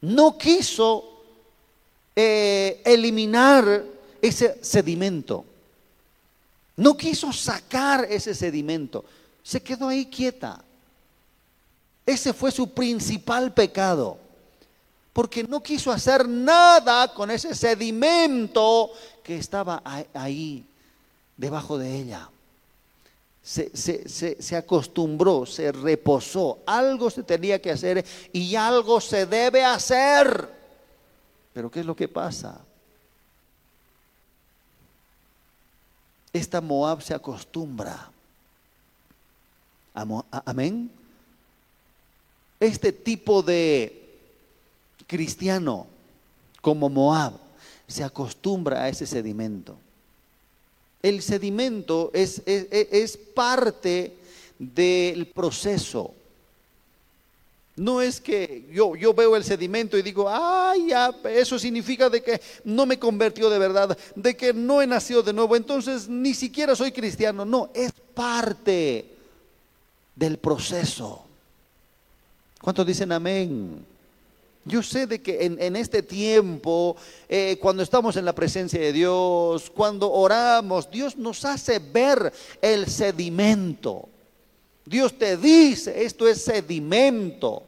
No 0.00 0.38
quiso 0.38 1.04
eh, 2.16 2.80
eliminar 2.86 3.84
ese 4.22 4.64
sedimento. 4.64 5.44
No 6.76 6.96
quiso 6.96 7.30
sacar 7.30 8.06
ese 8.08 8.34
sedimento. 8.34 9.04
Se 9.42 9.60
quedó 9.60 9.88
ahí 9.88 10.06
quieta. 10.06 10.64
Ese 12.06 12.32
fue 12.32 12.50
su 12.50 12.70
principal 12.72 13.52
pecado. 13.52 14.18
Porque 15.18 15.42
no 15.42 15.60
quiso 15.60 15.90
hacer 15.90 16.28
nada 16.28 17.12
con 17.12 17.28
ese 17.32 17.52
sedimento 17.52 18.92
que 19.24 19.38
estaba 19.38 19.82
ahí, 20.14 20.64
debajo 21.36 21.76
de 21.76 21.92
ella. 21.92 22.30
Se, 23.42 23.76
se, 23.76 24.56
acostumbró, 24.56 25.44
se 25.44 25.72
reposó. 25.72 26.60
Algo 26.64 27.10
se 27.10 27.24
tenía 27.24 27.60
que 27.60 27.72
hacer 27.72 28.06
y 28.32 28.54
algo 28.54 29.00
se 29.00 29.26
debe 29.26 29.64
hacer. 29.64 30.54
Pero 31.52 31.68
¿qué 31.68 31.80
es 31.80 31.86
lo 31.86 31.96
que 31.96 32.06
pasa? 32.06 32.60
Esta 36.32 36.60
Moab 36.60 37.02
se 37.02 37.12
acostumbra. 37.12 38.08
Amén. 39.94 40.88
Este 42.60 42.92
tipo 42.92 43.42
de 43.42 44.07
cristiano 45.08 45.88
como 46.60 46.88
Moab 46.88 47.32
se 47.88 48.04
acostumbra 48.04 48.84
a 48.84 48.88
ese 48.88 49.06
sedimento. 49.06 49.76
El 51.02 51.22
sedimento 51.22 52.10
es, 52.12 52.42
es, 52.44 53.16
parte 53.16 54.14
del 54.58 55.26
proceso. 55.26 56.12
No 57.76 58.02
es 58.02 58.20
que 58.20 58.66
yo, 58.72 58.96
yo 58.96 59.14
veo 59.14 59.36
el 59.36 59.44
sedimento 59.44 59.96
y 59.96 60.02
digo, 60.02 60.28
ay, 60.28 60.88
ya, 60.88 61.14
eso 61.30 61.58
significa 61.58 62.10
de 62.10 62.22
que 62.22 62.40
no 62.64 62.84
me 62.84 62.98
convirtió 62.98 63.48
de 63.48 63.58
verdad, 63.58 63.96
de 64.14 64.36
que 64.36 64.52
no 64.52 64.82
he 64.82 64.86
nacido 64.86 65.22
de 65.22 65.32
nuevo, 65.32 65.54
entonces 65.56 66.08
ni 66.08 66.34
siquiera 66.34 66.74
soy 66.74 66.92
cristiano. 66.92 67.44
No, 67.44 67.70
es 67.72 67.92
parte 68.14 69.06
del 70.16 70.36
proceso. 70.38 71.24
¿Cuántos 72.60 72.84
dicen 72.84 73.12
amén? 73.12 73.86
Yo 74.68 74.82
sé 74.82 75.06
de 75.06 75.22
que 75.22 75.44
en, 75.44 75.76
este 75.76 76.02
tiempo, 76.02 76.94
eh, 77.28 77.56
cuando 77.60 77.82
estamos 77.82 78.16
en 78.16 78.24
la 78.26 78.34
presencia 78.34 78.78
de 78.78 78.92
Dios, 78.92 79.70
cuando 79.70 80.12
oramos, 80.12 80.90
Dios 80.90 81.16
nos 81.16 81.44
hace 81.46 81.78
ver 81.78 82.32
el 82.60 82.86
sedimento. 82.86 84.08
Dios 84.84 85.18
te 85.18 85.36
dice, 85.38 86.04
esto 86.04 86.28
es 86.28 86.42
sedimento. 86.42 87.62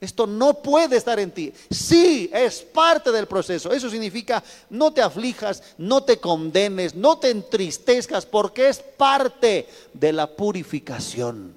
Esto 0.00 0.26
no 0.26 0.54
puede 0.54 0.96
estar 0.96 1.20
en 1.20 1.30
ti. 1.30 1.52
Sí, 1.70 2.28
es 2.34 2.60
parte 2.60 3.12
del 3.12 3.28
proceso. 3.28 3.72
Eso 3.72 3.88
significa 3.88 4.42
no 4.68 4.92
te 4.92 5.00
aflijas, 5.00 5.62
no 5.78 6.02
te 6.02 6.18
condenes, 6.18 6.96
no 6.96 7.18
te 7.18 7.30
entristezcas, 7.30 8.26
porque 8.26 8.68
es 8.68 8.80
parte 8.80 9.68
de 9.92 10.12
la 10.12 10.26
purificación. 10.26 11.54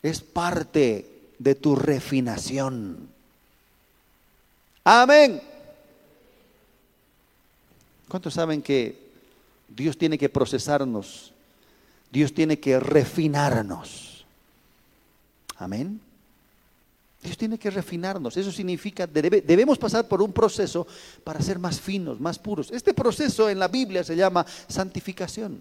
Es 0.00 0.20
parte 0.20 1.15
de 1.38 1.54
tu 1.54 1.76
refinación. 1.76 3.08
Amén. 4.84 5.40
¿Cuántos 8.08 8.34
saben 8.34 8.62
que 8.62 8.96
Dios 9.68 9.98
tiene 9.98 10.16
que 10.16 10.28
procesarnos? 10.28 11.32
Dios 12.10 12.32
tiene 12.32 12.58
que 12.58 12.78
refinarnos. 12.78 14.24
Amén. 15.56 16.00
Dios 17.22 17.36
tiene 17.36 17.58
que 17.58 17.70
refinarnos. 17.70 18.36
Eso 18.36 18.52
significa, 18.52 19.06
debemos 19.06 19.78
pasar 19.78 20.06
por 20.06 20.22
un 20.22 20.32
proceso 20.32 20.86
para 21.24 21.42
ser 21.42 21.58
más 21.58 21.80
finos, 21.80 22.20
más 22.20 22.38
puros. 22.38 22.70
Este 22.70 22.94
proceso 22.94 23.50
en 23.50 23.58
la 23.58 23.66
Biblia 23.66 24.04
se 24.04 24.14
llama 24.14 24.46
santificación. 24.68 25.60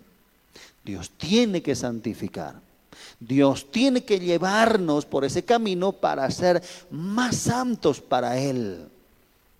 Dios 0.84 1.12
tiene 1.18 1.64
que 1.64 1.76
santificar. 1.76 2.56
Dios 3.20 3.72
tiene 3.72 4.04
que 4.04 4.20
llevarnos 4.20 5.06
por 5.06 5.26
ese 5.26 5.44
camino 5.44 5.92
para 5.92 6.30
ser 6.32 6.62
más 6.92 7.36
santos 7.36 8.02
para 8.02 8.38
Él. 8.38 8.88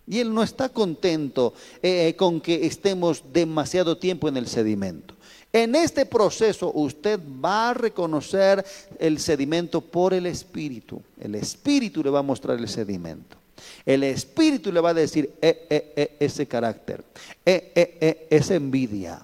Y 0.06 0.20
Él 0.20 0.32
no 0.32 0.42
está 0.42 0.68
contento 0.68 1.54
eh, 1.82 2.14
con 2.16 2.40
que 2.40 2.66
estemos 2.66 3.24
demasiado 3.32 3.98
tiempo 3.98 4.28
en 4.28 4.36
el 4.36 4.46
sedimento. 4.46 5.14
En 5.52 5.74
este 5.74 6.06
proceso 6.06 6.70
usted 6.74 7.18
va 7.44 7.70
a 7.70 7.74
reconocer 7.74 8.64
el 8.98 9.18
sedimento 9.18 9.80
por 9.80 10.14
el 10.14 10.26
Espíritu. 10.26 11.00
El 11.20 11.34
Espíritu 11.34 12.04
le 12.04 12.10
va 12.10 12.20
a 12.20 12.22
mostrar 12.22 12.58
el 12.58 12.68
sedimento. 12.68 13.36
El 13.84 14.04
Espíritu 14.04 14.70
le 14.70 14.80
va 14.80 14.90
a 14.90 14.94
decir 14.94 15.32
eh, 15.40 15.66
eh, 15.70 16.16
ese 16.20 16.46
carácter, 16.46 17.02
esa 17.44 18.54
envidia, 18.54 19.20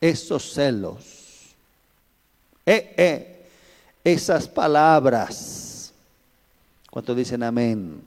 esos 0.00 0.52
celos 0.52 1.23
eh, 2.66 2.94
eh, 2.96 3.46
esas 4.02 4.48
palabras. 4.48 5.92
¿Cuántos 6.90 7.16
dicen 7.16 7.42
amén? 7.42 8.00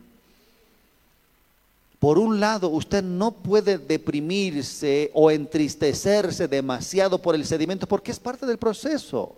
Por 2.00 2.20
un 2.20 2.40
lado, 2.40 2.70
usted 2.70 3.04
no 3.04 3.32
puede 3.32 3.78
deprimirse 3.78 5.10
o 5.14 5.32
entristecerse 5.32 6.48
demasiado 6.48 7.20
por 7.20 7.34
el 7.34 7.46
sedimento 7.46 7.88
porque 7.88 8.12
es 8.12 8.20
parte 8.20 8.46
del 8.46 8.58
proceso. 8.58 9.36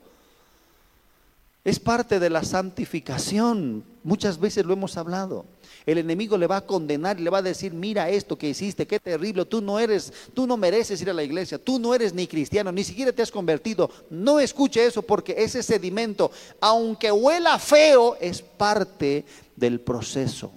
Es 1.63 1.79
parte 1.79 2.19
de 2.19 2.29
la 2.29 2.43
santificación. 2.43 3.83
Muchas 4.03 4.39
veces 4.39 4.65
lo 4.65 4.73
hemos 4.73 4.97
hablado. 4.97 5.45
El 5.85 5.97
enemigo 5.97 6.37
le 6.37 6.47
va 6.47 6.57
a 6.57 6.65
condenar 6.65 7.19
y 7.19 7.23
le 7.23 7.29
va 7.29 7.39
a 7.39 7.43
decir, 7.43 7.73
mira 7.73 8.09
esto 8.09 8.37
que 8.37 8.49
hiciste, 8.49 8.85
qué 8.85 8.99
terrible, 8.99 9.45
tú 9.45 9.61
no 9.61 9.79
eres, 9.79 10.13
tú 10.33 10.45
no 10.45 10.55
mereces 10.55 11.01
ir 11.01 11.09
a 11.09 11.13
la 11.13 11.23
iglesia, 11.23 11.57
tú 11.57 11.79
no 11.79 11.95
eres 11.95 12.13
ni 12.13 12.27
cristiano, 12.27 12.71
ni 12.71 12.83
siquiera 12.83 13.11
te 13.11 13.21
has 13.21 13.31
convertido. 13.31 13.89
No 14.09 14.39
escuche 14.39 14.85
eso 14.85 15.01
porque 15.01 15.35
ese 15.37 15.63
sedimento, 15.63 16.31
aunque 16.59 17.11
huela 17.11 17.57
feo, 17.59 18.17
es 18.19 18.41
parte 18.41 19.25
del 19.55 19.79
proceso. 19.79 20.51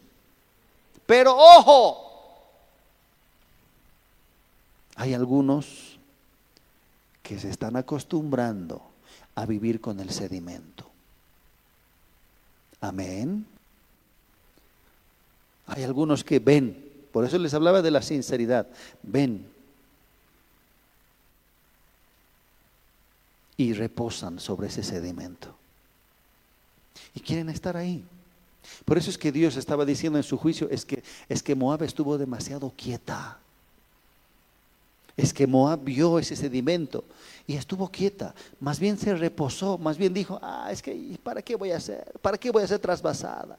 Pero 1.07 1.37
ojo, 1.37 2.13
hay 4.97 5.15
algunos 5.15 5.99
que 7.23 7.39
se 7.39 7.51
están 7.51 7.77
acostumbrando 7.77 8.83
a 9.35 9.47
vivir 9.47 9.81
con 9.81 9.99
el 10.01 10.11
sedimento. 10.11 10.92
Amén. 12.83 13.47
Hay 15.67 15.85
algunos 15.85 16.25
que 16.25 16.41
ven, 16.41 16.85
por 17.13 17.25
eso 17.25 17.39
les 17.39 17.55
hablaba 17.55 17.81
de 17.81 17.93
la 17.93 18.03
sinceridad, 18.03 18.67
ven 19.05 19.47
y 23.57 23.73
reposan 23.73 24.41
sobre 24.41 24.67
ese 24.67 24.83
sedimento. 24.83 25.55
Y 27.15 27.21
quieren 27.21 27.49
estar 27.49 27.77
ahí. 27.77 28.05
Por 28.85 28.99
eso 28.99 29.11
es 29.11 29.17
que 29.17 29.31
Dios 29.31 29.57
estaba 29.57 29.85
diciendo 29.85 30.19
en 30.19 30.25
su 30.25 30.37
juicio, 30.37 30.69
es 30.69 30.85
que, 30.85 31.05
es 31.29 31.43
que 31.43 31.55
Moab 31.55 31.85
estuvo 31.85 32.19
demasiado 32.19 32.73
quieta. 32.77 33.39
Es 35.17 35.33
que 35.33 35.47
Moab 35.47 35.81
vio 35.85 36.19
ese 36.19 36.37
sedimento 36.37 37.05
y 37.47 37.55
estuvo 37.55 37.89
quieta. 37.89 38.35
Más 38.61 38.79
bien 38.79 38.99
se 38.99 39.15
reposó, 39.15 39.79
más 39.79 39.99
bien 39.99 40.15
dijo, 40.15 40.39
ah, 40.43 40.69
es 40.71 40.83
que 40.83 41.19
¿para 41.23 41.43
qué 41.43 41.57
voy 41.57 41.73
a 41.73 41.77
hacer? 41.77 42.13
¿Para 42.23 42.39
qué 42.39 42.51
voy 42.51 42.63
a 42.63 42.67
ser 42.67 42.79
trasvasada? 42.79 43.59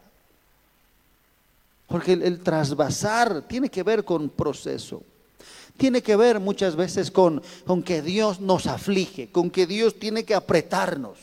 Porque 1.87 2.13
el, 2.13 2.39
trasvasar 2.39 3.43
tiene 3.43 3.69
que 3.69 3.83
ver 3.83 4.03
con 4.03 4.29
proceso. 4.29 5.03
Tiene 5.77 6.01
que 6.01 6.15
ver 6.15 6.39
muchas 6.39 6.75
veces 6.75 7.11
con, 7.11 7.41
con 7.65 7.83
que 7.83 8.01
Dios 8.01 8.39
nos 8.39 8.67
aflige, 8.67 9.29
con 9.31 9.49
que 9.49 9.67
Dios 9.67 9.99
tiene 9.99 10.23
que 10.23 10.35
apretarnos. 10.35 11.17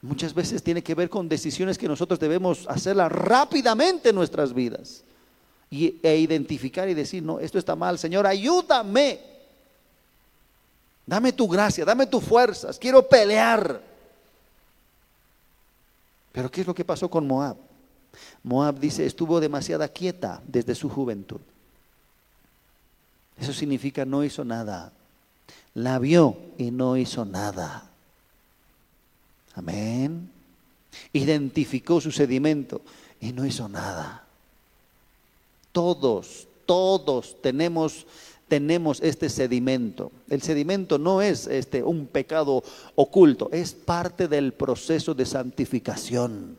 Muchas 0.00 0.34
veces 0.34 0.62
tiene 0.62 0.82
que 0.82 0.94
ver 0.94 1.08
con 1.08 1.28
decisiones 1.28 1.78
que 1.78 1.88
nosotros 1.88 2.20
debemos 2.20 2.66
hacerlas 2.68 3.10
rápidamente 3.10 4.10
en 4.10 4.14
nuestras 4.14 4.52
vidas. 4.52 5.02
Y, 5.74 5.98
e 6.04 6.18
identificar 6.18 6.88
y 6.88 6.94
decir, 6.94 7.20
no, 7.24 7.40
esto 7.40 7.58
está 7.58 7.74
mal, 7.74 7.98
Señor, 7.98 8.28
ayúdame. 8.28 9.18
Dame 11.04 11.32
tu 11.32 11.48
gracia, 11.48 11.84
dame 11.84 12.06
tus 12.06 12.22
fuerzas, 12.22 12.78
quiero 12.78 13.08
pelear. 13.08 13.82
Pero 16.30 16.48
¿qué 16.48 16.60
es 16.60 16.66
lo 16.68 16.74
que 16.76 16.84
pasó 16.84 17.10
con 17.10 17.26
Moab? 17.26 17.56
Moab 18.44 18.78
dice, 18.78 19.04
estuvo 19.04 19.40
demasiada 19.40 19.88
quieta 19.88 20.40
desde 20.46 20.76
su 20.76 20.88
juventud. 20.88 21.40
Eso 23.36 23.52
significa 23.52 24.04
no 24.04 24.22
hizo 24.22 24.44
nada. 24.44 24.92
La 25.74 25.98
vio 25.98 26.36
y 26.56 26.70
no 26.70 26.96
hizo 26.96 27.24
nada. 27.24 27.90
Amén. 29.54 30.30
Identificó 31.12 32.00
su 32.00 32.12
sedimento 32.12 32.82
y 33.20 33.32
no 33.32 33.44
hizo 33.44 33.68
nada. 33.68 34.23
Todos, 35.74 36.46
todos 36.64 37.36
tenemos 37.42 38.06
tenemos 38.48 39.00
este 39.02 39.28
sedimento. 39.28 40.12
El 40.30 40.40
sedimento 40.40 40.96
no 40.96 41.20
es 41.20 41.48
este 41.48 41.82
un 41.82 42.06
pecado 42.06 42.62
oculto, 42.94 43.48
es 43.50 43.72
parte 43.72 44.28
del 44.28 44.52
proceso 44.52 45.12
de 45.12 45.26
santificación. 45.26 46.56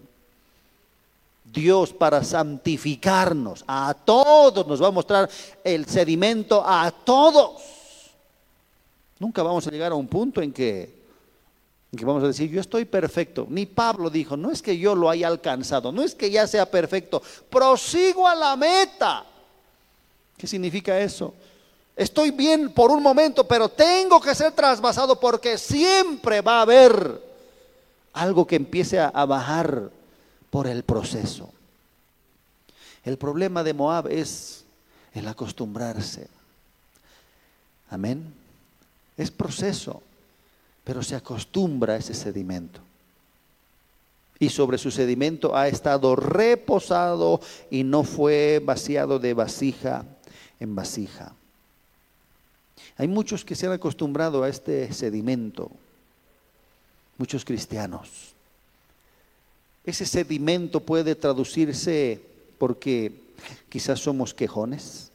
Dios 1.45 1.93
para 1.93 2.24
santificarnos 2.24 3.63
a 3.66 3.93
todos 3.93 4.68
nos 4.68 4.82
va 4.82 4.88
a 4.88 4.91
mostrar 4.91 5.30
el 5.63 5.86
sedimento 5.86 6.61
a 6.66 6.91
todos. 6.91 7.61
Nunca 9.20 9.41
vamos 9.41 9.66
a 9.66 9.72
llegar 9.72 9.93
a 9.93 9.95
un 9.95 10.07
punto 10.07 10.41
en 10.41 10.51
que, 10.51 11.05
que 11.96 12.06
vamos 12.06 12.24
a 12.24 12.28
decir, 12.28 12.50
yo 12.50 12.62
estoy 12.62 12.86
perfecto. 12.86 13.48
Ni 13.50 13.66
Pablo 13.66 14.10
dijo, 14.10 14.36
no 14.38 14.52
es 14.52 14.62
que 14.62 14.78
yo 14.78 14.96
lo 14.96 15.10
haya 15.10 15.28
alcanzado, 15.28 15.91
no 15.91 16.04
es 16.04 16.16
que 16.16 16.32
ya 16.32 16.48
sea 16.48 16.70
perfecto, 16.70 17.22
prosigo 17.50 18.28
a 18.28 18.36
la 18.36 18.56
meta. 18.56 19.26
¿Qué 20.38 20.48
significa 20.48 21.00
eso? 21.00 21.34
Estoy 21.96 22.32
bien 22.32 22.72
por 22.74 22.91
un 22.91 23.02
momento, 23.02 23.48
pero 23.48 23.70
tengo 23.70 24.20
que 24.20 24.36
ser 24.36 24.52
trasvasado 24.52 25.20
porque 25.20 25.58
siempre 25.58 26.41
va 26.41 26.60
a 26.60 26.62
haber 26.64 27.22
algo 28.14 28.46
que 28.46 28.58
empiece 28.58 29.00
a, 29.00 29.26
bajar 29.26 29.89
por 30.50 30.68
el 30.68 30.84
proceso. 30.84 31.50
El 33.04 33.18
problema 33.18 33.64
de 33.64 33.74
Moab 33.74 34.08
es 34.08 34.66
el 35.14 35.28
acostumbrarse. 35.28 36.28
Amén. 37.89 38.34
Es 39.16 39.32
proceso, 39.32 40.02
pero 40.86 41.04
se 41.04 41.16
acostumbra 41.16 41.96
a 41.96 41.98
ese 41.98 42.14
sedimento. 42.14 42.80
Y 44.40 44.50
sobre 44.50 44.78
su 44.78 44.92
sedimento 44.92 45.56
ha 45.56 45.68
estado 45.68 46.16
reposado 46.16 47.42
y 47.72 47.84
no 47.84 48.04
fue 48.04 48.62
vaciado 48.64 49.18
de 49.18 49.34
vasija 49.34 50.06
en 50.60 50.76
vasija. 50.76 51.34
Hay 52.98 53.08
muchos 53.08 53.44
que 53.44 53.56
se 53.56 53.66
han 53.66 53.74
acostumbrado 53.74 54.44
a 54.44 54.50
este 54.50 54.94
sedimento, 54.94 55.72
muchos 57.18 57.44
cristianos. 57.44 58.34
Ese 59.86 60.06
sedimento 60.06 60.80
puede 60.80 61.16
traducirse 61.16 62.22
porque 62.58 63.12
quizás 63.70 64.00
somos 64.00 64.34
quejones. 64.34 65.12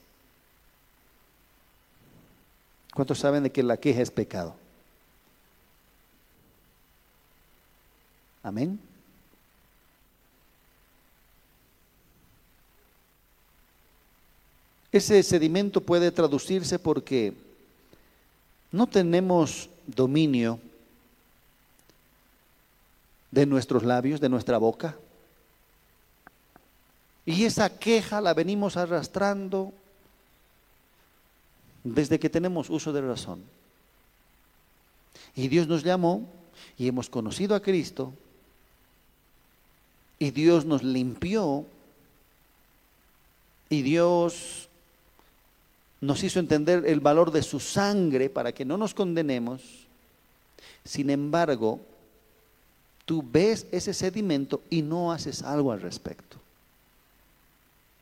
¿Cuántos 2.95 3.19
saben 3.21 3.45
de 3.45 3.51
que 3.51 3.63
la 3.63 3.77
queja 3.77 4.03
es 4.03 4.11
pecado? 4.11 4.60
Amén. 8.43 8.81
Ese 14.93 15.23
sedimento 15.23 15.81
puede 15.81 16.11
traducirse 16.11 16.79
porque 16.79 17.33
no 18.73 18.87
tenemos 18.89 19.69
dominio 19.87 20.59
de 23.31 23.47
nuestros 23.47 23.85
labios, 23.85 24.21
de 24.21 24.29
nuestra 24.29 24.59
boca. 24.59 24.97
Y 27.25 27.45
esa 27.45 27.79
queja 27.79 28.21
la 28.21 28.35
venimos 28.35 28.77
arrastrando 28.77 29.73
desde 31.85 32.19
que 32.19 32.31
tenemos 32.31 32.69
uso 32.69 32.93
de 32.93 33.03
razón. 33.03 33.45
Y 35.37 35.47
Dios 35.47 35.69
nos 35.69 35.85
llamó 35.85 36.27
y 36.77 36.89
hemos 36.89 37.09
conocido 37.09 37.55
a 37.55 37.63
Cristo 37.63 38.13
y 40.21 40.31
Dios 40.31 40.67
nos 40.67 40.85
limpió 40.85 41.65
y 43.71 43.83
Dios 43.83 44.69
nos 46.01 46.23
hizo 46.23 46.39
entender 46.39 46.85
el 46.87 47.01
valor 47.01 47.33
de 47.33 47.43
su 47.43 47.59
sangre 47.59 48.29
para 48.29 48.53
que 48.53 48.65
no 48.65 48.77
nos 48.77 48.95
condenemos. 48.95 49.63
Sin 50.85 51.09
embargo, 51.09 51.81
tú 53.07 53.25
ves 53.27 53.67
ese 53.73 53.95
sedimento 53.95 54.63
y 54.69 54.83
no 54.83 55.11
haces 55.11 55.43
algo 55.43 55.73
al 55.73 55.81
respecto. 55.81 56.37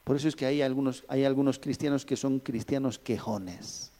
Por 0.02 0.16
eso 0.16 0.26
es 0.26 0.34
que 0.34 0.46
hay 0.46 0.60
algunos, 0.60 1.04
hay 1.06 1.24
algunos 1.24 1.58
cristianos 1.58 2.04
que 2.04 2.16
son 2.16 2.40
cristianos 2.40 2.98
quejones. 2.98 3.90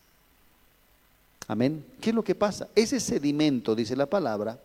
Amén. 1.47 1.85
¿Qué 2.01 2.11
es 2.11 2.17
lo 2.17 2.25
que 2.25 2.35
pasa? 2.35 2.69
Ese 2.75 2.99
sedimento, 2.99 3.77
dice 3.77 3.95
la 3.95 4.07
palabra, 4.07 4.59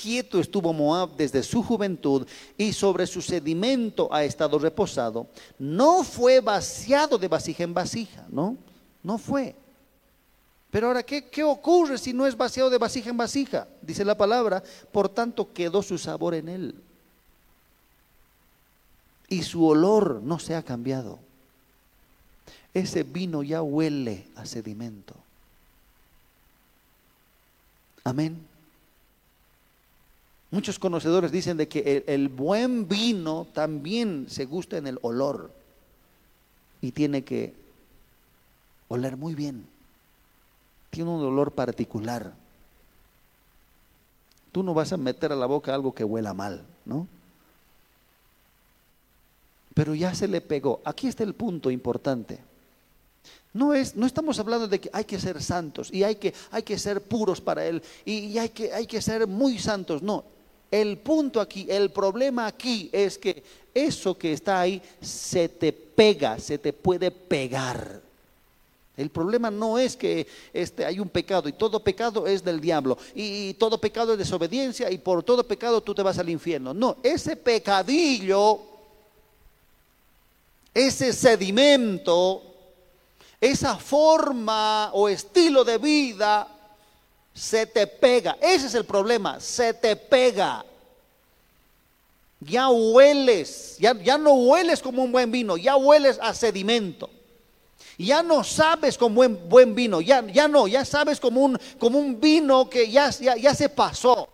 Quieto 0.00 0.40
estuvo 0.40 0.72
Moab 0.72 1.14
desde 1.14 1.42
su 1.42 1.62
juventud 1.62 2.26
y 2.56 2.72
sobre 2.72 3.06
su 3.06 3.20
sedimento 3.20 4.08
ha 4.10 4.24
estado 4.24 4.58
reposado. 4.58 5.26
No 5.58 6.04
fue 6.04 6.40
vaciado 6.40 7.18
de 7.18 7.28
vasija 7.28 7.64
en 7.64 7.74
vasija, 7.74 8.24
¿no? 8.30 8.56
No 9.02 9.18
fue. 9.18 9.54
Pero 10.70 10.86
ahora, 10.86 11.02
¿qué, 11.02 11.26
¿qué, 11.26 11.44
ocurre 11.44 11.98
si 11.98 12.14
no 12.14 12.26
es 12.26 12.34
vaciado 12.34 12.70
de 12.70 12.78
vasija 12.78 13.10
en 13.10 13.18
vasija? 13.18 13.68
Dice 13.82 14.02
la 14.02 14.16
palabra, 14.16 14.62
por 14.90 15.10
tanto 15.10 15.52
quedó 15.52 15.82
su 15.82 15.98
sabor 15.98 16.32
en 16.32 16.48
él. 16.48 16.74
Y 19.28 19.42
su 19.42 19.66
olor 19.66 20.22
no 20.22 20.38
se 20.38 20.54
ha 20.54 20.62
cambiado. 20.62 21.18
Ese 22.72 23.02
vino 23.02 23.42
ya 23.42 23.60
huele 23.60 24.24
a 24.34 24.46
sedimento. 24.46 25.14
Amén. 28.02 28.49
Muchos 30.50 30.80
conocedores 30.80 31.30
dicen 31.30 31.56
de 31.56 31.68
que 31.68 32.04
el, 32.08 32.28
buen 32.28 32.88
vino 32.88 33.46
también 33.52 34.26
se 34.28 34.46
gusta 34.46 34.78
en 34.78 34.88
el 34.88 34.98
olor 35.02 35.52
y 36.80 36.90
tiene 36.90 37.22
que 37.22 37.54
oler 38.88 39.16
muy 39.16 39.36
bien. 39.36 39.64
Tiene 40.90 41.10
un 41.10 41.22
olor 41.22 41.52
particular. 41.52 42.32
Tú 44.50 44.64
no 44.64 44.74
vas 44.74 44.92
a 44.92 44.96
meter 44.96 45.30
a 45.30 45.36
la 45.36 45.46
boca 45.46 45.72
algo 45.72 45.94
que 45.94 46.02
huela 46.02 46.34
mal, 46.34 46.66
¿no? 46.84 47.06
Pero 49.72 49.94
ya 49.94 50.12
se 50.16 50.26
le 50.26 50.40
pegó. 50.40 50.80
Aquí 50.84 51.06
está 51.06 51.22
el 51.22 51.34
punto 51.34 51.70
importante. 51.70 52.40
No, 53.52 53.72
es, 53.72 53.94
no 53.94 54.04
estamos 54.04 54.40
hablando 54.40 54.66
de 54.66 54.80
que 54.80 54.90
hay 54.92 55.04
que 55.04 55.20
ser 55.20 55.40
santos 55.40 55.92
y 55.92 56.02
hay 56.02 56.16
que, 56.16 56.34
hay 56.50 56.64
que 56.64 56.76
ser 56.76 57.02
puros 57.02 57.40
para 57.40 57.64
Él 57.64 57.82
y, 58.04 58.36
hay, 58.36 58.48
que, 58.48 58.72
hay 58.72 58.88
que 58.88 59.00
ser 59.00 59.28
muy 59.28 59.56
santos. 59.60 60.02
No, 60.02 60.24
el 60.70 60.98
punto 60.98 61.40
aquí, 61.40 61.66
el 61.68 61.90
problema 61.90 62.46
aquí 62.46 62.88
es 62.92 63.18
que 63.18 63.42
eso 63.74 64.16
que 64.16 64.32
está 64.32 64.60
ahí 64.60 64.80
se 65.00 65.48
te 65.48 65.72
pega, 65.72 66.38
se 66.38 66.58
te 66.58 66.72
puede 66.72 67.10
pegar. 67.10 68.00
El 68.96 69.08
problema 69.08 69.50
no 69.50 69.78
es 69.78 69.96
que 69.96 70.26
este, 70.52 70.84
hay 70.84 71.00
un 71.00 71.08
pecado 71.08 71.48
y 71.48 71.52
todo 71.52 71.82
pecado 71.82 72.26
es 72.26 72.44
del 72.44 72.60
diablo 72.60 72.98
y, 73.14 73.54
todo 73.54 73.80
pecado 73.80 74.12
es 74.12 74.18
desobediencia 74.18 74.90
y 74.90 74.98
por 74.98 75.22
todo 75.22 75.42
pecado 75.42 75.80
tú 75.80 75.94
te 75.94 76.02
vas 76.02 76.18
al 76.18 76.28
infierno. 76.28 76.74
No, 76.74 76.98
ese 77.02 77.34
pecadillo, 77.34 78.60
ese 80.74 81.12
sedimento, 81.12 82.42
esa 83.40 83.76
forma 83.76 84.90
o 84.92 85.08
estilo 85.08 85.64
de 85.64 85.78
vida 85.78 86.59
se 87.34 87.66
te 87.66 87.86
pega. 87.86 88.36
Ese 88.40 88.66
es 88.66 88.74
el 88.74 88.84
problema, 88.84 89.40
se 89.40 89.72
te 89.74 89.96
pega. 89.96 90.64
Ya 92.40 92.68
hueles, 92.70 93.76
ya, 93.78 93.92
ya 94.02 94.16
no 94.16 94.32
hueles 94.32 94.80
como 94.80 95.02
un 95.02 95.12
buen 95.12 95.30
vino, 95.30 95.56
ya 95.56 95.76
hueles 95.76 96.18
a 96.22 96.34
sedimento. 96.34 97.10
Ya 97.98 98.22
no 98.22 98.42
sabes 98.42 98.96
como 98.96 99.16
buen, 99.16 99.48
buen 99.48 99.74
vino, 99.74 100.00
ya, 100.00 100.26
ya 100.26 100.48
no, 100.48 100.66
ya 100.66 100.86
sabes 100.86 101.20
como 101.20 101.42
un, 101.42 101.58
como 101.78 101.98
un 101.98 102.18
vino 102.18 102.70
que 102.70 102.90
ya, 102.90 103.10
ya, 103.10 103.36
ya 103.36 103.54
se 103.54 103.68
pasó, 103.68 104.26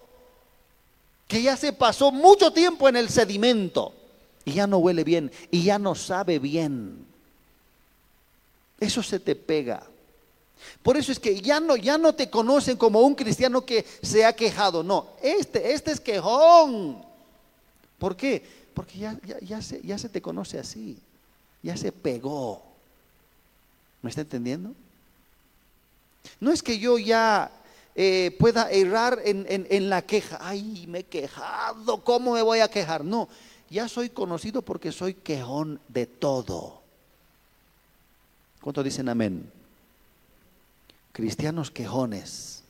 que 1.26 1.42
ya 1.42 1.56
se 1.56 1.72
pasó 1.72 2.12
mucho 2.12 2.52
tiempo 2.52 2.88
en 2.88 2.94
el 2.94 3.08
sedimento 3.08 3.92
y 4.44 4.52
ya 4.52 4.68
no 4.68 4.78
huele 4.78 5.02
bien 5.02 5.32
y 5.50 5.64
ya 5.64 5.80
no 5.80 5.96
sabe 5.96 6.38
bien. 6.38 7.04
Eso 8.78 9.02
se 9.02 9.18
te 9.18 9.34
pega. 9.34 9.82
Por 10.82 10.96
eso 10.96 11.12
es 11.12 11.18
que 11.18 11.40
ya 11.40 11.60
no, 11.60 11.76
ya 11.76 11.98
no 11.98 12.14
te 12.14 12.30
conocen 12.30 12.76
como 12.76 13.00
un 13.00 13.14
cristiano 13.14 13.64
que 13.64 13.84
se 14.02 14.24
ha 14.24 14.34
quejado. 14.34 14.82
No, 14.82 15.08
este, 15.22 15.72
este 15.72 15.92
es 15.92 16.00
quejón. 16.00 17.04
¿Por 17.98 18.16
qué? 18.16 18.42
Porque 18.74 18.98
ya, 18.98 19.18
ya, 19.40 19.62
se, 19.62 19.80
ya 19.82 19.98
se 19.98 20.08
te 20.08 20.20
conoce 20.20 20.58
así. 20.58 20.98
Ya 21.62 21.76
se 21.76 21.92
pegó. 21.92 22.62
¿Me 24.02 24.10
está 24.10 24.22
entendiendo? 24.22 24.72
No 26.40 26.52
es 26.52 26.62
que 26.62 26.78
yo 26.78 26.98
ya 26.98 27.50
eh, 27.94 28.36
pueda 28.38 28.70
errar 28.70 29.20
en, 29.24 29.46
en, 29.48 29.88
la 29.88 30.02
queja. 30.02 30.38
Ay, 30.40 30.84
me 30.86 31.00
he 31.00 31.04
quejado, 31.04 32.04
¿cómo 32.04 32.34
me 32.34 32.42
voy 32.42 32.60
a 32.60 32.68
quejar? 32.68 33.04
No, 33.04 33.28
ya 33.70 33.88
soy 33.88 34.10
conocido 34.10 34.62
porque 34.62 34.92
soy 34.92 35.14
quejón 35.14 35.80
de 35.88 36.06
todo. 36.06 36.82
¿Cuántos 38.60 38.84
dicen 38.84 39.08
amén? 39.08 39.50
Cristianos 41.16 41.70
quejones. 41.70 42.62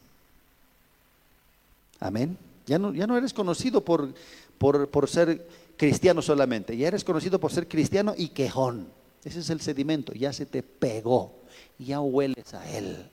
Amén. 1.98 2.38
Ya 2.64 2.78
no, 2.78 2.94
ya 2.94 3.08
no 3.08 3.16
eres 3.16 3.34
conocido 3.34 3.84
por, 3.84 4.14
por, 4.56 5.08
ser 5.08 5.48
cristiano 5.76 6.22
solamente, 6.22 6.76
ya 6.76 6.86
eres 6.86 7.02
conocido 7.02 7.40
por 7.40 7.50
ser 7.50 7.66
cristiano 7.66 8.14
y 8.16 8.28
quejón. 8.28 8.86
Ese 9.24 9.40
es 9.40 9.50
el 9.50 9.60
sedimento, 9.60 10.12
ya 10.12 10.32
se 10.32 10.46
te 10.46 10.62
pegó, 10.62 11.34
ya 11.76 12.00
hueles 12.00 12.54
a 12.54 12.70
él, 12.70 13.10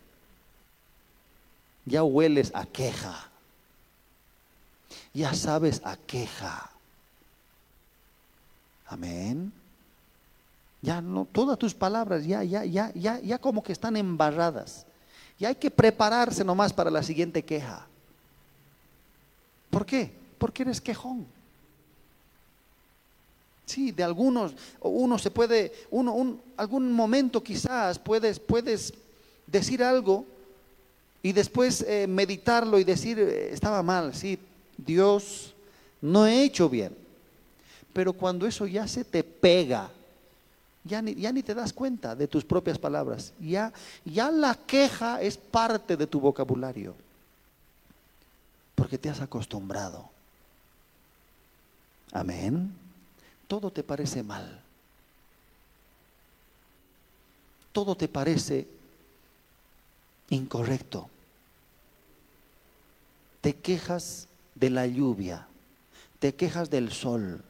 ya 1.86 2.04
hueles 2.04 2.52
a 2.54 2.68
queja, 2.68 3.32
ya 5.16 5.34
sabes 5.34 5.82
a 5.84 5.98
queja. 5.98 6.70
Amén. 8.86 9.52
Ya 10.84 11.02
no, 11.02 11.26
todas 11.32 11.58
tus 11.58 11.74
palabras 11.74 12.24
ya, 12.24 12.44
ya, 12.44 12.66
ya, 12.66 12.92
ya, 12.94 13.20
ya 13.20 13.40
como 13.40 13.64
que 13.64 13.72
están 13.72 13.98
embarradas. 13.98 14.86
Y 15.44 15.46
hay 15.46 15.56
que 15.56 15.70
prepararse 15.70 16.42
nomás 16.42 16.72
para 16.72 16.90
la 16.90 17.04
siguiente 17.04 17.44
queja. 17.44 17.86
¿Por 19.70 19.86
qué? 19.86 20.10
Porque 20.38 20.64
eres 20.64 20.80
quejón. 20.80 21.28
Sí, 23.66 23.92
de 23.92 24.04
algunos, 24.04 24.54
uno 24.80 25.20
se 25.20 25.32
puede, 25.32 25.74
uno, 25.92 26.14
un, 26.14 26.42
algún 26.56 26.94
momento 26.94 27.44
quizás 27.44 28.00
puedes, 28.00 28.40
puedes 28.40 28.94
decir 29.46 29.84
algo 29.84 30.26
y 31.22 31.34
después 31.34 31.82
eh, 31.82 32.08
meditarlo 32.08 32.80
y 32.80 32.86
decir, 32.86 33.20
eh, 33.20 33.50
estaba 33.52 33.84
mal, 33.84 34.16
sí, 34.16 34.40
Dios, 34.78 35.54
no 36.00 36.26
he 36.26 36.46
hecho 36.46 36.70
bien. 36.70 36.96
Pero 37.92 38.14
cuando 38.14 38.48
eso 38.48 38.66
ya 38.66 38.88
se 38.88 39.04
te 39.04 39.26
pega, 39.26 39.92
ya 40.84 41.02
ni, 41.02 41.44
te 41.44 41.54
das 41.54 41.74
cuenta 41.74 42.16
de 42.16 42.28
tus 42.28 42.44
propias 42.44 42.78
palabras. 42.78 43.34
Ya, 43.40 43.72
ya 44.06 44.32
la 44.32 44.56
queja 44.56 45.22
es 45.22 45.38
parte 45.38 45.98
de 45.98 46.08
tu 46.08 46.20
vocabulario. 46.20 46.96
Porque 48.76 48.98
te 48.98 49.10
has 49.10 49.22
acostumbrado. 49.22 50.10
Amén 52.12 52.84
todo 53.54 53.70
te 53.70 53.84
parece 53.84 54.24
mal. 54.24 54.62
Todo 57.72 57.96
te 57.96 58.08
parece 58.08 58.68
incorrecto. 60.30 61.08
Te 63.42 63.54
quejas 63.56 64.28
de 64.56 64.72
la 64.72 64.88
lluvia, 64.88 65.48
te 66.18 66.34
quejas 66.34 66.72
del 66.72 66.92
sol, 66.92 67.44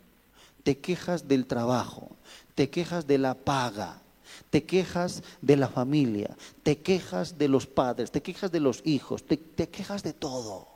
te 0.64 0.78
quejas 0.78 1.28
del 1.28 1.45
trabajo, 1.45 2.09
te 2.55 2.70
quejas 2.70 3.05
de 3.05 3.18
la 3.18 3.36
paga, 3.36 4.01
te 4.49 4.64
quejas 4.64 5.24
de 5.41 5.57
la 5.57 5.68
familia, 5.68 6.36
te 6.64 6.80
quejas 6.80 7.38
de 7.38 7.47
los 7.47 7.68
padres, 7.68 8.11
te 8.11 8.22
quejas 8.22 8.51
de 8.51 8.59
los 8.59 8.82
hijos, 8.86 9.24
te, 9.24 9.38
te 9.38 9.70
quejas 9.70 10.03
de 10.03 10.14
todo. 10.14 10.68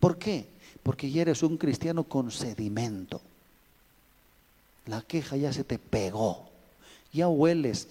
¿Por 0.00 0.18
qué? 0.18 0.46
Porque 0.82 1.10
ya 1.10 1.22
eres 1.22 1.42
un 1.42 1.56
cristiano 1.56 2.04
con 2.04 2.30
sedimento. 2.30 3.20
La 4.86 5.00
queja 5.00 5.36
ya 5.36 5.52
se 5.52 5.64
te 5.64 5.78
pegó. 5.78 6.50
Ya 7.12 7.28
hueles. 7.28 7.88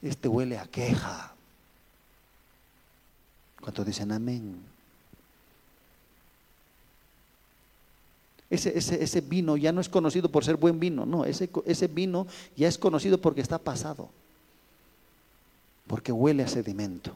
Este 0.00 0.28
huele 0.28 0.58
a 0.58 0.66
queja. 0.66 1.34
¿Cuántos 3.60 3.84
dicen 3.84 4.12
amén? 4.12 4.62
Ese, 8.50 8.76
ese, 8.78 9.02
ese, 9.02 9.20
vino 9.20 9.56
ya 9.56 9.72
no 9.72 9.80
es 9.80 9.88
conocido 9.90 10.30
por 10.30 10.44
ser 10.44 10.56
buen 10.56 10.80
vino, 10.80 11.04
no, 11.04 11.26
ese, 11.26 11.50
ese 11.66 11.86
vino 11.86 12.26
ya 12.56 12.66
es 12.66 12.78
conocido 12.78 13.18
porque 13.18 13.42
está 13.42 13.58
pasado, 13.58 14.08
porque 15.86 16.12
huele 16.12 16.42
a 16.42 16.48
sedimento. 16.48 17.14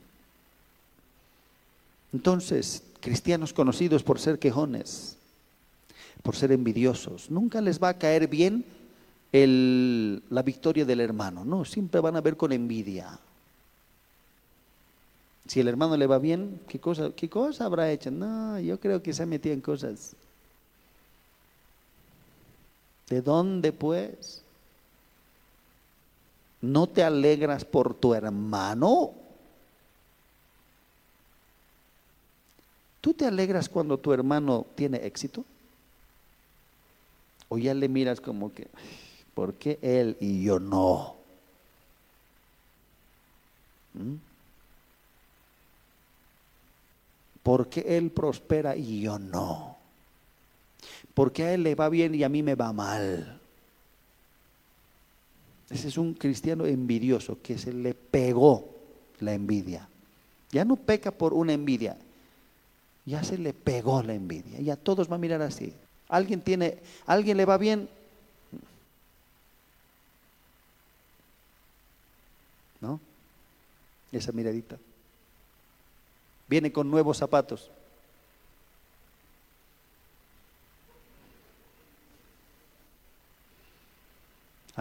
Entonces, 2.12 2.82
cristianos 3.00 3.52
conocidos 3.54 4.02
por 4.02 4.18
ser 4.18 4.38
quejones, 4.38 5.16
por 6.22 6.36
ser 6.36 6.52
envidiosos. 6.52 7.30
Nunca 7.30 7.60
les 7.60 7.82
va 7.82 7.90
a 7.90 7.98
caer 7.98 8.28
bien 8.28 8.64
la 9.32 10.42
victoria 10.42 10.84
del 10.84 11.00
hermano. 11.00 11.44
No, 11.44 11.64
siempre 11.64 12.00
van 12.00 12.16
a 12.16 12.20
ver 12.20 12.36
con 12.36 12.52
envidia. 12.52 13.18
Si 15.46 15.60
el 15.60 15.68
hermano 15.68 15.96
le 15.96 16.06
va 16.06 16.18
bien, 16.18 16.60
¿qué 16.68 16.78
cosa, 16.78 17.10
qué 17.16 17.28
cosa 17.28 17.64
habrá 17.64 17.90
hecho? 17.90 18.10
No, 18.10 18.60
yo 18.60 18.78
creo 18.78 19.02
que 19.02 19.12
se 19.12 19.22
ha 19.22 19.26
metido 19.26 19.54
en 19.54 19.60
cosas. 19.60 20.14
¿De 23.12 23.20
dónde 23.20 23.74
pues? 23.74 24.40
¿No 26.62 26.86
te 26.86 27.02
alegras 27.02 27.62
por 27.62 27.92
tu 27.92 28.14
hermano? 28.14 29.12
¿Tú 33.02 33.12
te 33.12 33.26
alegras 33.26 33.68
cuando 33.68 33.98
tu 33.98 34.14
hermano 34.14 34.64
tiene 34.74 35.04
éxito? 35.04 35.44
O 37.50 37.58
ya 37.58 37.74
le 37.74 37.86
miras 37.86 38.18
como 38.18 38.54
que, 38.54 38.68
¿por 39.34 39.52
qué 39.56 39.78
él 39.82 40.16
y 40.18 40.44
yo 40.44 40.58
no? 40.58 41.16
¿Mm? 43.92 44.14
¿Por 47.42 47.68
qué 47.68 47.98
él 47.98 48.10
prospera 48.10 48.74
y 48.74 49.02
yo 49.02 49.18
no? 49.18 49.71
¿Por 51.14 51.32
qué 51.32 51.44
a 51.44 51.54
él 51.54 51.62
le 51.62 51.74
va 51.74 51.88
bien 51.88 52.14
y 52.14 52.24
a 52.24 52.28
mí 52.28 52.42
me 52.42 52.54
va 52.54 52.72
mal? 52.72 53.38
Ese 55.70 55.88
es 55.88 55.96
un 55.96 56.14
cristiano 56.14 56.66
envidioso 56.66 57.38
que 57.42 57.58
se 57.58 57.72
le 57.72 57.94
pegó 57.94 58.68
la 59.20 59.32
envidia. 59.32 59.88
Ya 60.50 60.64
no 60.64 60.76
peca 60.76 61.10
por 61.10 61.32
una 61.32 61.54
envidia, 61.54 61.96
ya 63.06 63.24
se 63.24 63.38
le 63.38 63.52
pegó 63.52 64.02
la 64.02 64.14
envidia. 64.14 64.60
Ya 64.60 64.76
todos 64.76 65.08
van 65.08 65.18
a 65.18 65.22
mirar 65.22 65.42
así. 65.42 65.72
Alguien 66.08 66.42
tiene, 66.42 66.78
alguien 67.06 67.36
le 67.36 67.44
va 67.46 67.56
bien. 67.56 67.88
¿No? 72.80 73.00
Esa 74.12 74.32
miradita. 74.32 74.76
Viene 76.48 76.70
con 76.70 76.90
nuevos 76.90 77.16
zapatos. 77.16 77.70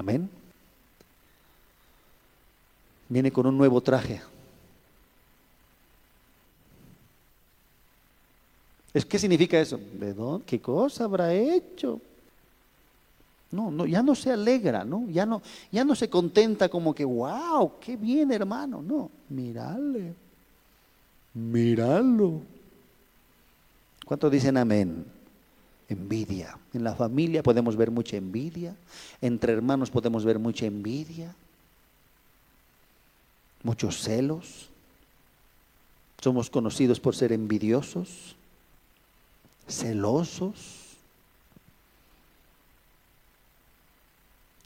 Amén. 0.02 0.28
Viene 3.08 3.32
con 3.32 3.46
un 3.46 3.56
nuevo 3.56 3.80
traje. 3.82 4.20
¿Qué 9.08 9.20
significa 9.20 9.60
eso? 9.60 9.80
¿De 9.94 10.12
dónde? 10.12 10.44
¿Qué 10.44 10.60
cosa 10.60 11.04
habrá 11.04 11.32
hecho? 11.36 12.02
No, 13.52 13.70
no, 13.70 13.86
ya 13.86 14.02
no 14.02 14.16
se 14.16 14.32
alegra, 14.32 14.84
¿no? 14.84 15.08
Ya 15.08 15.28
no, 15.28 15.44
ya 15.72 15.86
no 15.86 15.94
se 15.94 16.10
contenta 16.10 16.68
como 16.68 16.96
que, 16.96 17.06
wow, 17.06 17.74
qué 17.80 17.96
bien 17.96 18.32
hermano. 18.32 18.82
No, 18.82 19.12
mirale, 19.30 20.16
míralo. 21.36 22.42
¿Cuántos 24.04 24.32
dicen 24.32 24.58
amén? 24.58 25.06
Envidia. 25.92 26.58
En 26.74 26.84
la 26.84 26.96
familia 26.96 27.44
podemos 27.44 27.76
ver 27.76 27.92
mucha 27.92 28.18
envidia. 28.18 28.76
Entre 29.22 29.54
hermanos 29.54 29.92
podemos 29.92 30.26
ver 30.26 30.40
mucha 30.40 30.66
envidia. 30.66 31.36
Muchos 33.64 34.02
celos. 34.02 34.70
Somos 36.22 36.50
conocidos 36.50 37.00
por 37.00 37.16
ser 37.16 37.32
envidiosos 37.32 38.36
celosos, 39.72 40.58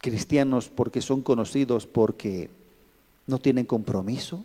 cristianos 0.02 0.70
porque 0.70 1.02
son 1.02 1.22
conocidos 1.22 1.86
porque 1.86 2.50
no 3.28 3.40
tienen 3.40 3.66
compromiso. 3.66 4.44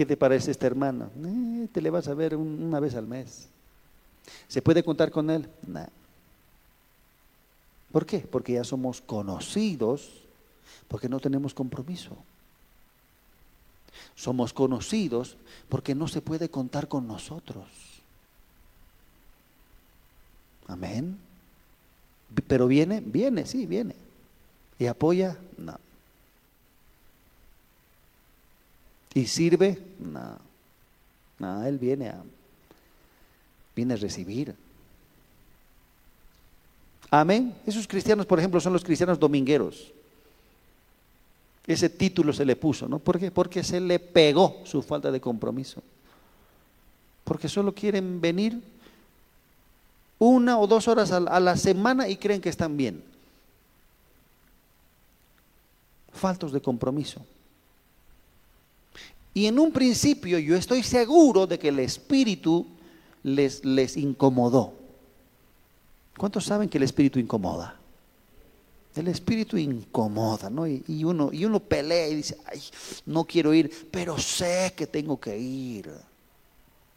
¿Qué 0.00 0.06
te 0.06 0.16
parece 0.16 0.50
esta 0.50 0.66
hermana? 0.66 1.10
Eh, 1.22 1.68
te 1.70 1.82
le 1.82 1.90
vas 1.90 2.08
a 2.08 2.14
ver 2.14 2.34
una 2.34 2.80
vez 2.80 2.94
al 2.94 3.06
mes. 3.06 3.50
¿Se 4.48 4.62
puede 4.62 4.82
contar 4.82 5.10
con 5.10 5.28
él? 5.28 5.46
¿Por 7.92 8.06
qué? 8.06 8.20
Porque 8.20 8.54
ya 8.54 8.64
somos 8.64 9.02
conocidos, 9.02 10.08
porque 10.88 11.06
no 11.06 11.20
tenemos 11.20 11.52
compromiso. 11.52 12.16
Somos 14.14 14.54
conocidos 14.54 15.36
porque 15.68 15.94
no 15.94 16.08
se 16.08 16.22
puede 16.22 16.48
contar 16.48 16.88
con 16.88 17.06
nosotros. 17.06 17.66
Amén. 20.66 21.18
Pero 22.48 22.68
viene, 22.68 23.02
viene, 23.04 23.44
sí, 23.44 23.66
viene. 23.66 23.94
¿Y 24.78 24.86
apoya? 24.86 25.36
No. 25.58 25.78
¿Y 29.14 29.26
sirve? 29.26 29.78
No. 29.98 30.38
No, 31.38 31.64
Él 31.64 31.78
viene 31.78 32.08
a, 32.08 32.22
viene 33.74 33.94
a 33.94 33.96
recibir. 33.96 34.54
Amén. 37.10 37.54
Esos 37.66 37.88
cristianos, 37.88 38.26
por 38.26 38.38
ejemplo, 38.38 38.60
son 38.60 38.72
los 38.72 38.84
cristianos 38.84 39.18
domingueros. 39.18 39.92
Ese 41.66 41.88
título 41.88 42.32
se 42.32 42.44
le 42.44 42.56
puso, 42.56 42.88
¿no? 42.88 42.98
¿Por 42.98 43.18
qué? 43.18 43.30
Porque 43.30 43.64
se 43.64 43.80
le 43.80 43.98
pegó 43.98 44.60
su 44.64 44.82
falta 44.82 45.10
de 45.10 45.20
compromiso. 45.20 45.82
Porque 47.24 47.48
solo 47.48 47.74
quieren 47.74 48.20
venir 48.20 48.60
una 50.18 50.58
o 50.58 50.66
dos 50.66 50.88
horas 50.88 51.10
a 51.10 51.40
la 51.40 51.56
semana 51.56 52.08
y 52.08 52.16
creen 52.16 52.40
que 52.40 52.48
están 52.48 52.76
bien. 52.76 53.02
Faltos 56.12 56.52
de 56.52 56.60
compromiso. 56.60 57.24
Y 59.40 59.46
en 59.46 59.58
un 59.58 59.72
principio 59.72 60.38
yo 60.38 60.54
estoy 60.54 60.82
seguro 60.82 61.46
de 61.46 61.58
que 61.58 61.68
el 61.68 61.78
Espíritu 61.78 62.66
les, 63.22 63.64
les 63.64 63.96
incomodó. 63.96 64.74
¿Cuántos 66.18 66.44
saben 66.44 66.68
que 66.68 66.76
el 66.76 66.84
Espíritu 66.84 67.18
incomoda? 67.18 67.74
El 68.94 69.08
Espíritu 69.08 69.56
incomoda, 69.56 70.50
¿no? 70.50 70.66
Y, 70.66 71.04
uno, 71.04 71.30
y 71.32 71.46
uno 71.46 71.58
pelea 71.58 72.08
y 72.08 72.16
dice, 72.16 72.36
ay, 72.44 72.60
no 73.06 73.24
quiero 73.24 73.54
ir, 73.54 73.88
pero 73.90 74.18
sé 74.18 74.74
que 74.76 74.86
tengo 74.86 75.18
que 75.18 75.38
ir. 75.38 75.90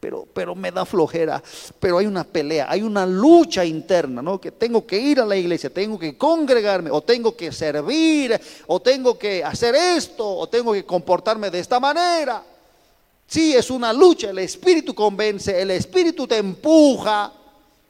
Pero, 0.04 0.28
pero 0.34 0.54
me 0.54 0.70
da 0.70 0.84
flojera, 0.84 1.42
pero 1.80 1.98
hay 1.98 2.06
una 2.06 2.26
pelea, 2.26 2.66
hay 2.70 2.82
una 2.82 3.06
lucha 3.06 3.64
interna, 3.64 4.22
¿no? 4.22 4.38
Que 4.38 4.52
tengo 4.52 4.86
que 4.86 5.00
ir 5.00 5.22
a 5.22 5.26
la 5.26 5.38
iglesia, 5.38 5.70
tengo 5.70 5.98
que 5.98 6.18
congregarme, 6.18 6.92
o 6.92 7.00
tengo 7.00 7.38
que 7.38 7.54
servir, 7.54 8.38
o 8.68 8.82
tengo 8.82 9.18
que 9.18 9.42
hacer 9.46 9.76
esto, 9.76 10.30
o 10.30 10.50
tengo 10.50 10.74
que 10.74 10.84
comportarme 10.84 11.50
de 11.50 11.60
esta 11.60 11.80
manera. 11.80 12.44
Sí, 13.26 13.54
es 13.54 13.70
una 13.70 13.94
lucha, 13.94 14.32
el 14.32 14.40
Espíritu 14.40 14.94
convence, 14.94 15.62
el 15.62 15.72
Espíritu 15.72 16.28
te 16.28 16.36
empuja, 16.36 17.32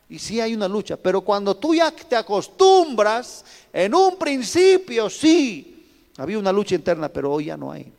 y 0.08 0.20
sí 0.20 0.40
hay 0.40 0.54
una 0.54 0.68
lucha, 0.68 0.98
pero 0.98 1.22
cuando 1.22 1.58
tú 1.58 1.74
ya 1.74 1.90
te 1.90 2.16
acostumbras, 2.16 3.44
en 3.74 3.96
un 3.96 4.18
principio 4.18 5.10
sí, 5.10 6.12
había 6.18 6.38
una 6.38 6.52
lucha 6.52 6.76
interna, 6.76 7.10
pero 7.10 7.32
hoy 7.32 7.46
ya 7.46 7.58
no 7.58 7.72
hay, 7.72 7.92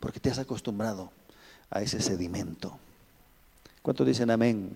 porque 0.00 0.18
te 0.18 0.30
has 0.30 0.38
acostumbrado 0.40 1.12
a 1.70 1.82
ese 1.82 2.00
sedimento. 2.00 2.78
¿Cuántos 3.88 4.06
dicen 4.06 4.30
amén? 4.30 4.70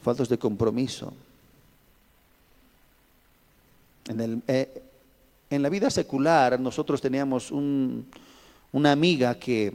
Faltos 0.00 0.28
de 0.28 0.38
compromiso. 0.38 1.12
En, 4.06 4.20
el, 4.20 4.42
eh, 4.46 4.84
en 5.50 5.60
la 5.60 5.68
vida 5.68 5.90
secular 5.90 6.60
nosotros 6.60 7.00
teníamos 7.00 7.50
una 7.50 8.92
amiga 8.92 9.34
que, 9.34 9.72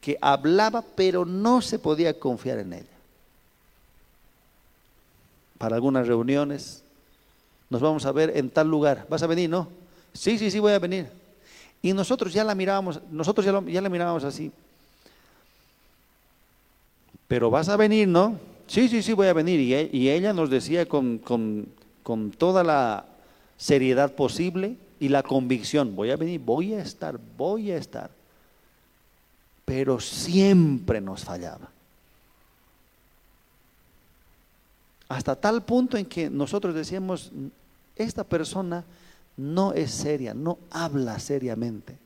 que 0.00 0.16
hablaba 0.20 0.84
pero 0.94 1.24
no 1.24 1.60
se 1.60 1.80
podía 1.80 2.16
confiar 2.16 2.60
en 2.60 2.72
ella. 2.72 2.96
Para 5.58 5.74
algunas 5.74 6.06
reuniones 6.06 6.84
nos 7.68 7.80
vamos 7.80 8.06
a 8.06 8.12
ver 8.12 8.36
en 8.36 8.48
tal 8.48 8.68
lugar. 8.68 9.08
¿Vas 9.10 9.24
a 9.24 9.26
venir, 9.26 9.50
no? 9.50 9.66
Sí, 10.12 10.38
sí, 10.38 10.52
sí, 10.52 10.60
voy 10.60 10.72
a 10.72 10.78
venir. 10.78 11.08
Y 11.82 11.92
nosotros 11.92 12.32
ya 12.32 12.44
la 12.44 12.54
mirábamos, 12.54 13.00
nosotros 13.10 13.44
ya, 13.44 13.60
ya 13.66 13.82
la 13.82 13.88
mirábamos 13.88 14.22
así 14.22 14.52
pero 17.28 17.50
vas 17.50 17.68
a 17.68 17.76
venir, 17.76 18.08
¿no? 18.08 18.38
Sí, 18.66 18.88
sí, 18.88 19.02
sí, 19.02 19.12
voy 19.12 19.28
a 19.28 19.32
venir. 19.32 19.60
Y, 19.60 20.08
ella 20.08 20.32
nos 20.32 20.50
decía 20.50 20.86
con, 20.86 21.18
con 21.18 22.30
toda 22.32 22.64
la 22.64 23.04
seriedad 23.56 24.12
posible 24.14 24.76
y 25.00 25.08
la 25.08 25.22
convicción, 25.22 25.94
voy 25.94 26.10
a 26.10 26.16
venir, 26.16 26.40
voy 26.40 26.74
a 26.74 26.80
estar, 26.80 27.18
voy 27.36 27.70
a 27.70 27.76
estar. 27.76 28.10
Pero 29.64 30.00
siempre 30.00 31.00
nos 31.00 31.24
fallaba. 31.24 31.68
Hasta 35.08 35.36
tal 35.36 35.62
punto 35.62 35.96
en 35.96 36.04
que 36.04 36.28
nosotros 36.28 36.74
decíamos, 36.74 37.30
esta 37.96 38.24
persona 38.24 38.84
no 39.36 39.72
es 39.72 39.90
seria, 39.90 40.34
no 40.34 40.58
habla 40.70 41.18
seriamente. 41.18 41.96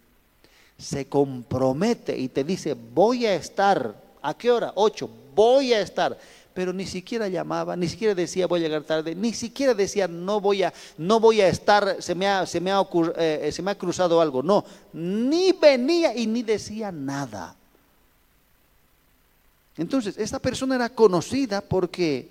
Se 0.78 1.06
compromete 1.06 2.16
y 2.16 2.28
te 2.28 2.44
dice, 2.44 2.74
voy 2.74 3.26
a 3.26 3.34
estar 3.34 4.01
¿A 4.22 4.34
qué 4.34 4.50
hora? 4.50 4.72
Ocho. 4.76 5.10
Voy 5.34 5.72
a 5.72 5.80
estar. 5.80 6.16
Pero 6.54 6.72
ni 6.72 6.86
siquiera 6.86 7.28
llamaba, 7.28 7.74
ni 7.76 7.88
siquiera 7.88 8.14
decía 8.14 8.46
voy 8.46 8.60
a 8.60 8.64
llegar 8.64 8.82
tarde, 8.82 9.14
ni 9.14 9.32
siquiera 9.32 9.72
decía 9.72 10.06
no 10.06 10.38
voy 10.38 10.62
a, 10.62 10.72
no 10.98 11.18
voy 11.18 11.40
a 11.40 11.48
estar, 11.48 11.96
se 12.02 12.14
me, 12.14 12.28
ha, 12.28 12.44
se, 12.44 12.60
me 12.60 12.70
ha, 12.70 12.86
eh, 13.16 13.50
se 13.50 13.62
me 13.62 13.70
ha 13.70 13.78
cruzado 13.78 14.20
algo. 14.20 14.42
No, 14.42 14.62
ni 14.92 15.52
venía 15.52 16.14
y 16.14 16.26
ni 16.26 16.42
decía 16.42 16.92
nada. 16.92 17.56
Entonces, 19.78 20.18
esta 20.18 20.38
persona 20.38 20.74
era 20.74 20.90
conocida 20.90 21.62
porque 21.62 22.30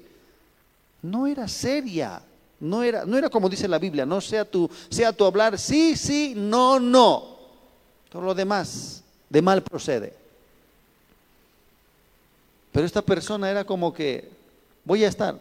no 1.02 1.26
era 1.26 1.48
seria, 1.48 2.22
no 2.60 2.84
era, 2.84 3.06
no 3.06 3.18
era 3.18 3.30
como 3.30 3.50
dice 3.50 3.68
la 3.68 3.80
Biblia, 3.80 4.06
no 4.06 4.22
sea 4.22 4.46
tu, 4.46 4.70
sea 4.90 5.12
tu 5.12 5.26
hablar 5.26 5.58
sí, 5.58 5.96
sí, 5.96 6.34
no, 6.38 6.80
no. 6.80 7.38
Todo 8.10 8.22
lo 8.22 8.36
demás 8.36 9.04
de 9.28 9.42
mal 9.42 9.64
procede. 9.64 10.21
Pero 12.72 12.86
esta 12.86 13.02
persona 13.02 13.50
era 13.50 13.66
como 13.66 13.94
que 13.94 14.30
voy 14.86 15.04
a 15.04 15.10
estar, 15.10 15.38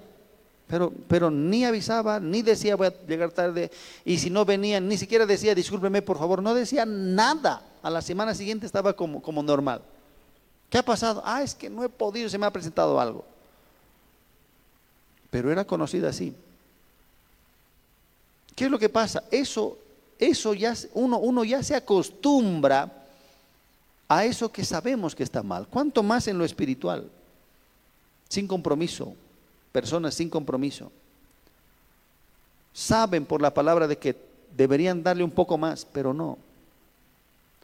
pero, 0.66 0.92
pero 1.08 1.30
ni 1.30 1.64
avisaba, 1.64 2.20
ni 2.20 2.42
decía 2.42 2.76
voy 2.76 2.88
a 2.88 3.06
llegar 3.06 3.32
tarde, 3.32 3.70
y 4.04 4.18
si 4.18 4.30
no 4.30 4.44
venía, 4.44 4.80
ni 4.80 4.96
siquiera 4.96 5.26
decía 5.26 5.54
discúlpeme 5.54 6.02
por 6.02 6.18
favor, 6.18 6.42
no 6.42 6.54
decía 6.54 6.84
nada. 6.86 7.62
A 7.82 7.88
la 7.88 8.02
semana 8.02 8.34
siguiente 8.34 8.66
estaba 8.66 8.92
como, 8.92 9.22
como 9.22 9.42
normal. 9.42 9.80
¿Qué 10.68 10.78
ha 10.78 10.84
pasado? 10.84 11.22
Ah, 11.24 11.42
es 11.42 11.54
que 11.54 11.70
no 11.70 11.82
he 11.82 11.88
podido, 11.88 12.28
se 12.28 12.38
me 12.38 12.46
ha 12.46 12.52
presentado 12.52 13.00
algo. 13.00 13.24
Pero 15.30 15.50
era 15.50 15.64
conocida 15.64 16.10
así. 16.10 16.34
¿Qué 18.54 18.66
es 18.66 18.70
lo 18.70 18.78
que 18.78 18.88
pasa? 18.88 19.24
Eso, 19.30 19.78
eso 20.18 20.52
ya 20.52 20.74
uno, 20.92 21.18
uno 21.18 21.44
ya 21.44 21.62
se 21.62 21.74
acostumbra 21.74 22.92
a 24.06 24.24
eso 24.24 24.52
que 24.52 24.64
sabemos 24.64 25.14
que 25.14 25.22
está 25.22 25.42
mal. 25.42 25.66
¿Cuánto 25.68 26.02
más 26.02 26.28
en 26.28 26.36
lo 26.36 26.44
espiritual? 26.44 27.08
Sin 28.30 28.46
compromiso, 28.46 29.14
personas 29.72 30.14
sin 30.14 30.30
compromiso. 30.30 30.90
Saben 32.72 33.26
por 33.26 33.42
la 33.42 33.52
palabra 33.52 33.88
de 33.88 33.98
que 33.98 34.16
deberían 34.56 35.02
darle 35.02 35.24
un 35.24 35.32
poco 35.32 35.58
más, 35.58 35.84
pero 35.92 36.14
no. 36.14 36.38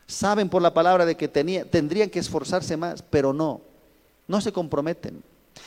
Saben 0.08 0.48
por 0.48 0.60
la 0.60 0.74
palabra 0.74 1.06
de 1.06 1.16
que 1.16 1.28
tendrían 1.28 2.10
que 2.10 2.18
esforzarse 2.18 2.76
más, 2.76 3.00
pero 3.00 3.32
no. 3.32 3.60
No 4.26 4.40
se 4.40 4.52
comprometen. 4.52 5.22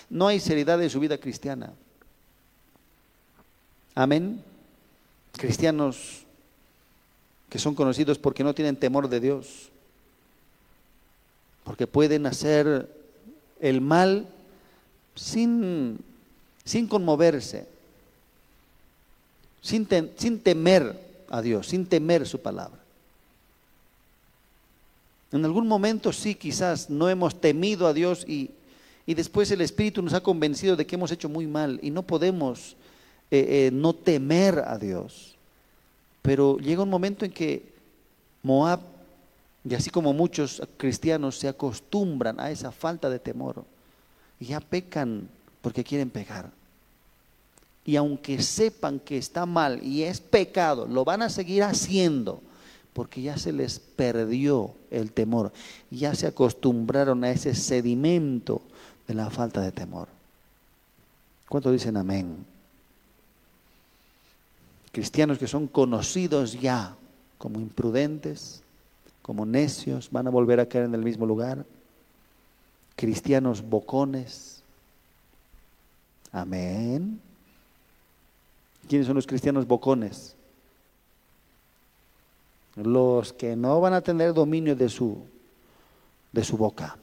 No 0.10 0.28
hay 0.28 0.40
seriedad 0.40 0.82
en 0.84 0.90
su 0.90 1.00
vida 1.00 1.18
cristiana. 1.18 1.72
Amén. 3.96 4.44
Cristianos 5.32 6.26
que 7.50 7.58
son 7.58 7.74
conocidos 7.74 8.20
porque 8.20 8.44
no 8.44 8.54
tienen 8.54 8.76
temor 8.76 9.08
de 9.08 9.20
Dios, 9.20 9.70
porque 11.64 11.88
pueden 11.88 12.26
hacer 12.26 12.88
el 13.60 13.82
mal 13.82 14.28
sin, 15.20 16.00
sin 16.64 16.88
conmoverse, 16.88 17.68
sin, 19.62 19.88
sin 20.16 20.40
temer 20.40 20.98
a 21.30 21.42
Dios, 21.42 21.68
sin 21.68 21.86
temer 21.86 22.26
su 22.26 22.40
palabra. 22.40 22.80
En 25.32 25.44
algún 25.46 25.68
momento 25.68 26.12
sí, 26.14 26.36
quizás 26.36 26.90
no 26.90 27.10
hemos 27.10 27.40
temido 27.40 27.86
a 27.86 27.94
Dios 27.94 28.26
y, 28.28 28.50
y, 29.06 29.14
después 29.14 29.52
el 29.52 29.62
Espíritu 29.62 30.02
nos 30.02 30.14
ha 30.14 30.24
convencido 30.24 30.76
de 30.76 30.88
que 30.88 30.96
hemos 30.96 31.12
hecho 31.12 31.30
muy 31.30 31.46
mal 31.46 31.80
y 31.84 31.92
no 31.92 32.02
podemos 32.02 32.76
eh, 33.30 33.68
eh, 33.68 33.72
no 33.72 33.94
temer 33.94 34.60
a 34.60 34.78
Dios. 34.78 35.36
Pero 36.22 36.58
llega 36.58 36.84
un 36.84 36.90
momento 36.90 37.26
en 37.26 37.32
que 37.32 37.64
Moab, 38.42 38.80
y 39.68 39.76
así 39.76 39.90
como 39.90 40.14
muchos 40.14 40.62
cristianos, 40.78 41.38
se 41.38 41.48
acostumbran 41.48 42.40
a 42.40 42.50
esa 42.50 42.72
falta 42.72 43.10
de 43.10 43.20
temor 43.20 43.66
ya 44.40 44.60
pecan 44.60 45.28
porque 45.62 45.84
quieren 45.84 46.10
pecar. 46.10 46.50
Y 47.86 47.96
aunque 47.96 48.42
sepan 48.42 49.00
que 49.00 49.18
está 49.18 49.46
mal 49.46 49.84
y 49.84 50.04
es 50.04 50.22
pecado, 50.22 50.86
lo 50.86 51.04
van 51.04 51.22
a 51.22 51.30
seguir 51.30 51.64
haciendo 51.64 52.42
porque 52.94 53.22
ya 53.22 53.38
se 53.38 53.52
les 53.52 53.80
perdió 53.80 54.74
el 54.92 55.12
temor, 55.12 55.52
ya 55.90 56.14
se 56.16 56.28
acostumbraron 56.28 57.24
a 57.24 57.32
ese 57.32 57.56
sedimento 57.56 58.62
de 59.08 59.14
la 59.14 59.30
falta 59.30 59.62
de 59.62 59.72
temor. 59.72 60.08
¿Cuántos 61.48 61.72
dicen 61.72 61.98
amén? 61.98 62.46
Cristianos 64.92 65.38
que 65.38 65.48
son 65.48 65.68
conocidos 65.68 66.60
ya 66.60 66.96
como 67.38 67.60
imprudentes, 67.60 68.62
como 69.22 69.46
necios, 69.46 70.10
van 70.12 70.28
a 70.28 70.32
volver 70.32 70.60
a 70.60 70.68
caer 70.68 70.86
en 70.86 70.96
el 70.96 71.02
mismo 71.02 71.26
lugar 71.26 71.66
cristianos 73.00 73.62
bocones. 73.62 74.62
Amén. 76.34 77.22
¿Quiénes 78.90 79.08
son 79.08 79.16
los 79.16 79.26
cristianos 79.26 79.66
bocones? 79.66 80.36
Los 82.76 83.32
que 83.32 83.56
no 83.56 83.80
van 83.80 83.94
a 83.94 84.02
tener 84.02 84.34
dominio 84.34 84.76
de 84.76 84.90
su, 84.90 85.18
de 86.34 86.44
su 86.44 86.58
boca. 86.58 86.98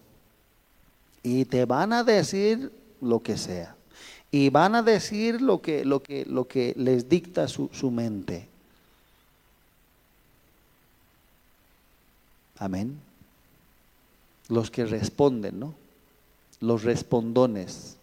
Y 1.22 1.46
te 1.46 1.64
van 1.64 1.94
a 1.94 2.04
decir 2.04 2.70
lo 3.00 3.20
que 3.20 3.38
sea. 3.38 3.74
Y 4.30 4.50
van 4.50 4.74
a 4.74 4.82
decir 4.82 5.40
lo 5.40 5.62
que, 5.62 5.86
lo 5.86 6.02
que, 6.02 6.26
lo 6.26 6.46
que 6.46 6.74
les 6.76 7.08
dicta 7.08 7.48
su, 7.48 7.70
su 7.72 7.90
mente. 7.90 8.46
Amén. 12.58 13.00
Los 14.48 14.70
que 14.70 14.84
responden, 14.84 15.58
¿no? 15.58 15.85
Los 16.66 16.82
respondones. 16.82 17.96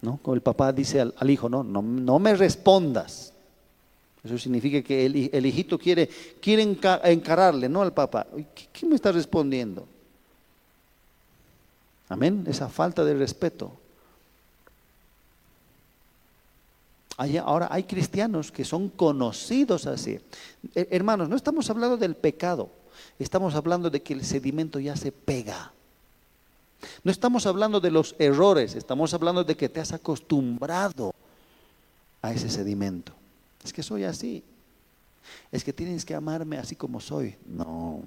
¿no? 0.00 0.18
Como 0.22 0.34
el 0.34 0.42
papá 0.42 0.72
dice 0.72 1.00
al, 1.00 1.30
hijo, 1.30 1.48
no, 1.48 1.64
no, 1.64 1.82
no, 1.82 2.18
me 2.18 2.34
respondas. 2.34 3.32
Eso 4.22 4.38
significa 4.38 4.82
que 4.82 5.04
el, 5.04 5.46
hijito 5.46 5.78
quiere, 5.78 6.08
quiere 6.40 6.62
encararle, 6.62 7.68
no 7.68 7.82
al 7.82 7.92
papá. 7.92 8.26
¿Qué, 8.54 8.68
¿Qué 8.72 8.86
me 8.86 8.94
está 8.94 9.12
respondiendo? 9.12 9.86
Amén, 12.08 12.44
esa 12.48 12.68
falta 12.68 13.04
de 13.04 13.14
respeto. 13.14 13.72
ahora 17.16 17.68
hay 17.70 17.84
cristianos 17.84 18.50
que 18.50 18.64
son 18.64 18.88
conocidos 18.88 19.86
así. 19.86 20.18
Hermanos, 20.74 21.28
no 21.28 21.36
estamos 21.36 21.68
hablando 21.70 21.96
del 21.96 22.16
pecado, 22.16 22.70
estamos 23.18 23.54
hablando 23.54 23.90
de 23.90 24.02
que 24.02 24.14
el 24.14 24.24
sedimento 24.24 24.80
ya 24.80 24.96
se 24.96 25.12
pega. 25.12 25.72
No 27.02 27.10
estamos 27.10 27.46
hablando 27.46 27.80
de 27.80 27.90
los 27.90 28.14
errores, 28.18 28.74
estamos 28.74 29.14
hablando 29.14 29.44
de 29.44 29.56
que 29.56 29.68
te 29.68 29.80
has 29.80 29.92
acostumbrado 29.92 31.14
a 32.22 32.32
ese 32.32 32.48
sedimento. 32.48 33.12
Es 33.64 33.72
que 33.72 33.82
soy 33.82 34.04
así. 34.04 34.42
Es 35.50 35.64
que 35.64 35.72
tienes 35.72 36.04
que 36.04 36.14
amarme 36.14 36.58
así 36.58 36.76
como 36.76 37.00
soy. 37.00 37.34
No. 37.46 38.02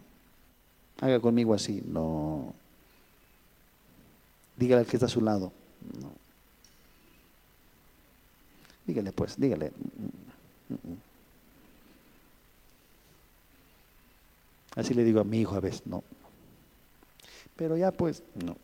Haga 0.99 1.19
conmigo 1.19 1.53
así. 1.53 1.84
No. 1.86 2.53
Dígale 4.55 4.82
al 4.82 4.88
que 4.88 4.97
está 4.97 5.05
a 5.05 5.09
su 5.09 5.21
lado. 5.21 5.51
No. 6.01 6.11
Dígale 8.86 9.11
pues, 9.11 9.39
dígale. 9.39 9.71
Así 14.75 14.93
le 14.93 15.03
digo 15.03 15.19
a 15.19 15.23
mi 15.23 15.41
hijo 15.41 15.55
a 15.55 15.59
veces, 15.59 15.82
no. 15.86 16.03
Pero 17.55 17.78
ya 17.78 17.91
pues, 17.91 18.23
no. 18.45 18.55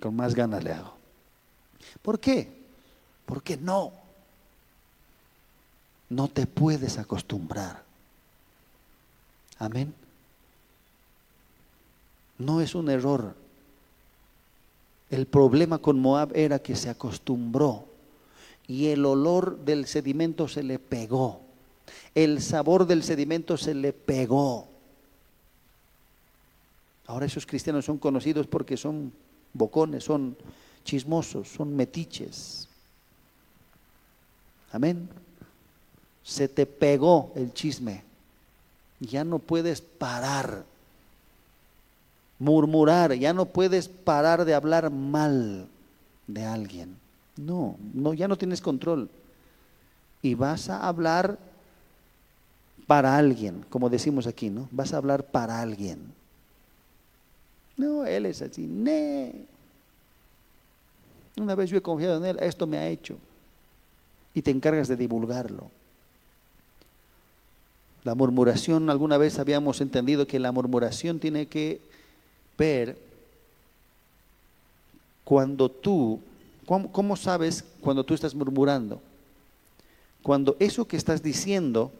Con 0.00 0.16
más 0.16 0.34
ganas 0.34 0.62
le 0.64 0.72
hago. 0.72 0.94
¿Por 2.02 2.18
qué? 2.20 2.48
Porque 3.26 3.56
no. 3.56 3.92
No 6.08 6.28
te 6.28 6.46
puedes 6.46 6.98
acostumbrar. 6.98 7.82
Amén. 9.58 9.94
No 12.38 12.60
es 12.60 12.74
un 12.74 12.88
error. 12.88 13.34
El 15.10 15.26
problema 15.26 15.78
con 15.78 16.00
Moab 16.00 16.32
era 16.34 16.60
que 16.60 16.76
se 16.76 16.88
acostumbró 16.88 17.84
y 18.66 18.86
el 18.86 19.04
olor 19.04 19.58
del 19.58 19.86
sedimento 19.86 20.48
se 20.48 20.62
le 20.62 20.78
pegó. 20.78 21.42
El 22.14 22.40
sabor 22.40 22.86
del 22.86 23.02
sedimento 23.02 23.56
se 23.56 23.74
le 23.74 23.92
pegó. 23.92 24.68
Ahora 27.06 27.26
esos 27.26 27.46
cristianos 27.46 27.84
son 27.84 27.98
conocidos 27.98 28.46
porque 28.46 28.76
son 28.76 29.12
bocones, 29.52 30.04
son 30.04 30.36
chismosos, 30.84 31.48
son 31.48 31.74
metiches. 31.74 32.68
Amén. 34.72 35.08
Se 36.22 36.48
te 36.48 36.66
pegó 36.66 37.32
el 37.34 37.52
chisme. 37.52 38.02
Ya 39.00 39.24
no 39.24 39.38
puedes 39.38 39.80
parar. 39.80 40.64
Murmurar, 42.38 43.12
ya 43.14 43.32
no 43.32 43.46
puedes 43.46 43.88
parar 43.88 44.44
de 44.44 44.54
hablar 44.54 44.90
mal 44.90 45.68
de 46.26 46.44
alguien. 46.44 46.96
No, 47.36 47.76
no, 47.92 48.14
ya 48.14 48.28
no 48.28 48.36
tienes 48.36 48.60
control. 48.60 49.10
Y 50.22 50.34
vas 50.34 50.68
a 50.68 50.86
hablar 50.86 51.38
para 52.86 53.16
alguien, 53.16 53.64
como 53.68 53.88
decimos 53.88 54.26
aquí, 54.26 54.50
¿no? 54.50 54.68
Vas 54.70 54.92
a 54.92 54.96
hablar 54.96 55.24
para 55.24 55.60
alguien. 55.60 56.12
No, 57.80 58.04
él 58.04 58.26
es 58.26 58.42
así. 58.42 58.62
Ne. 58.62 59.32
Una 61.36 61.54
vez 61.54 61.70
yo 61.70 61.78
he 61.78 61.82
confiado 61.82 62.16
en 62.18 62.24
él, 62.24 62.38
esto 62.40 62.66
me 62.66 62.78
ha 62.78 62.88
hecho. 62.88 63.16
Y 64.34 64.42
te 64.42 64.50
encargas 64.50 64.88
de 64.88 64.96
divulgarlo. 64.96 65.70
La 68.04 68.14
murmuración, 68.14 68.88
alguna 68.90 69.18
vez 69.18 69.38
habíamos 69.38 69.80
entendido 69.80 70.26
que 70.26 70.38
la 70.38 70.52
murmuración 70.52 71.18
tiene 71.18 71.46
que 71.46 71.80
ver 72.56 72.96
cuando 75.24 75.70
tú 75.70 76.20
¿Cómo, 76.92 77.16
sabes 77.16 77.64
cuando 77.80 78.04
tú 78.04 78.14
estás 78.14 78.32
murmurando? 78.32 79.02
Cuando 80.22 80.54
eso 80.60 80.86
que 80.86 80.96
estás 80.96 81.20
diciendo, 81.20 81.90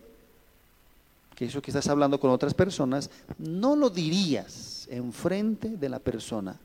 que 1.35 1.47
eso 1.47 1.61
que 1.61 1.73
estás 1.73 1.89
hablando 1.89 2.21
con 2.21 2.31
otras 2.31 2.55
personas, 2.55 3.11
no 3.37 3.75
lo 3.75 3.91
dirías 3.91 4.80
enfrente 4.91 5.69
de 5.69 5.89
la 5.89 5.99
persona 5.99 6.59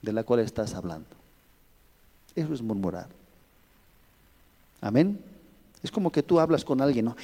de 0.00 0.12
la 0.12 0.24
cual 0.24 0.40
estás 0.40 0.74
hablando. 0.74 1.08
Eso 2.34 2.54
es 2.54 2.62
murmurar. 2.62 3.08
Amén. 4.80 5.20
Es 5.82 5.90
como 5.90 6.10
que 6.10 6.22
tú 6.22 6.38
hablas 6.38 6.64
con 6.64 6.80
alguien, 6.80 7.06
¿no? 7.06 7.16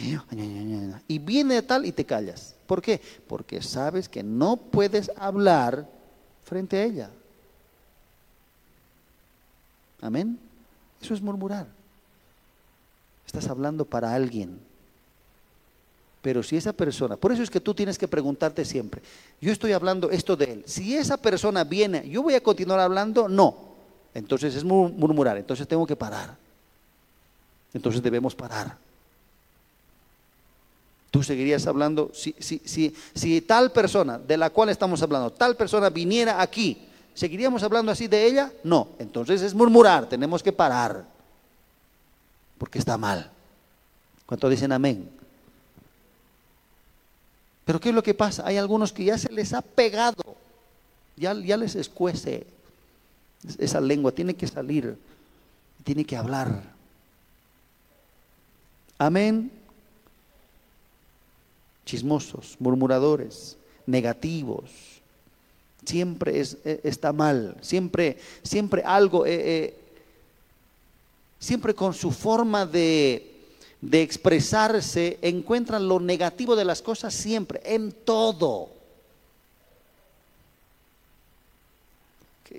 Y 1.07 1.19
viene 1.19 1.63
tal 1.63 1.87
y 1.87 1.93
te 1.93 2.05
callas. 2.05 2.55
¿Por 2.67 2.83
qué? 2.83 3.01
Porque 3.27 3.63
sabes 3.63 4.09
que 4.09 4.23
no 4.23 4.57
puedes 4.57 5.11
hablar 5.17 5.89
frente 6.45 6.77
a 6.77 6.85
ella. 6.85 7.11
Amén. 10.01 10.39
Eso 11.01 11.15
es 11.15 11.23
murmurar. 11.23 11.67
Estás 13.27 13.49
hablando 13.49 13.85
para 13.85 14.13
alguien. 14.13 14.59
Pero 16.29 16.43
si 16.43 16.59
esa 16.59 16.75
persona, 16.75 17.17
por 17.17 17.33
eso 17.33 17.43
es 17.43 17.49
que 17.49 17.59
tú 17.59 17.73
tienes 17.73 17.97
que 17.97 18.07
preguntarte 18.07 18.63
siempre, 18.63 19.01
yo 19.41 19.51
estoy 19.51 19.73
hablando 19.73 20.11
esto 20.11 20.37
de 20.37 20.53
él, 20.53 20.63
si 20.67 20.95
esa 20.95 21.17
persona 21.17 21.65
viene, 21.65 22.07
yo 22.07 22.23
voy 22.23 22.35
a 22.35 22.43
continuar 22.43 22.81
hablando, 22.81 23.31
no. 23.31 23.57
Entonces 24.13 24.55
es 24.55 24.63
murmurar, 24.63 25.39
entonces 25.39 25.67
tengo 25.67 25.87
que 25.87 25.97
parar. 25.97 26.37
Entonces 27.73 28.03
debemos 28.03 28.35
parar. 28.35 28.77
Tú 31.11 31.23
seguirías 31.23 31.67
hablando, 31.67 32.11
si, 32.13 32.35
si, 32.39 32.61
si, 32.63 32.95
si 33.15 33.41
tal 33.41 33.73
persona 33.73 34.19
de 34.19 34.37
la 34.37 34.51
cual 34.51 34.69
estamos 34.69 35.01
hablando, 35.01 35.31
tal 35.31 35.57
persona 35.57 35.89
viniera 35.89 36.43
aquí 36.43 36.85
¿Seguiríamos 37.15 37.63
hablando 37.63 37.91
así 37.91 38.07
de 38.07 38.27
ella? 38.27 38.53
No. 38.65 38.89
Entonces 38.99 39.41
es 39.41 39.55
murmurar, 39.55 40.11
tenemos 40.11 40.43
que 40.43 40.53
parar. 40.53 41.07
Porque 42.59 42.79
está 42.79 42.99
mal. 42.99 43.31
¿Cuánto 44.27 44.51
dicen 44.51 44.73
amén? 44.73 45.18
Pero 47.69 47.81
¿qué 47.81 47.91
es 47.91 47.95
lo 47.95 48.03
que 48.03 48.15
pasa? 48.15 48.47
Hay 48.47 48.57
algunos 48.57 48.95
que 48.95 49.05
ya 49.05 49.19
se 49.19 49.31
les 49.31 49.53
ha 49.53 49.61
pegado, 49.61 50.23
ya, 51.19 51.35
ya 51.35 51.55
les 51.59 51.75
escuece 51.75 52.47
esa 53.59 53.79
lengua, 53.79 54.11
tiene 54.11 54.33
que 54.33 54.47
salir, 54.47 54.97
tiene 55.85 56.03
que 56.03 56.17
hablar. 56.17 56.63
Amén. 58.97 59.53
Chismosos, 61.85 62.57
murmuradores, 62.59 63.59
negativos, 63.85 64.71
siempre 65.85 66.41
es, 66.41 66.57
e, 66.65 66.81
está 66.85 67.13
mal, 67.13 67.55
siempre, 67.61 68.17
siempre 68.43 68.83
algo, 68.83 69.27
eh, 69.27 69.43
eh, 69.45 69.79
siempre 71.39 71.75
con 71.75 71.93
su 71.93 72.13
forma 72.13 72.65
de, 72.65 73.28
de 73.81 74.03
expresarse 74.03 75.19
encuentran 75.23 75.87
lo 75.87 76.01
negativo 76.01 76.57
de 76.57 76.65
las 76.65 76.83
cosas 76.83 77.15
siempre, 77.15 77.61
en 77.65 77.93
todo. 77.93 78.71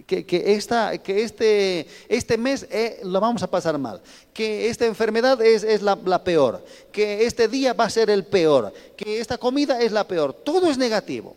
Que, 0.05 0.23
que, 0.23 0.53
esta, 0.53 0.99
que 0.99 1.23
este, 1.23 1.87
este 2.07 2.37
mes 2.37 2.67
eh, 2.69 2.99
lo 3.03 3.19
vamos 3.19 3.41
a 3.41 3.49
pasar 3.49 3.75
mal, 3.79 3.99
que 4.33 4.69
esta 4.69 4.85
enfermedad 4.85 5.41
es, 5.41 5.63
es 5.63 5.81
la, 5.81 5.97
la, 6.05 6.23
peor, 6.23 6.63
que 6.91 7.25
este 7.25 7.47
día 7.47 7.73
va 7.73 7.85
a 7.85 7.89
ser 7.89 8.11
el 8.11 8.23
peor, 8.23 8.71
que 8.95 9.19
esta 9.19 9.39
comida 9.39 9.81
es 9.81 9.91
la 9.91 10.07
peor, 10.07 10.31
todo 10.33 10.69
es 10.69 10.77
negativo. 10.77 11.35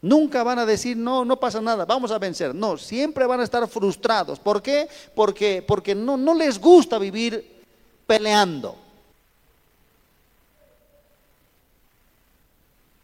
Nunca 0.00 0.42
van 0.42 0.60
a 0.60 0.66
decir, 0.66 0.96
no, 0.96 1.24
no 1.24 1.38
pasa 1.38 1.60
nada, 1.60 1.84
vamos 1.84 2.10
a 2.10 2.18
vencer. 2.18 2.52
No, 2.52 2.76
siempre 2.76 3.24
van 3.24 3.40
a 3.40 3.44
estar 3.44 3.66
frustrados. 3.68 4.40
¿Por 4.40 4.60
qué? 4.60 4.88
Porque, 5.14 5.64
porque 5.66 5.94
no, 5.94 6.16
no 6.16 6.34
les 6.34 6.58
gusta 6.58 6.98
vivir 6.98 7.61
peleando. 8.06 8.76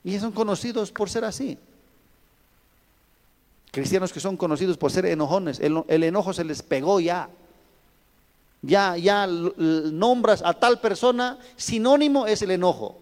Y 0.04 0.18
son 0.18 0.32
conocidos 0.32 0.90
por 0.90 1.10
ser 1.10 1.24
así. 1.24 1.58
Cristianos 3.70 4.12
que 4.12 4.20
son 4.20 4.36
conocidos 4.36 4.76
por 4.76 4.90
ser 4.90 5.06
enojones. 5.06 5.60
El, 5.60 6.02
enojo 6.02 6.32
se 6.32 6.44
les 6.44 6.62
pegó 6.62 7.00
ya. 7.00 7.28
Ya, 8.62 8.96
ya 8.96 9.26
nombras 9.26 10.42
a 10.42 10.54
tal 10.54 10.80
persona, 10.80 11.38
sinónimo 11.56 12.26
es 12.26 12.42
el 12.42 12.50
enojo 12.50 12.96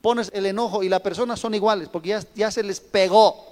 pones 0.00 0.30
el 0.34 0.46
enojo 0.46 0.82
y 0.82 0.88
la 0.88 1.00
persona 1.00 1.36
son 1.36 1.54
iguales 1.54 1.88
porque 1.88 2.10
ya, 2.10 2.22
ya 2.34 2.50
se 2.50 2.62
les 2.62 2.80
pegó. 2.80 3.46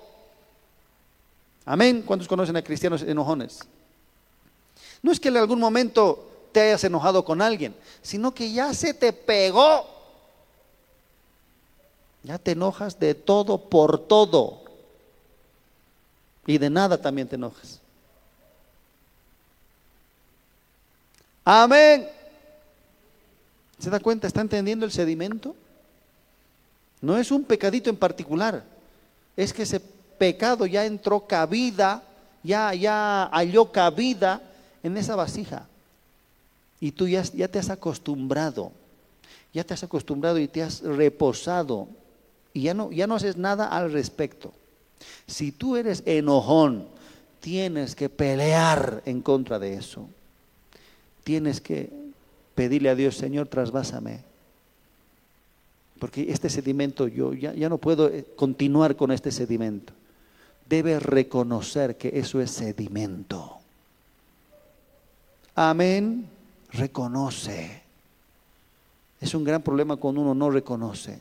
Amén. 1.64 2.02
¿Cuántos 2.02 2.28
conocen 2.28 2.56
a 2.56 2.62
cristianos 2.62 3.02
enojones? 3.02 3.60
No 5.02 5.12
es 5.12 5.20
que 5.20 5.28
en 5.28 5.36
algún 5.36 5.60
momento 5.60 6.27
te 6.58 6.64
hayas 6.64 6.82
enojado 6.82 7.24
con 7.24 7.40
alguien, 7.40 7.72
sino 8.02 8.34
que 8.34 8.50
ya 8.50 8.74
se 8.74 8.92
te 8.92 9.12
pegó. 9.12 9.86
Ya 12.24 12.36
te 12.36 12.50
enojas 12.50 12.98
de 12.98 13.14
todo 13.14 13.70
por 13.70 14.08
todo. 14.08 14.62
Y 16.48 16.58
de 16.58 16.68
nada 16.68 17.00
también 17.00 17.28
te 17.28 17.36
enojas. 17.36 17.78
Amén. 21.44 22.08
¿Se 23.78 23.88
da 23.88 24.00
cuenta? 24.00 24.26
¿Está 24.26 24.40
entendiendo 24.40 24.84
el 24.84 24.90
sedimento? 24.90 25.54
No 27.00 27.18
es 27.18 27.30
un 27.30 27.44
pecadito 27.44 27.88
en 27.88 27.96
particular. 27.96 28.64
Es 29.36 29.52
que 29.52 29.62
ese 29.62 29.78
pecado 29.78 30.66
ya 30.66 30.84
entró 30.84 31.20
cabida, 31.20 32.02
ya, 32.42 32.74
ya 32.74 33.28
halló 33.30 33.70
cabida 33.70 34.42
en 34.82 34.96
esa 34.96 35.14
vasija. 35.14 35.68
Y 36.80 36.92
tú 36.92 37.08
ya, 37.08 37.22
te 37.22 37.58
has 37.58 37.70
acostumbrado, 37.70 38.72
ya 39.52 39.64
te 39.64 39.74
has 39.74 39.82
acostumbrado 39.82 40.38
y 40.38 40.48
te 40.48 40.62
has 40.62 40.80
reposado. 40.82 41.88
Y 42.52 42.62
ya 42.62 42.74
no, 42.74 42.90
haces 43.14 43.36
nada 43.36 43.66
al 43.66 43.92
respecto. 43.92 44.52
Si 45.26 45.52
tú 45.52 45.76
eres 45.76 46.02
enojón, 46.06 46.86
tienes 47.40 47.94
que 47.94 48.08
pelear 48.08 49.02
en 49.06 49.22
contra 49.22 49.58
de 49.58 49.74
eso. 49.74 50.08
Tienes 51.24 51.60
que 51.60 51.90
pedirle 52.54 52.90
a 52.90 52.94
Dios, 52.94 53.16
Señor, 53.16 53.48
trasvásame. 53.48 54.20
Porque 55.98 56.30
este 56.30 56.48
sedimento, 56.48 57.08
yo 57.08 57.34
ya, 57.34 57.52
no 57.68 57.78
puedo 57.78 58.08
eh, 58.08 58.24
continuar 58.36 58.96
con 58.96 59.10
este 59.10 59.32
sedimento. 59.32 59.92
Debe 60.68 61.00
reconocer 61.00 61.96
que 61.96 62.18
eso 62.18 62.40
es 62.40 62.52
sedimento. 62.52 63.58
Amén. 65.54 66.37
Reconoce. 66.72 67.82
Es 69.20 69.34
un 69.34 69.44
gran 69.44 69.62
problema 69.62 69.96
cuando 69.96 70.20
uno 70.20 70.34
no 70.34 70.50
reconoce. 70.50 71.20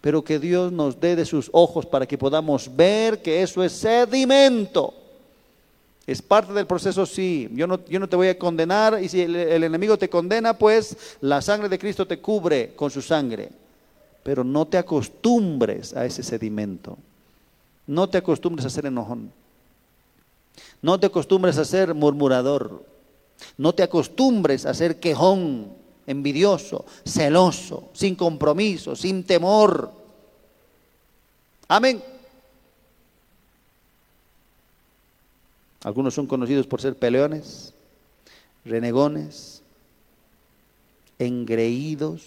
Pero 0.00 0.22
que 0.22 0.38
Dios 0.38 0.72
nos 0.72 1.00
dé 1.00 1.16
de 1.16 1.24
sus 1.24 1.48
ojos 1.52 1.86
para 1.86 2.06
que 2.06 2.18
podamos 2.18 2.74
ver 2.74 3.22
que 3.22 3.42
eso 3.42 3.62
es 3.62 3.72
sedimento. 3.72 4.94
Es 6.06 6.20
parte 6.20 6.52
del 6.52 6.66
proceso, 6.66 7.06
sí. 7.06 7.48
Yo 7.52 7.66
no, 7.66 7.82
yo 7.86 7.98
no 7.98 8.08
te 8.08 8.16
voy 8.16 8.28
a 8.28 8.38
condenar 8.38 9.02
y 9.02 9.08
si 9.08 9.22
el, 9.22 9.34
el, 9.36 9.64
enemigo 9.64 9.96
te 9.96 10.10
condena, 10.10 10.56
pues 10.56 11.16
la 11.22 11.40
sangre 11.40 11.68
de 11.68 11.78
Cristo 11.78 12.06
te 12.06 12.18
cubre 12.18 12.74
con 12.74 12.90
su 12.90 13.00
sangre. 13.00 13.48
Pero 14.22 14.44
no 14.44 14.66
te 14.66 14.76
acostumbres 14.76 15.96
a 15.96 16.04
ese 16.04 16.22
sedimento. 16.22 16.98
No 17.86 18.08
te 18.08 18.18
acostumbres 18.18 18.66
a 18.66 18.70
ser 18.70 18.86
enojón. 18.86 19.32
No 20.82 21.00
te 21.00 21.06
acostumbres 21.06 21.56
a 21.56 21.64
ser 21.64 21.94
murmurador. 21.94 22.82
No 23.56 23.74
te 23.74 23.82
acostumbres 23.82 24.66
a 24.66 24.74
ser 24.74 25.00
quejón, 25.00 25.72
envidioso, 26.06 26.84
celoso, 27.04 27.90
sin 27.92 28.14
compromiso, 28.14 28.96
sin 28.96 29.24
temor. 29.24 29.92
Amén. 31.68 32.02
Algunos 35.82 36.14
son 36.14 36.26
conocidos 36.26 36.66
por 36.66 36.80
ser 36.80 36.96
peleones, 36.96 37.74
renegones, 38.64 39.62
engreídos. 41.18 42.22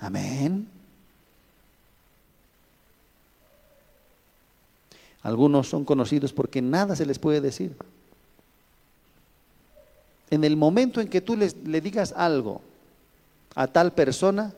Amén. 0.00 0.66
Algunos 5.22 5.68
son 5.68 5.84
conocidos 5.84 6.32
porque 6.32 6.60
nada 6.60 6.96
se 6.96 7.06
les 7.06 7.18
puede 7.18 7.40
decir. 7.40 7.76
En 10.30 10.44
el 10.44 10.56
momento 10.56 11.00
en 11.00 11.08
que 11.08 11.20
tú 11.20 11.36
les, 11.36 11.56
le 11.64 11.80
digas 11.80 12.12
algo 12.16 12.60
a 13.54 13.66
tal 13.66 13.92
persona, 13.92 14.52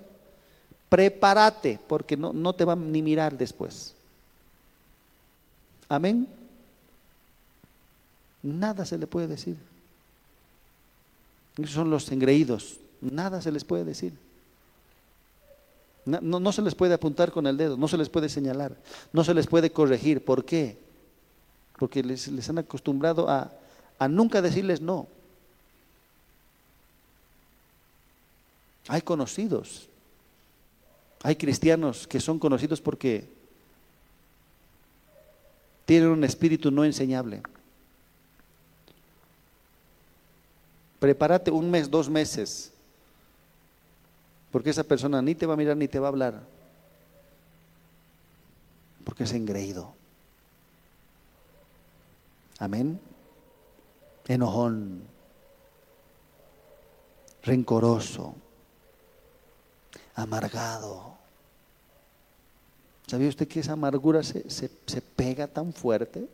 prepárate 0.89 1.79
porque 1.87 2.17
no, 2.17 2.33
no 2.33 2.53
te 2.55 2.65
va 2.65 2.77
ni 2.77 3.03
mirar 3.03 3.37
después. 3.37 3.95
Amén. 5.89 6.29
Nada 8.43 8.85
se 8.85 8.99
le 8.99 9.07
puede 9.07 9.27
decir. 9.27 9.57
Esos 11.57 11.71
son 11.73 11.91
los 11.91 12.11
engreídos. 12.13 12.79
Nada 13.01 13.41
se 13.43 13.53
les 13.53 13.65
puede 13.65 13.85
decir. 13.85 14.13
No, 16.07 16.39
no, 16.39 16.53
se 16.53 16.63
les 16.63 16.77
puede 16.77 16.95
apuntar 16.95 17.33
con 17.33 17.49
el 17.49 17.57
dedo, 17.57 17.77
no 17.77 17.89
se 17.89 17.97
les 17.97 18.09
puede 18.09 18.29
señalar, 18.29 18.77
no 19.13 19.25
se 19.25 19.35
les 19.35 19.49
puede 19.49 19.73
corregir. 19.73 20.25
¿Por 20.25 20.45
qué? 20.45 20.79
Porque 21.77 22.05
les, 22.05 22.29
les 22.29 22.49
han 22.49 22.59
acostumbrado 22.59 23.29
a, 23.29 23.51
a 23.99 24.07
nunca 24.07 24.41
decirles 24.41 24.81
no. 24.81 25.09
Hay 28.89 29.03
conocidos, 29.03 29.89
hay 31.23 31.37
cristianos 31.37 32.07
que 32.07 32.21
son 32.21 32.39
conocidos 32.39 32.81
porque 32.81 33.29
tienen 35.85 36.11
un 36.11 36.25
espíritu 36.25 36.71
no 36.71 36.85
enseñable. 36.85 37.43
Prepárate 40.99 41.51
un 41.51 41.71
mes, 41.71 41.91
dos 41.91 42.09
meses, 42.09 42.73
porque 44.51 44.71
esa 44.71 44.85
persona 44.85 45.21
ni 45.21 45.35
te 45.35 45.47
va 45.47 45.55
a 45.55 45.57
mirar 45.57 45.77
ni 45.77 45.89
te 45.89 45.99
va 45.99 46.09
a 46.09 46.11
hablar, 46.11 46.43
porque 49.05 49.25
es 49.25 49.33
engreído. 49.33 49.95
Amén. 52.59 52.99
Enojón, 54.27 55.03
rencoroso, 57.43 58.35
amargado. 60.17 61.15
¿Sabía 63.07 63.29
usted 63.29 63.47
que 63.47 63.61
esa 63.61 63.73
amargura 63.73 64.23
se, 64.25 64.51
se, 64.51 64.69
se 64.87 65.01
pega 65.01 65.47
tan 65.47 65.73
fuerte? 65.73 66.27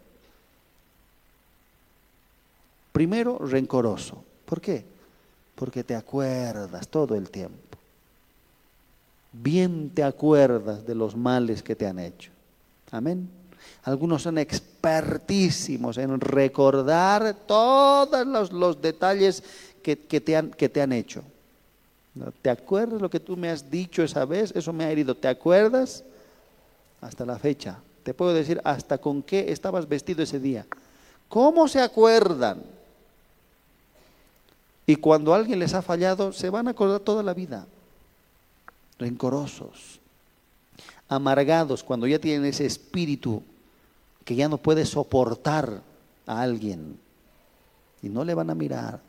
Primero, 2.92 3.38
rencoroso. 3.38 4.24
¿Por 4.46 4.60
qué? 4.60 4.84
Porque 5.54 5.84
te 5.84 5.94
acuerdas 5.94 6.88
todo 6.88 7.14
el 7.14 7.28
tiempo. 7.30 7.78
Bien 9.32 9.90
te 9.90 10.02
acuerdas 10.02 10.86
de 10.86 10.94
los 10.94 11.16
males 11.16 11.62
que 11.62 11.74
te 11.74 11.86
han 11.86 11.98
hecho. 11.98 12.30
Amén. 12.90 13.28
Algunos 13.84 14.22
son 14.22 14.38
expertísimos 14.38 15.98
en 15.98 16.20
recordar 16.20 17.34
todos 17.46 18.26
los, 18.26 18.52
los 18.52 18.80
detalles 18.80 19.42
que, 19.82 19.98
que, 19.98 20.20
te 20.20 20.36
han, 20.36 20.50
que 20.50 20.68
te 20.68 20.82
han 20.82 20.92
hecho. 20.92 21.22
¿Te 22.42 22.50
acuerdas 22.50 23.00
lo 23.00 23.08
que 23.08 23.20
tú 23.20 23.36
me 23.36 23.48
has 23.48 23.70
dicho 23.70 24.02
esa 24.02 24.24
vez? 24.24 24.52
Eso 24.54 24.72
me 24.72 24.84
ha 24.84 24.90
herido. 24.90 25.14
¿Te 25.14 25.28
acuerdas? 25.28 26.04
hasta 27.02 27.26
la 27.26 27.38
fecha. 27.38 27.78
Te 28.02 28.14
puedo 28.14 28.32
decir 28.32 28.60
hasta 28.64 28.98
con 28.98 29.22
qué 29.22 29.52
estabas 29.52 29.86
vestido 29.86 30.22
ese 30.22 30.40
día. 30.40 30.66
¿Cómo 31.28 31.68
se 31.68 31.80
acuerdan? 31.80 32.62
Y 34.86 34.96
cuando 34.96 35.34
alguien 35.34 35.58
les 35.58 35.74
ha 35.74 35.82
fallado, 35.82 36.32
se 36.32 36.48
van 36.48 36.66
a 36.66 36.70
acordar 36.70 37.00
toda 37.00 37.22
la 37.22 37.34
vida. 37.34 37.66
Rencorosos, 38.98 40.00
amargados, 41.08 41.82
cuando 41.82 42.06
ya 42.06 42.18
tienen 42.18 42.44
ese 42.44 42.66
espíritu 42.66 43.42
que 44.24 44.34
ya 44.36 44.48
no 44.48 44.58
puede 44.58 44.86
soportar 44.86 45.82
a 46.26 46.40
alguien 46.40 46.98
y 48.02 48.08
no 48.08 48.24
le 48.24 48.34
van 48.34 48.50
a 48.50 48.54
mirar. 48.54 49.00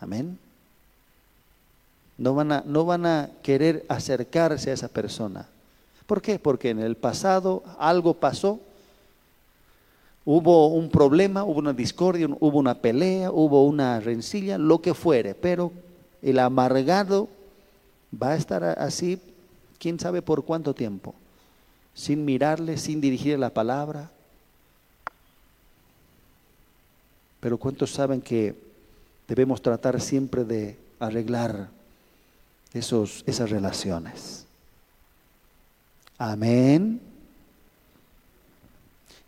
Amén. 0.00 0.38
No 2.18 2.34
van 2.34 2.52
a, 2.52 2.62
no 2.66 2.84
van 2.84 3.06
a 3.06 3.30
querer 3.42 3.86
acercarse 3.88 4.70
a 4.70 4.74
esa 4.74 4.88
persona. 4.88 5.46
¿Por 6.06 6.20
qué? 6.20 6.38
Porque 6.38 6.70
en 6.70 6.80
el 6.80 6.96
pasado 6.96 7.62
algo 7.78 8.14
pasó, 8.14 8.60
hubo 10.24 10.66
un 10.68 10.90
problema, 10.90 11.44
hubo 11.44 11.58
una 11.58 11.72
discordia, 11.72 12.26
hubo 12.40 12.58
una 12.58 12.74
pelea, 12.74 13.30
hubo 13.30 13.64
una 13.64 14.00
rencilla, 14.00 14.58
lo 14.58 14.80
que 14.80 14.94
fuere, 14.94 15.34
pero 15.34 15.72
el 16.20 16.38
amargado 16.38 17.28
va 18.10 18.30
a 18.30 18.36
estar 18.36 18.64
así, 18.64 19.20
quién 19.78 20.00
sabe 20.00 20.20
por 20.20 20.44
cuánto 20.44 20.74
tiempo, 20.74 21.14
sin 21.94 22.24
mirarle, 22.24 22.78
sin 22.78 23.00
dirigirle 23.00 23.38
la 23.38 23.50
palabra. 23.50 24.10
Pero 27.40 27.58
¿cuántos 27.58 27.92
saben 27.92 28.20
que 28.20 28.54
debemos 29.28 29.62
tratar 29.62 30.00
siempre 30.00 30.44
de 30.44 30.76
arreglar 30.98 31.68
esos, 32.72 33.24
esas 33.26 33.50
relaciones? 33.50 34.46
Amén. 36.18 37.00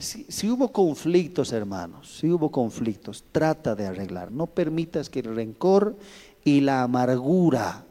Si, 0.00 0.48
hubo 0.48 0.72
conflictos, 0.72 1.52
hermanos, 1.52 2.16
si 2.18 2.30
hubo 2.30 2.50
conflictos, 2.50 3.22
trata 3.32 3.74
de 3.74 3.86
arreglar. 3.86 4.32
No 4.32 4.46
permitas 4.46 5.10
que 5.10 5.20
el 5.20 5.34
rencor 5.34 5.94
y 6.42 6.62
la 6.62 6.82
amargura, 6.82 7.84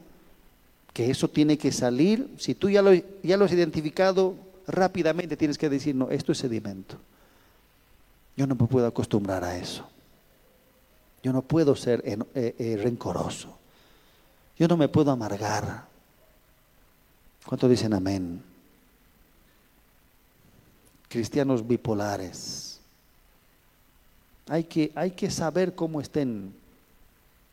que 0.92 1.12
eso 1.12 1.30
tiene 1.30 1.60
que 1.60 1.72
salir, 1.72 2.28
si 2.38 2.56
tú 2.56 2.68
ya 2.68 2.82
lo, 2.82 2.92
ya 2.94 3.38
lo 3.38 3.46
has 3.46 3.52
identificado, 3.54 4.34
rápidamente 4.66 5.38
tienes 5.38 5.60
que 5.60 5.70
decir, 5.70 5.94
no, 5.94 6.10
esto 6.10 6.32
es 6.32 6.40
sedimento. 6.40 6.98
Yo 8.36 8.48
no 8.48 8.56
me 8.56 8.66
puedo 8.66 8.88
acostumbrar 8.88 9.44
a 9.44 9.56
eso. 9.58 9.88
Yo 11.22 11.32
no 11.32 11.44
puedo 11.44 11.76
ser 11.76 12.02
eh, 12.06 12.18
eh, 12.34 12.80
rencoroso. 12.82 13.59
Yo 14.60 14.68
no 14.68 14.78
me 14.78 14.88
puedo 14.88 15.10
amargar. 15.10 15.88
¿Cuánto 17.46 17.68
dicen 17.68 17.94
amén? 17.94 18.44
cristianos 21.10 21.68
bipolares. 21.68 22.80
Hay 24.48 24.64
que, 24.64 24.92
hay 24.96 25.12
que 25.12 25.30
saber 25.30 25.76
cómo 25.76 26.00
estén. 26.00 26.54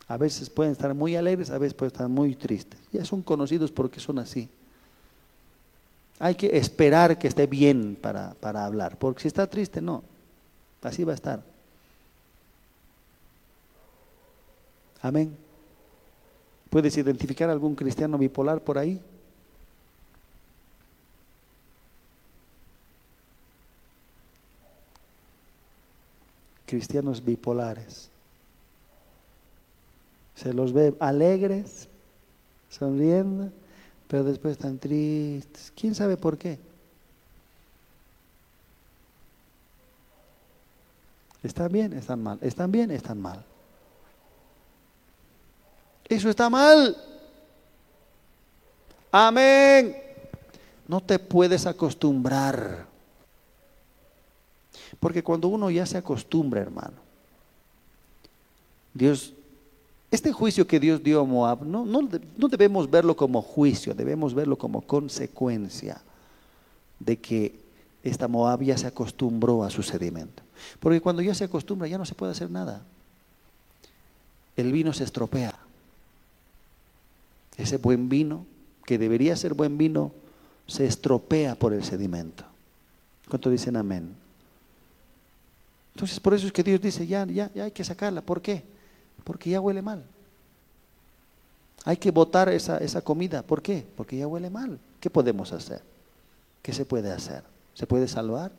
A 0.07 0.17
veces 0.17 0.49
pueden 0.49 0.73
estar 0.73 0.95
muy 0.95 1.17
alegres, 1.17 1.51
a 1.51 1.59
veces 1.59 1.75
pueden 1.75 1.93
estar 1.93 2.09
muy 2.09 2.37
tristes. 2.37 2.79
Ya 2.93 3.05
son 3.05 3.23
conocidos 3.23 3.73
porque 3.73 3.99
son 3.99 4.21
así. 4.21 4.49
Hay 6.19 6.35
que 6.37 6.57
esperar 6.57 7.19
que 7.19 7.27
esté 7.27 7.47
bien 7.47 7.99
para, 8.01 8.35
para 8.35 8.65
hablar, 8.65 8.97
porque 8.99 9.23
si 9.23 9.29
está 9.29 9.47
triste, 9.47 9.81
no. 9.81 10.05
Así 10.83 11.03
va 11.03 11.13
a 11.13 11.17
estar. 11.17 11.43
Amén. 15.03 15.37
¿Puedes 16.77 16.95
identificar 16.99 17.49
algún 17.49 17.75
cristiano 17.75 18.19
bipolar 18.19 18.61
por 18.61 18.77
ahí? 18.77 19.01
Cristianos 26.67 27.25
bipolares. 27.25 28.11
Se 30.35 30.53
los 30.53 30.75
ve 30.75 30.95
alegres, 31.01 31.89
sonriendo, 32.69 33.51
pero 34.07 34.25
después 34.25 34.53
están 34.59 34.77
tristes. 34.77 35.73
¿Quién 35.75 35.95
sabe 35.95 36.19
por 36.19 36.37
qué? 36.37 36.59
¿Están 41.43 41.73
bien? 41.73 41.95
¿Están 41.95 42.23
mal? 42.23 42.39
¿Están 42.43 42.71
bien? 42.71 42.91
¿Están 42.91 43.19
mal? 43.19 43.43
Eso 46.09 46.31
está 46.31 46.49
mal. 46.49 46.97
Amén. 49.11 49.97
No 50.87 51.01
te 51.01 51.19
puedes 51.19 51.67
acostumbrar. 51.67 52.87
Porque 55.01 55.23
cuando 55.23 55.49
uno 55.49 55.71
ya 55.71 55.85
se 55.85 55.99
acostumbra, 55.99 56.61
hermano, 56.61 56.97
Dios, 58.95 59.33
este 60.11 60.33
juicio 60.33 60.67
que 60.67 60.81
Dios 60.81 61.03
dio 61.03 61.21
a 61.21 61.25
Moab, 61.25 61.65
no, 61.65 61.85
no, 61.85 62.09
no 62.37 62.49
debemos 62.49 62.91
verlo 62.91 63.17
como 63.17 63.43
juicio, 63.43 63.95
debemos 63.95 64.33
verlo 64.33 64.57
como 64.57 64.81
consecuencia 64.81 66.01
de 66.99 67.19
que 67.19 67.61
esta 68.03 68.29
Moab 68.29 68.63
ya 68.63 68.79
se 68.79 68.87
acostumbró 68.87 69.65
a 69.65 69.71
su 69.71 69.83
sedimento. 69.83 70.43
Porque 70.81 71.01
cuando 71.01 71.23
ya 71.23 71.35
se 71.35 71.45
acostumbra 71.45 71.89
ya 71.89 71.99
no 71.99 72.07
se 72.07 72.15
puede 72.15 72.33
hacer 72.33 72.51
nada. 72.51 72.83
El 74.57 74.73
vino 74.73 74.93
se 74.93 75.05
estropea. 75.05 75.66
Ese 77.57 77.79
buen 77.79 78.09
vino, 78.09 78.47
que 78.85 78.99
debería 78.99 79.37
ser 79.37 79.55
buen 79.55 79.79
vino, 79.79 80.13
se 80.67 80.87
estropea 80.87 81.55
por 81.55 81.73
el 81.73 81.85
sedimento. 81.85 82.45
¿Cuánto 83.29 83.51
dicen 83.51 83.77
amén? 83.77 84.15
Entonces 85.95 86.21
por 86.21 86.35
eso 86.35 86.47
es 86.47 86.53
que 86.53 86.63
Dios 86.63 86.81
dice, 86.81 87.07
ya, 87.07 87.25
ya, 87.27 87.51
ya 87.55 87.65
hay 87.65 87.71
que 87.71 87.85
sacarla. 87.85 88.21
¿Por 88.21 88.43
qué? 88.43 88.63
Porque 89.25 89.51
ya 89.51 89.61
huele 89.61 89.81
mal. 89.81 90.05
Hay 91.85 91.97
que 91.97 92.11
botar 92.11 92.49
esa, 92.49 92.79
esa 92.79 93.01
comida. 93.01 93.43
¿Por 93.43 93.63
qué? 93.63 93.87
Porque 93.97 94.19
ya 94.19 94.27
huele 94.27 94.51
mal. 94.51 94.79
¿Qué 95.01 95.09
podemos 95.09 95.53
hacer? 95.53 95.83
¿Qué 96.61 96.73
se 96.73 96.85
puede 96.85 97.11
hacer? 97.13 97.45
¿Se 97.75 97.87
puede 97.87 98.09
salvar? 98.09 98.53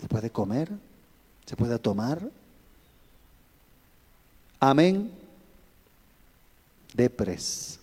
¿Se 0.00 0.06
puede 0.06 0.30
comer? 0.30 0.70
¿Se 1.46 1.56
puede 1.56 1.78
tomar? 1.78 2.22
Amén. 4.60 5.10
Depres. 6.94 7.79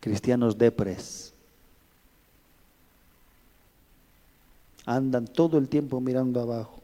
Cristianos 0.00 0.56
depres. 0.56 1.32
Andan 4.86 5.26
todo 5.26 5.58
el 5.58 5.68
tiempo 5.68 6.00
mirando 6.00 6.40
abajo. 6.40 6.80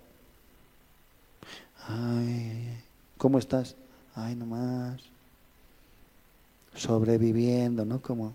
Ay, 1.89 2.79
¿cómo 3.17 3.39
estás? 3.39 3.75
Ay, 4.15 4.35
nomás. 4.35 5.01
Sobreviviendo, 6.75 7.85
¿no? 7.85 8.03
Como, 8.03 8.35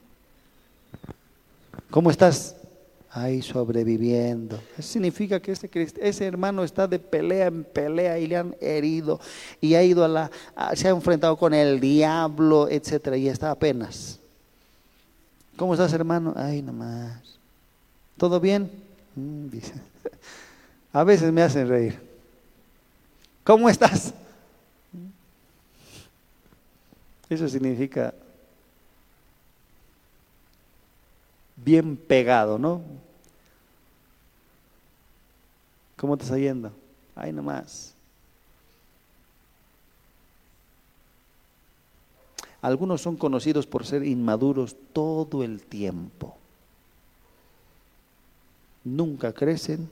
¿Cómo 1.92 2.10
estás? 2.10 2.56
Ay, 3.10 3.42
sobreviviendo. 3.42 4.58
Eso 4.78 4.94
significa 4.94 5.42
que 5.42 5.52
ese, 5.52 5.70
ese 6.00 6.26
hermano 6.26 6.64
está 6.64 6.88
de 6.88 6.98
pelea 6.98 7.48
en 7.48 7.66
pelea 7.66 8.18
y 8.18 8.28
le 8.28 8.38
han 8.38 8.56
herido 8.62 9.20
y 9.60 9.76
ha 9.76 9.84
ido 9.84 10.06
a 10.06 10.08
la, 10.08 10.32
se 10.74 10.88
ha 10.88 10.92
enfrentado 10.92 11.36
con 11.36 11.54
el 11.54 11.82
diablo, 11.82 12.70
etcétera, 12.70 13.18
y 13.18 13.28
está 13.28 13.52
apenas. 13.52 14.21
¿Cómo 15.58 15.74
estás, 15.74 15.94
hermano? 15.94 16.34
Ay, 16.36 16.62
nomás. 16.62 17.38
¿Todo 18.18 18.40
bien? 18.40 18.72
Mm, 19.16 19.50
dice. 19.50 19.74
A 20.94 21.04
veces 21.04 21.32
me 21.32 21.42
hacen 21.42 21.68
reír. 21.68 22.00
¿Cómo 23.44 23.70
estás? 23.70 24.14
Eso 27.30 27.48
significa 27.48 28.14
bien 31.56 31.96
pegado, 31.96 32.60
¿no? 32.60 32.82
¿Cómo 35.96 36.18
te 36.18 36.24
está 36.24 36.38
yendo? 36.38 36.74
Ay, 37.16 37.32
nomás. 37.32 37.94
Algunos 42.62 43.02
son 43.02 43.18
conocidos 43.18 43.66
por 43.66 43.86
ser 43.86 44.06
inmaduros 44.06 44.76
todo 44.94 45.44
el 45.44 45.64
tiempo. 45.64 46.38
Nunca 48.84 49.34
crecen, 49.34 49.90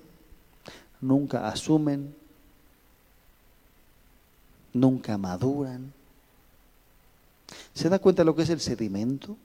nunca 1.02 1.48
asumen, 1.48 2.14
nunca 4.74 5.18
maduran. 5.18 5.92
¿Se 7.74 7.90
da 7.90 7.98
cuenta 7.98 8.22
de 8.22 8.26
lo 8.26 8.36
que 8.36 8.44
es 8.44 8.50
el 8.50 8.60
sedimento? 8.60 9.36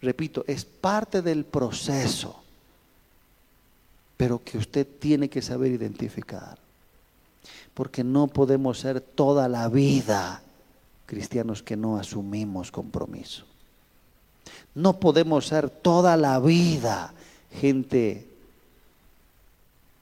Repito, 0.00 0.44
es 0.46 0.64
parte 0.64 1.20
del 1.20 1.44
proceso, 1.44 2.42
pero 4.16 4.42
que 4.44 4.58
usted 4.58 4.86
tiene 5.00 5.28
que 5.28 5.42
saber 5.42 5.72
identificar. 5.72 6.58
Porque 7.74 8.04
no 8.04 8.28
podemos 8.28 8.78
ser 8.78 9.00
toda 9.00 9.48
la 9.48 9.68
vida 9.68 10.42
cristianos 11.06 11.62
que 11.62 11.76
no 11.76 11.98
asumimos 11.98 12.70
compromiso. 12.70 13.44
No 14.74 15.00
podemos 15.00 15.46
ser 15.46 15.70
toda 15.70 16.16
la 16.16 16.38
vida 16.40 17.14
gente 17.52 18.26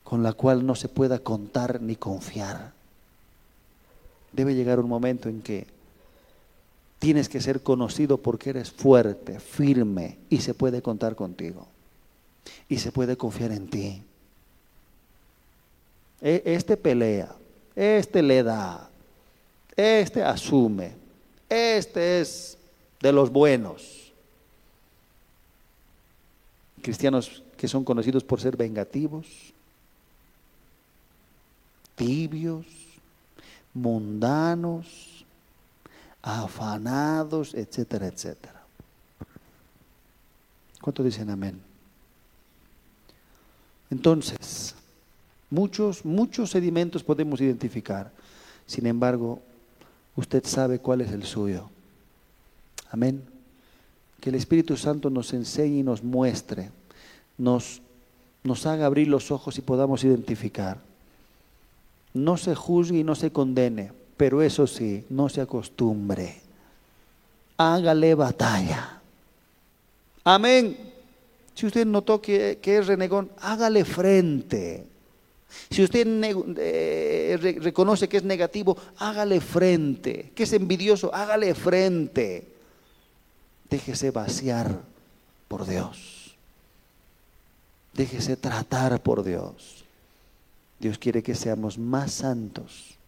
con 0.02 0.22
la 0.22 0.32
cual 0.32 0.66
no 0.66 0.74
se 0.74 0.88
pueda 0.88 1.18
contar 1.18 1.80
ni 1.80 1.96
confiar. 1.96 2.72
Debe 4.32 4.54
llegar 4.54 4.80
un 4.80 4.88
momento 4.88 5.28
en 5.28 5.42
que 5.42 5.66
tienes 6.98 7.28
que 7.28 7.40
ser 7.40 7.62
conocido 7.62 8.18
porque 8.18 8.50
eres 8.50 8.70
fuerte, 8.70 9.38
firme 9.38 10.18
y 10.28 10.38
se 10.38 10.54
puede 10.54 10.82
contar 10.82 11.14
contigo. 11.14 11.66
Y 12.68 12.78
se 12.78 12.92
puede 12.92 13.16
confiar 13.16 13.52
en 13.52 13.68
ti. 13.68 14.02
E, 16.20 16.42
este 16.46 16.76
pelea, 16.76 17.34
este 17.76 18.22
le 18.22 18.42
da, 18.42 18.90
este 19.76 20.22
asume. 20.22 20.92
Este 21.48 22.20
es 22.20 22.58
de 23.00 23.12
los 23.12 23.30
buenos. 23.30 24.12
Cristianos 26.82 27.42
que 27.56 27.68
son 27.68 27.84
conocidos 27.84 28.24
por 28.24 28.40
ser 28.40 28.56
vengativos, 28.56 29.26
tibios, 31.94 32.66
mundanos, 33.72 35.24
afanados, 36.22 37.54
etcétera, 37.54 38.06
etcétera. 38.06 38.62
¿Cuánto 40.80 41.02
dicen 41.02 41.30
amén? 41.30 41.60
Entonces, 43.90 44.74
muchos, 45.50 46.04
muchos 46.04 46.50
sedimentos 46.50 47.02
podemos 47.02 47.40
identificar. 47.40 48.10
Sin 48.66 48.86
embargo, 48.86 49.40
usted 50.16 50.44
sabe 50.44 50.78
cuál 50.78 51.00
es 51.00 51.12
el 51.12 51.24
suyo. 51.24 51.70
Amén. 52.90 53.22
Que 54.20 54.30
el 54.30 54.36
Espíritu 54.36 54.76
Santo 54.76 55.10
nos 55.10 55.32
enseñe 55.32 55.80
y 55.80 55.82
nos 55.82 56.02
muestre, 56.02 56.70
nos, 57.36 57.82
nos 58.42 58.66
haga 58.66 58.86
abrir 58.86 59.08
los 59.08 59.30
ojos 59.30 59.58
y 59.58 59.62
podamos 59.62 60.04
identificar. 60.04 60.78
No 62.12 62.36
se 62.36 62.54
juzgue 62.54 62.98
y 62.98 63.04
no 63.04 63.14
se 63.14 63.32
condene, 63.32 63.92
pero 64.16 64.40
eso 64.42 64.66
sí, 64.66 65.04
no 65.10 65.28
se 65.28 65.40
acostumbre. 65.40 66.40
Hágale 67.56 68.14
batalla. 68.14 69.00
Amén. 70.22 70.76
Si 71.54 71.66
usted 71.66 71.86
notó 71.86 72.20
que, 72.20 72.58
que 72.62 72.78
es 72.78 72.86
renegón, 72.86 73.30
hágale 73.40 73.84
frente. 73.84 74.86
Si 75.70 75.82
usted 75.82 76.06
eh, 76.58 77.58
reconoce 77.60 78.08
que 78.08 78.18
es 78.18 78.24
negativo, 78.24 78.76
hágale 78.98 79.40
frente. 79.40 80.32
Que 80.34 80.44
es 80.44 80.52
envidioso, 80.52 81.14
hágale 81.14 81.54
frente. 81.54 82.48
Déjese 83.68 84.10
vaciar 84.10 84.80
por 85.48 85.66
Dios. 85.66 86.36
Déjese 87.92 88.36
tratar 88.36 89.02
por 89.02 89.22
Dios. 89.22 89.84
Dios 90.78 90.98
quiere 90.98 91.22
que 91.22 91.34
seamos 91.34 91.78
más 91.78 92.12
santos. 92.12 92.98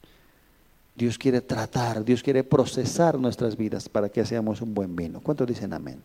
Dios 0.94 1.18
quiere 1.18 1.42
tratar, 1.42 2.04
Dios 2.04 2.22
quiere 2.22 2.42
procesar 2.42 3.18
nuestras 3.18 3.56
vidas 3.56 3.88
para 3.88 4.08
que 4.08 4.24
seamos 4.24 4.62
un 4.62 4.72
buen 4.72 4.96
vino. 4.96 5.20
¿Cuántos 5.20 5.46
dicen 5.46 5.74
amén? 5.74 6.02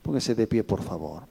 Póngase 0.00 0.34
de 0.34 0.46
pie, 0.46 0.64
por 0.64 0.82
favor. 0.82 1.24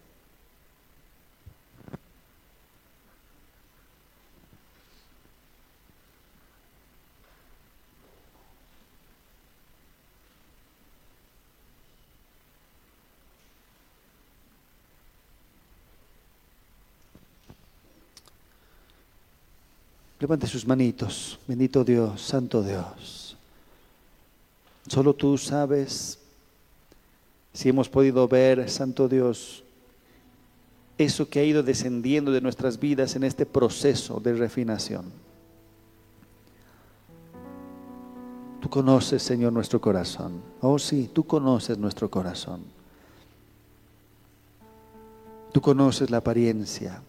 Levante 20.20 20.48
sus 20.48 20.68
manitos. 20.68 21.40
Bendito 21.48 21.84
Dios, 21.84 22.22
Santo 22.22 22.62
Dios. 22.62 23.38
Solo 24.88 25.14
tú 25.14 25.38
sabes 25.38 26.20
si 27.54 27.70
hemos 27.70 27.90
podido 27.90 28.28
ver, 28.28 28.70
Santo 28.70 29.08
Dios, 29.08 29.64
eso 30.98 31.30
que 31.30 31.40
ha 31.40 31.44
ido 31.44 31.64
descendiendo 31.64 32.32
de 32.32 32.42
nuestras 32.42 32.80
vidas 32.80 33.16
en 33.16 33.24
este 33.24 33.46
proceso 33.46 34.20
de 34.20 34.34
refinación. 34.34 35.06
Tú 38.62 38.70
conoces, 38.70 39.24
Señor, 39.24 39.54
nuestro 39.54 39.80
corazón. 39.80 40.42
Oh 40.60 40.78
sí, 40.78 41.10
tú 41.14 41.24
conoces 41.24 41.78
nuestro 41.78 42.10
corazón. 42.10 42.62
Tú 45.54 45.62
conoces 45.62 46.10
la 46.10 46.18
apariencia. 46.18 47.02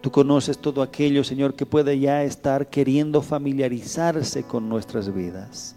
Tú 0.00 0.12
conoces 0.12 0.58
todo 0.58 0.82
aquello, 0.82 1.24
Señor, 1.24 1.54
que 1.54 1.66
puede 1.66 1.98
ya 1.98 2.22
estar 2.22 2.68
queriendo 2.68 3.20
familiarizarse 3.20 4.44
con 4.44 4.68
nuestras 4.68 5.12
vidas. 5.12 5.74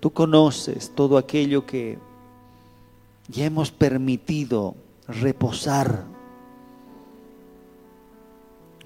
Tú 0.00 0.10
conoces 0.10 0.90
todo 0.94 1.18
aquello 1.18 1.66
que 1.66 1.98
ya 3.28 3.44
hemos 3.44 3.70
permitido 3.70 4.74
reposar 5.06 6.04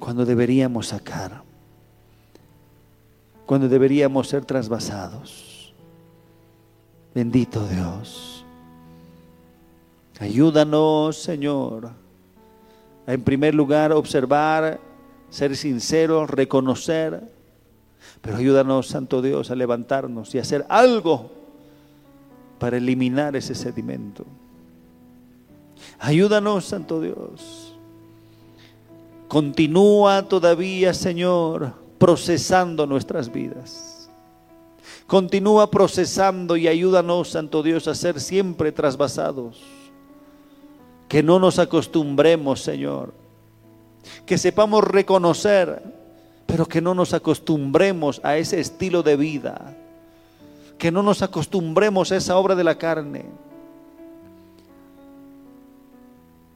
cuando 0.01 0.25
deberíamos 0.25 0.89
sacar, 0.89 1.45
cuando 3.47 3.69
deberíamos 3.69 4.29
ser 4.29 4.45
trasvasados. 4.45 5.73
Bendito 7.15 7.65
Dios. 7.69 8.45
Ayúdanos, 10.19 11.17
Señor 11.19 12.02
en 13.07 13.23
primer 13.23 13.55
lugar, 13.55 13.93
observar, 13.93 14.81
ser 15.31 15.57
sinceros, 15.57 16.31
reconocer, 16.31 17.23
pero 18.21 18.37
ayúdanos, 18.37 18.89
Santo 18.89 19.23
Dios, 19.23 19.51
a 19.51 19.55
levantarnos 19.55 20.35
y 20.35 20.39
hacer 20.39 20.65
algo 20.69 21.31
para 22.59 22.77
eliminar 22.77 23.35
ese 23.35 23.55
sedimento. 23.55 24.25
Ayúdanos, 25.99 26.65
Santo 26.65 27.01
Dios. 27.01 27.75
Continúa 29.27 30.29
todavía, 30.29 30.95
Señor, 30.95 31.73
procesando 31.99 32.87
nuestras 32.87 33.33
vidas. 33.33 34.11
Continúa 35.07 35.71
procesando 35.71 36.57
y 36.57 36.69
ayúdanos, 36.69 37.31
Santo 37.31 37.63
Dios, 37.63 37.89
a 37.89 37.95
ser 37.95 38.21
siempre 38.21 38.71
trasvasados 38.71 39.82
que 41.13 41.23
no 41.23 41.39
nos 41.39 41.59
acostumbremos, 41.59 42.63
Señor. 42.63 43.13
Que 44.25 44.39
sepamos 44.39 44.83
reconocer, 44.83 45.83
pero 46.47 46.65
que 46.65 46.81
no 46.81 46.95
nos 46.95 47.13
acostumbremos 47.13 48.19
a 48.25 48.39
ese 48.39 48.61
estilo 48.61 49.03
de 49.03 49.17
vida. 49.17 49.77
Que 50.79 50.91
no 50.91 51.03
nos 51.03 51.21
acostumbremos 51.21 52.11
a 52.11 52.17
esa 52.17 52.39
obra 52.39 52.55
de 52.55 52.65
la 52.65 52.79
carne. 52.79 53.27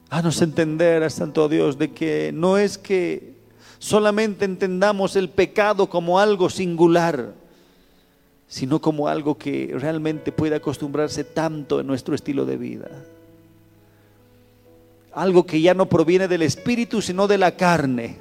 Haznos 0.09 0.41
entender, 0.41 1.07
Santo 1.11 1.47
Dios, 1.49 1.77
de 1.77 1.91
que 1.91 2.31
no 2.33 2.57
es 2.57 2.79
que 2.79 3.35
solamente 3.77 4.43
entendamos 4.45 5.15
el 5.15 5.29
pecado 5.29 5.87
como 5.87 6.17
algo 6.17 6.49
singular, 6.49 7.35
sino 8.47 8.81
como 8.81 9.07
algo 9.07 9.37
que 9.37 9.75
realmente 9.77 10.31
puede 10.31 10.55
acostumbrarse 10.55 11.23
tanto 11.23 11.79
en 11.79 11.85
nuestro 11.85 12.15
estilo 12.15 12.43
de 12.43 12.57
vida 12.57 12.89
algo 15.17 15.47
que 15.47 15.59
ya 15.59 15.73
no 15.73 15.87
proviene 15.87 16.27
del 16.27 16.43
Espíritu, 16.43 17.01
sino 17.01 17.27
de 17.27 17.39
la 17.39 17.57
carne. 17.57 18.19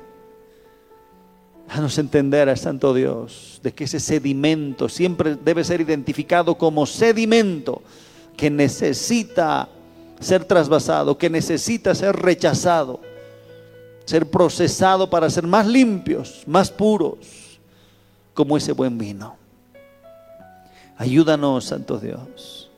Danos 1.69 1.99
entender, 1.99 2.57
Santo 2.57 2.95
Dios, 2.95 3.61
de 3.63 3.73
que 3.73 3.85
ese 3.85 4.01
sedimento 4.01 4.89
siempre 4.89 5.37
debe 5.37 5.63
ser 5.63 5.83
identificado 5.83 6.57
como 6.57 6.87
sedimento 6.87 7.83
que 8.35 8.49
necesita 8.49 9.69
ser 10.21 10.47
trasvasado, 10.47 11.19
que 11.19 11.29
necesita 11.29 11.95
ser 11.95 12.17
rechazado, 12.17 13.01
ser 14.07 14.31
procesado 14.31 15.11
para 15.11 15.29
ser 15.29 15.47
más 15.47 15.67
limpios, 15.67 16.45
más 16.47 16.71
puros, 16.71 17.19
como 18.33 18.57
ese 18.57 18.73
buen 18.73 18.97
vino. 18.97 19.37
Ayúdanos, 20.97 21.67
Santo 21.67 21.99
Dios. 21.99 22.71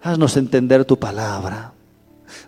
Haznos 0.00 0.36
entender 0.36 0.84
tu 0.84 0.96
palabra. 0.96 1.72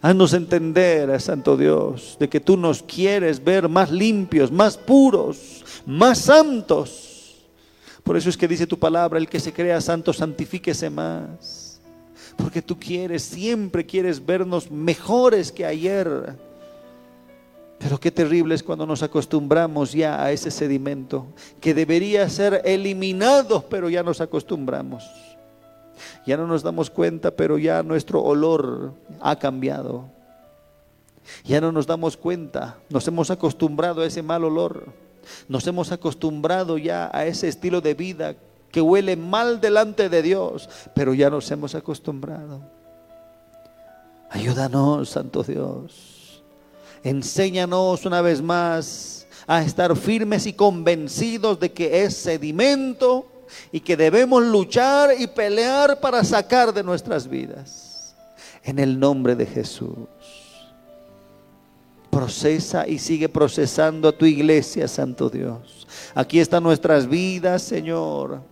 Haznos 0.00 0.32
entender, 0.32 1.20
Santo 1.20 1.56
Dios, 1.56 2.16
de 2.18 2.28
que 2.28 2.40
tú 2.40 2.56
nos 2.56 2.82
quieres 2.82 3.42
ver 3.42 3.68
más 3.68 3.90
limpios, 3.90 4.50
más 4.50 4.76
puros, 4.76 5.64
más 5.86 6.18
santos. 6.18 7.36
Por 8.02 8.16
eso 8.16 8.28
es 8.28 8.36
que 8.36 8.48
dice 8.48 8.66
tu 8.66 8.78
palabra, 8.78 9.18
el 9.18 9.28
que 9.28 9.40
se 9.40 9.52
crea 9.52 9.80
santo, 9.80 10.12
santifíquese 10.12 10.90
más. 10.90 11.80
Porque 12.36 12.62
tú 12.62 12.78
quieres, 12.78 13.22
siempre 13.22 13.86
quieres 13.86 14.24
vernos 14.24 14.70
mejores 14.70 15.52
que 15.52 15.64
ayer. 15.64 16.36
Pero 17.78 17.98
qué 17.98 18.10
terrible 18.10 18.54
es 18.54 18.62
cuando 18.62 18.86
nos 18.86 19.02
acostumbramos 19.02 19.92
ya 19.92 20.22
a 20.22 20.30
ese 20.32 20.50
sedimento 20.50 21.26
que 21.60 21.74
debería 21.74 22.28
ser 22.28 22.62
eliminado, 22.64 23.66
pero 23.68 23.88
ya 23.88 24.02
nos 24.02 24.20
acostumbramos. 24.20 25.04
Ya 26.26 26.36
no 26.36 26.46
nos 26.46 26.62
damos 26.62 26.90
cuenta, 26.90 27.30
pero 27.30 27.58
ya 27.58 27.82
nuestro 27.82 28.22
olor 28.22 28.94
ha 29.20 29.36
cambiado. 29.36 30.06
Ya 31.44 31.60
no 31.60 31.72
nos 31.72 31.86
damos 31.86 32.16
cuenta, 32.16 32.78
nos 32.88 33.06
hemos 33.06 33.30
acostumbrado 33.30 34.02
a 34.02 34.06
ese 34.06 34.22
mal 34.22 34.44
olor. 34.44 34.86
Nos 35.48 35.66
hemos 35.66 35.92
acostumbrado 35.92 36.78
ya 36.78 37.10
a 37.12 37.26
ese 37.26 37.48
estilo 37.48 37.80
de 37.80 37.94
vida 37.94 38.34
que 38.70 38.80
huele 38.80 39.16
mal 39.16 39.60
delante 39.60 40.08
de 40.08 40.22
Dios, 40.22 40.68
pero 40.94 41.14
ya 41.14 41.30
nos 41.30 41.50
hemos 41.50 41.74
acostumbrado. 41.74 42.62
Ayúdanos, 44.30 45.10
Santo 45.10 45.42
Dios. 45.42 46.42
Enséñanos 47.04 48.06
una 48.06 48.22
vez 48.22 48.40
más 48.40 49.26
a 49.46 49.62
estar 49.62 49.94
firmes 49.96 50.46
y 50.46 50.54
convencidos 50.54 51.60
de 51.60 51.72
que 51.72 52.04
es 52.04 52.16
sedimento 52.16 53.26
y 53.70 53.80
que 53.80 53.96
debemos 53.96 54.42
luchar 54.42 55.10
y 55.18 55.26
pelear 55.26 56.00
para 56.00 56.24
sacar 56.24 56.72
de 56.72 56.82
nuestras 56.82 57.28
vidas. 57.28 58.14
En 58.64 58.78
el 58.78 58.98
nombre 58.98 59.34
de 59.34 59.46
Jesús. 59.46 60.08
Procesa 62.10 62.86
y 62.86 62.98
sigue 62.98 63.28
procesando 63.28 64.08
a 64.08 64.12
tu 64.12 64.26
iglesia, 64.26 64.86
Santo 64.86 65.30
Dios. 65.30 65.86
Aquí 66.14 66.38
están 66.38 66.62
nuestras 66.62 67.08
vidas, 67.08 67.62
Señor. 67.62 68.42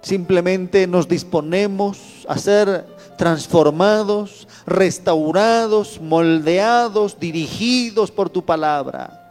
Simplemente 0.00 0.86
nos 0.86 1.08
disponemos 1.08 2.24
a 2.28 2.38
ser 2.38 2.86
transformados, 3.16 4.46
restaurados, 4.64 6.00
moldeados, 6.00 7.18
dirigidos 7.18 8.10
por 8.10 8.30
tu 8.30 8.44
palabra. 8.44 9.24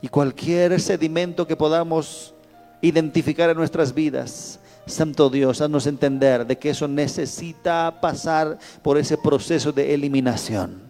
Y 0.00 0.08
cualquier 0.08 0.80
sedimento 0.80 1.46
que 1.46 1.56
podamos 1.56 2.32
identificar 2.80 3.50
en 3.50 3.56
nuestras 3.56 3.94
vidas. 3.94 4.60
Santo 4.86 5.28
Dios, 5.28 5.60
haznos 5.60 5.86
entender 5.86 6.46
de 6.46 6.58
que 6.58 6.70
eso 6.70 6.88
necesita 6.88 8.00
pasar 8.00 8.58
por 8.82 8.98
ese 8.98 9.18
proceso 9.18 9.72
de 9.72 9.94
eliminación. 9.94 10.82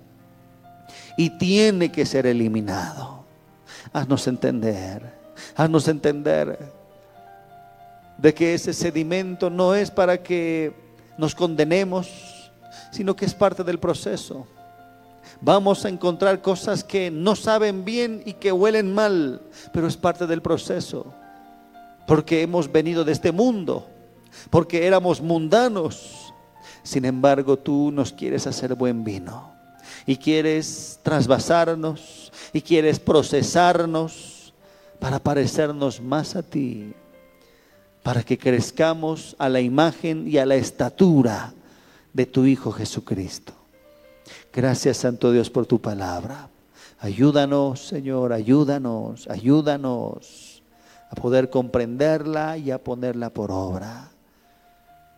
Y 1.16 1.31
tiene 1.31 1.90
que 1.90 2.06
ser 2.06 2.27
eliminado. 2.27 3.24
Haznos 3.93 4.27
entender, 4.28 5.02
haznos 5.56 5.89
entender 5.89 6.59
de 8.19 8.35
que 8.35 8.55
ese 8.55 8.73
sedimento 8.73 9.51
no 9.51 9.74
es 9.74 9.90
para 9.90 10.23
que 10.23 10.73
nos 11.16 11.35
condenemos, 11.35 12.51
sino 12.93 13.16
que 13.16 13.24
es 13.24 13.35
parte 13.35 13.65
del 13.65 13.78
proceso. 13.78 14.47
Vamos 15.40 15.85
a 15.85 15.89
encontrar 15.89 16.40
cosas 16.40 16.85
que 16.85 17.10
no 17.10 17.35
saben 17.35 17.85
bien 17.85 18.23
y 18.24 18.35
que 18.35 18.52
huelen 18.52 18.93
mal, 18.93 19.40
pero 19.73 19.86
es 19.86 19.97
parte 19.97 20.27
del 20.27 20.43
proceso 20.43 21.15
porque 22.09 22.40
hemos 22.40 22.72
venido 22.72 23.05
de 23.05 23.12
este 23.12 23.32
mundo, 23.32 23.86
porque 24.48 24.86
éramos 24.86 25.20
mundanos. 25.20 26.32
Sin 26.82 27.05
embargo, 27.05 27.59
tú 27.59 27.90
nos 27.93 28.14
quieres 28.14 28.47
hacer 28.47 28.74
buen 28.74 29.05
vino. 29.05 29.56
y 30.06 30.16
quieres 30.16 31.01
trasvasarnos 31.02 32.32
y 32.52 32.62
quieres 32.62 32.98
procesarnos 32.98 34.55
para 34.98 35.18
parecernos 35.18 36.01
más 36.01 36.35
a 36.35 36.43
ti, 36.43 36.94
para 38.02 38.22
que 38.22 38.39
crezcamos 38.39 39.36
a 39.39 39.51
la 39.51 39.60
imagen 39.60 40.26
y 40.26 40.39
a 40.39 40.47
la 40.47 40.55
estatura 40.55 41.52
de 42.14 42.24
tu 42.24 42.47
Hijo 42.47 42.72
Jesucristo. 42.72 43.52
Gracias 44.51 44.97
Santo 44.97 45.30
Dios 45.30 45.51
por 45.51 45.66
tu 45.66 45.78
palabra. 45.78 46.48
Ayúdanos, 47.01 47.86
Señor, 47.86 48.32
ayúdanos, 48.32 49.28
ayúdanos 49.28 50.48
a 51.10 51.14
poder 51.14 51.51
comprenderla 51.51 52.59
y 52.59 52.70
a 52.70 52.82
ponerla 52.82 53.30
por 53.30 53.51
obra. 53.51 54.10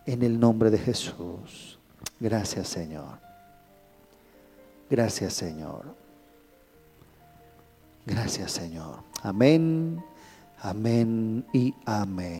En 0.05 0.23
el 0.23 0.39
nombre 0.39 0.69
de 0.71 0.79
Jesús. 0.79 1.79
Gracias, 2.19 2.67
Señor. 2.67 3.19
Gracias, 4.89 5.33
Señor. 5.33 5.95
Gracias, 8.05 8.51
Señor. 8.51 9.03
Amén, 9.21 10.03
amén 10.61 11.45
y 11.53 11.73
amén. 11.85 12.29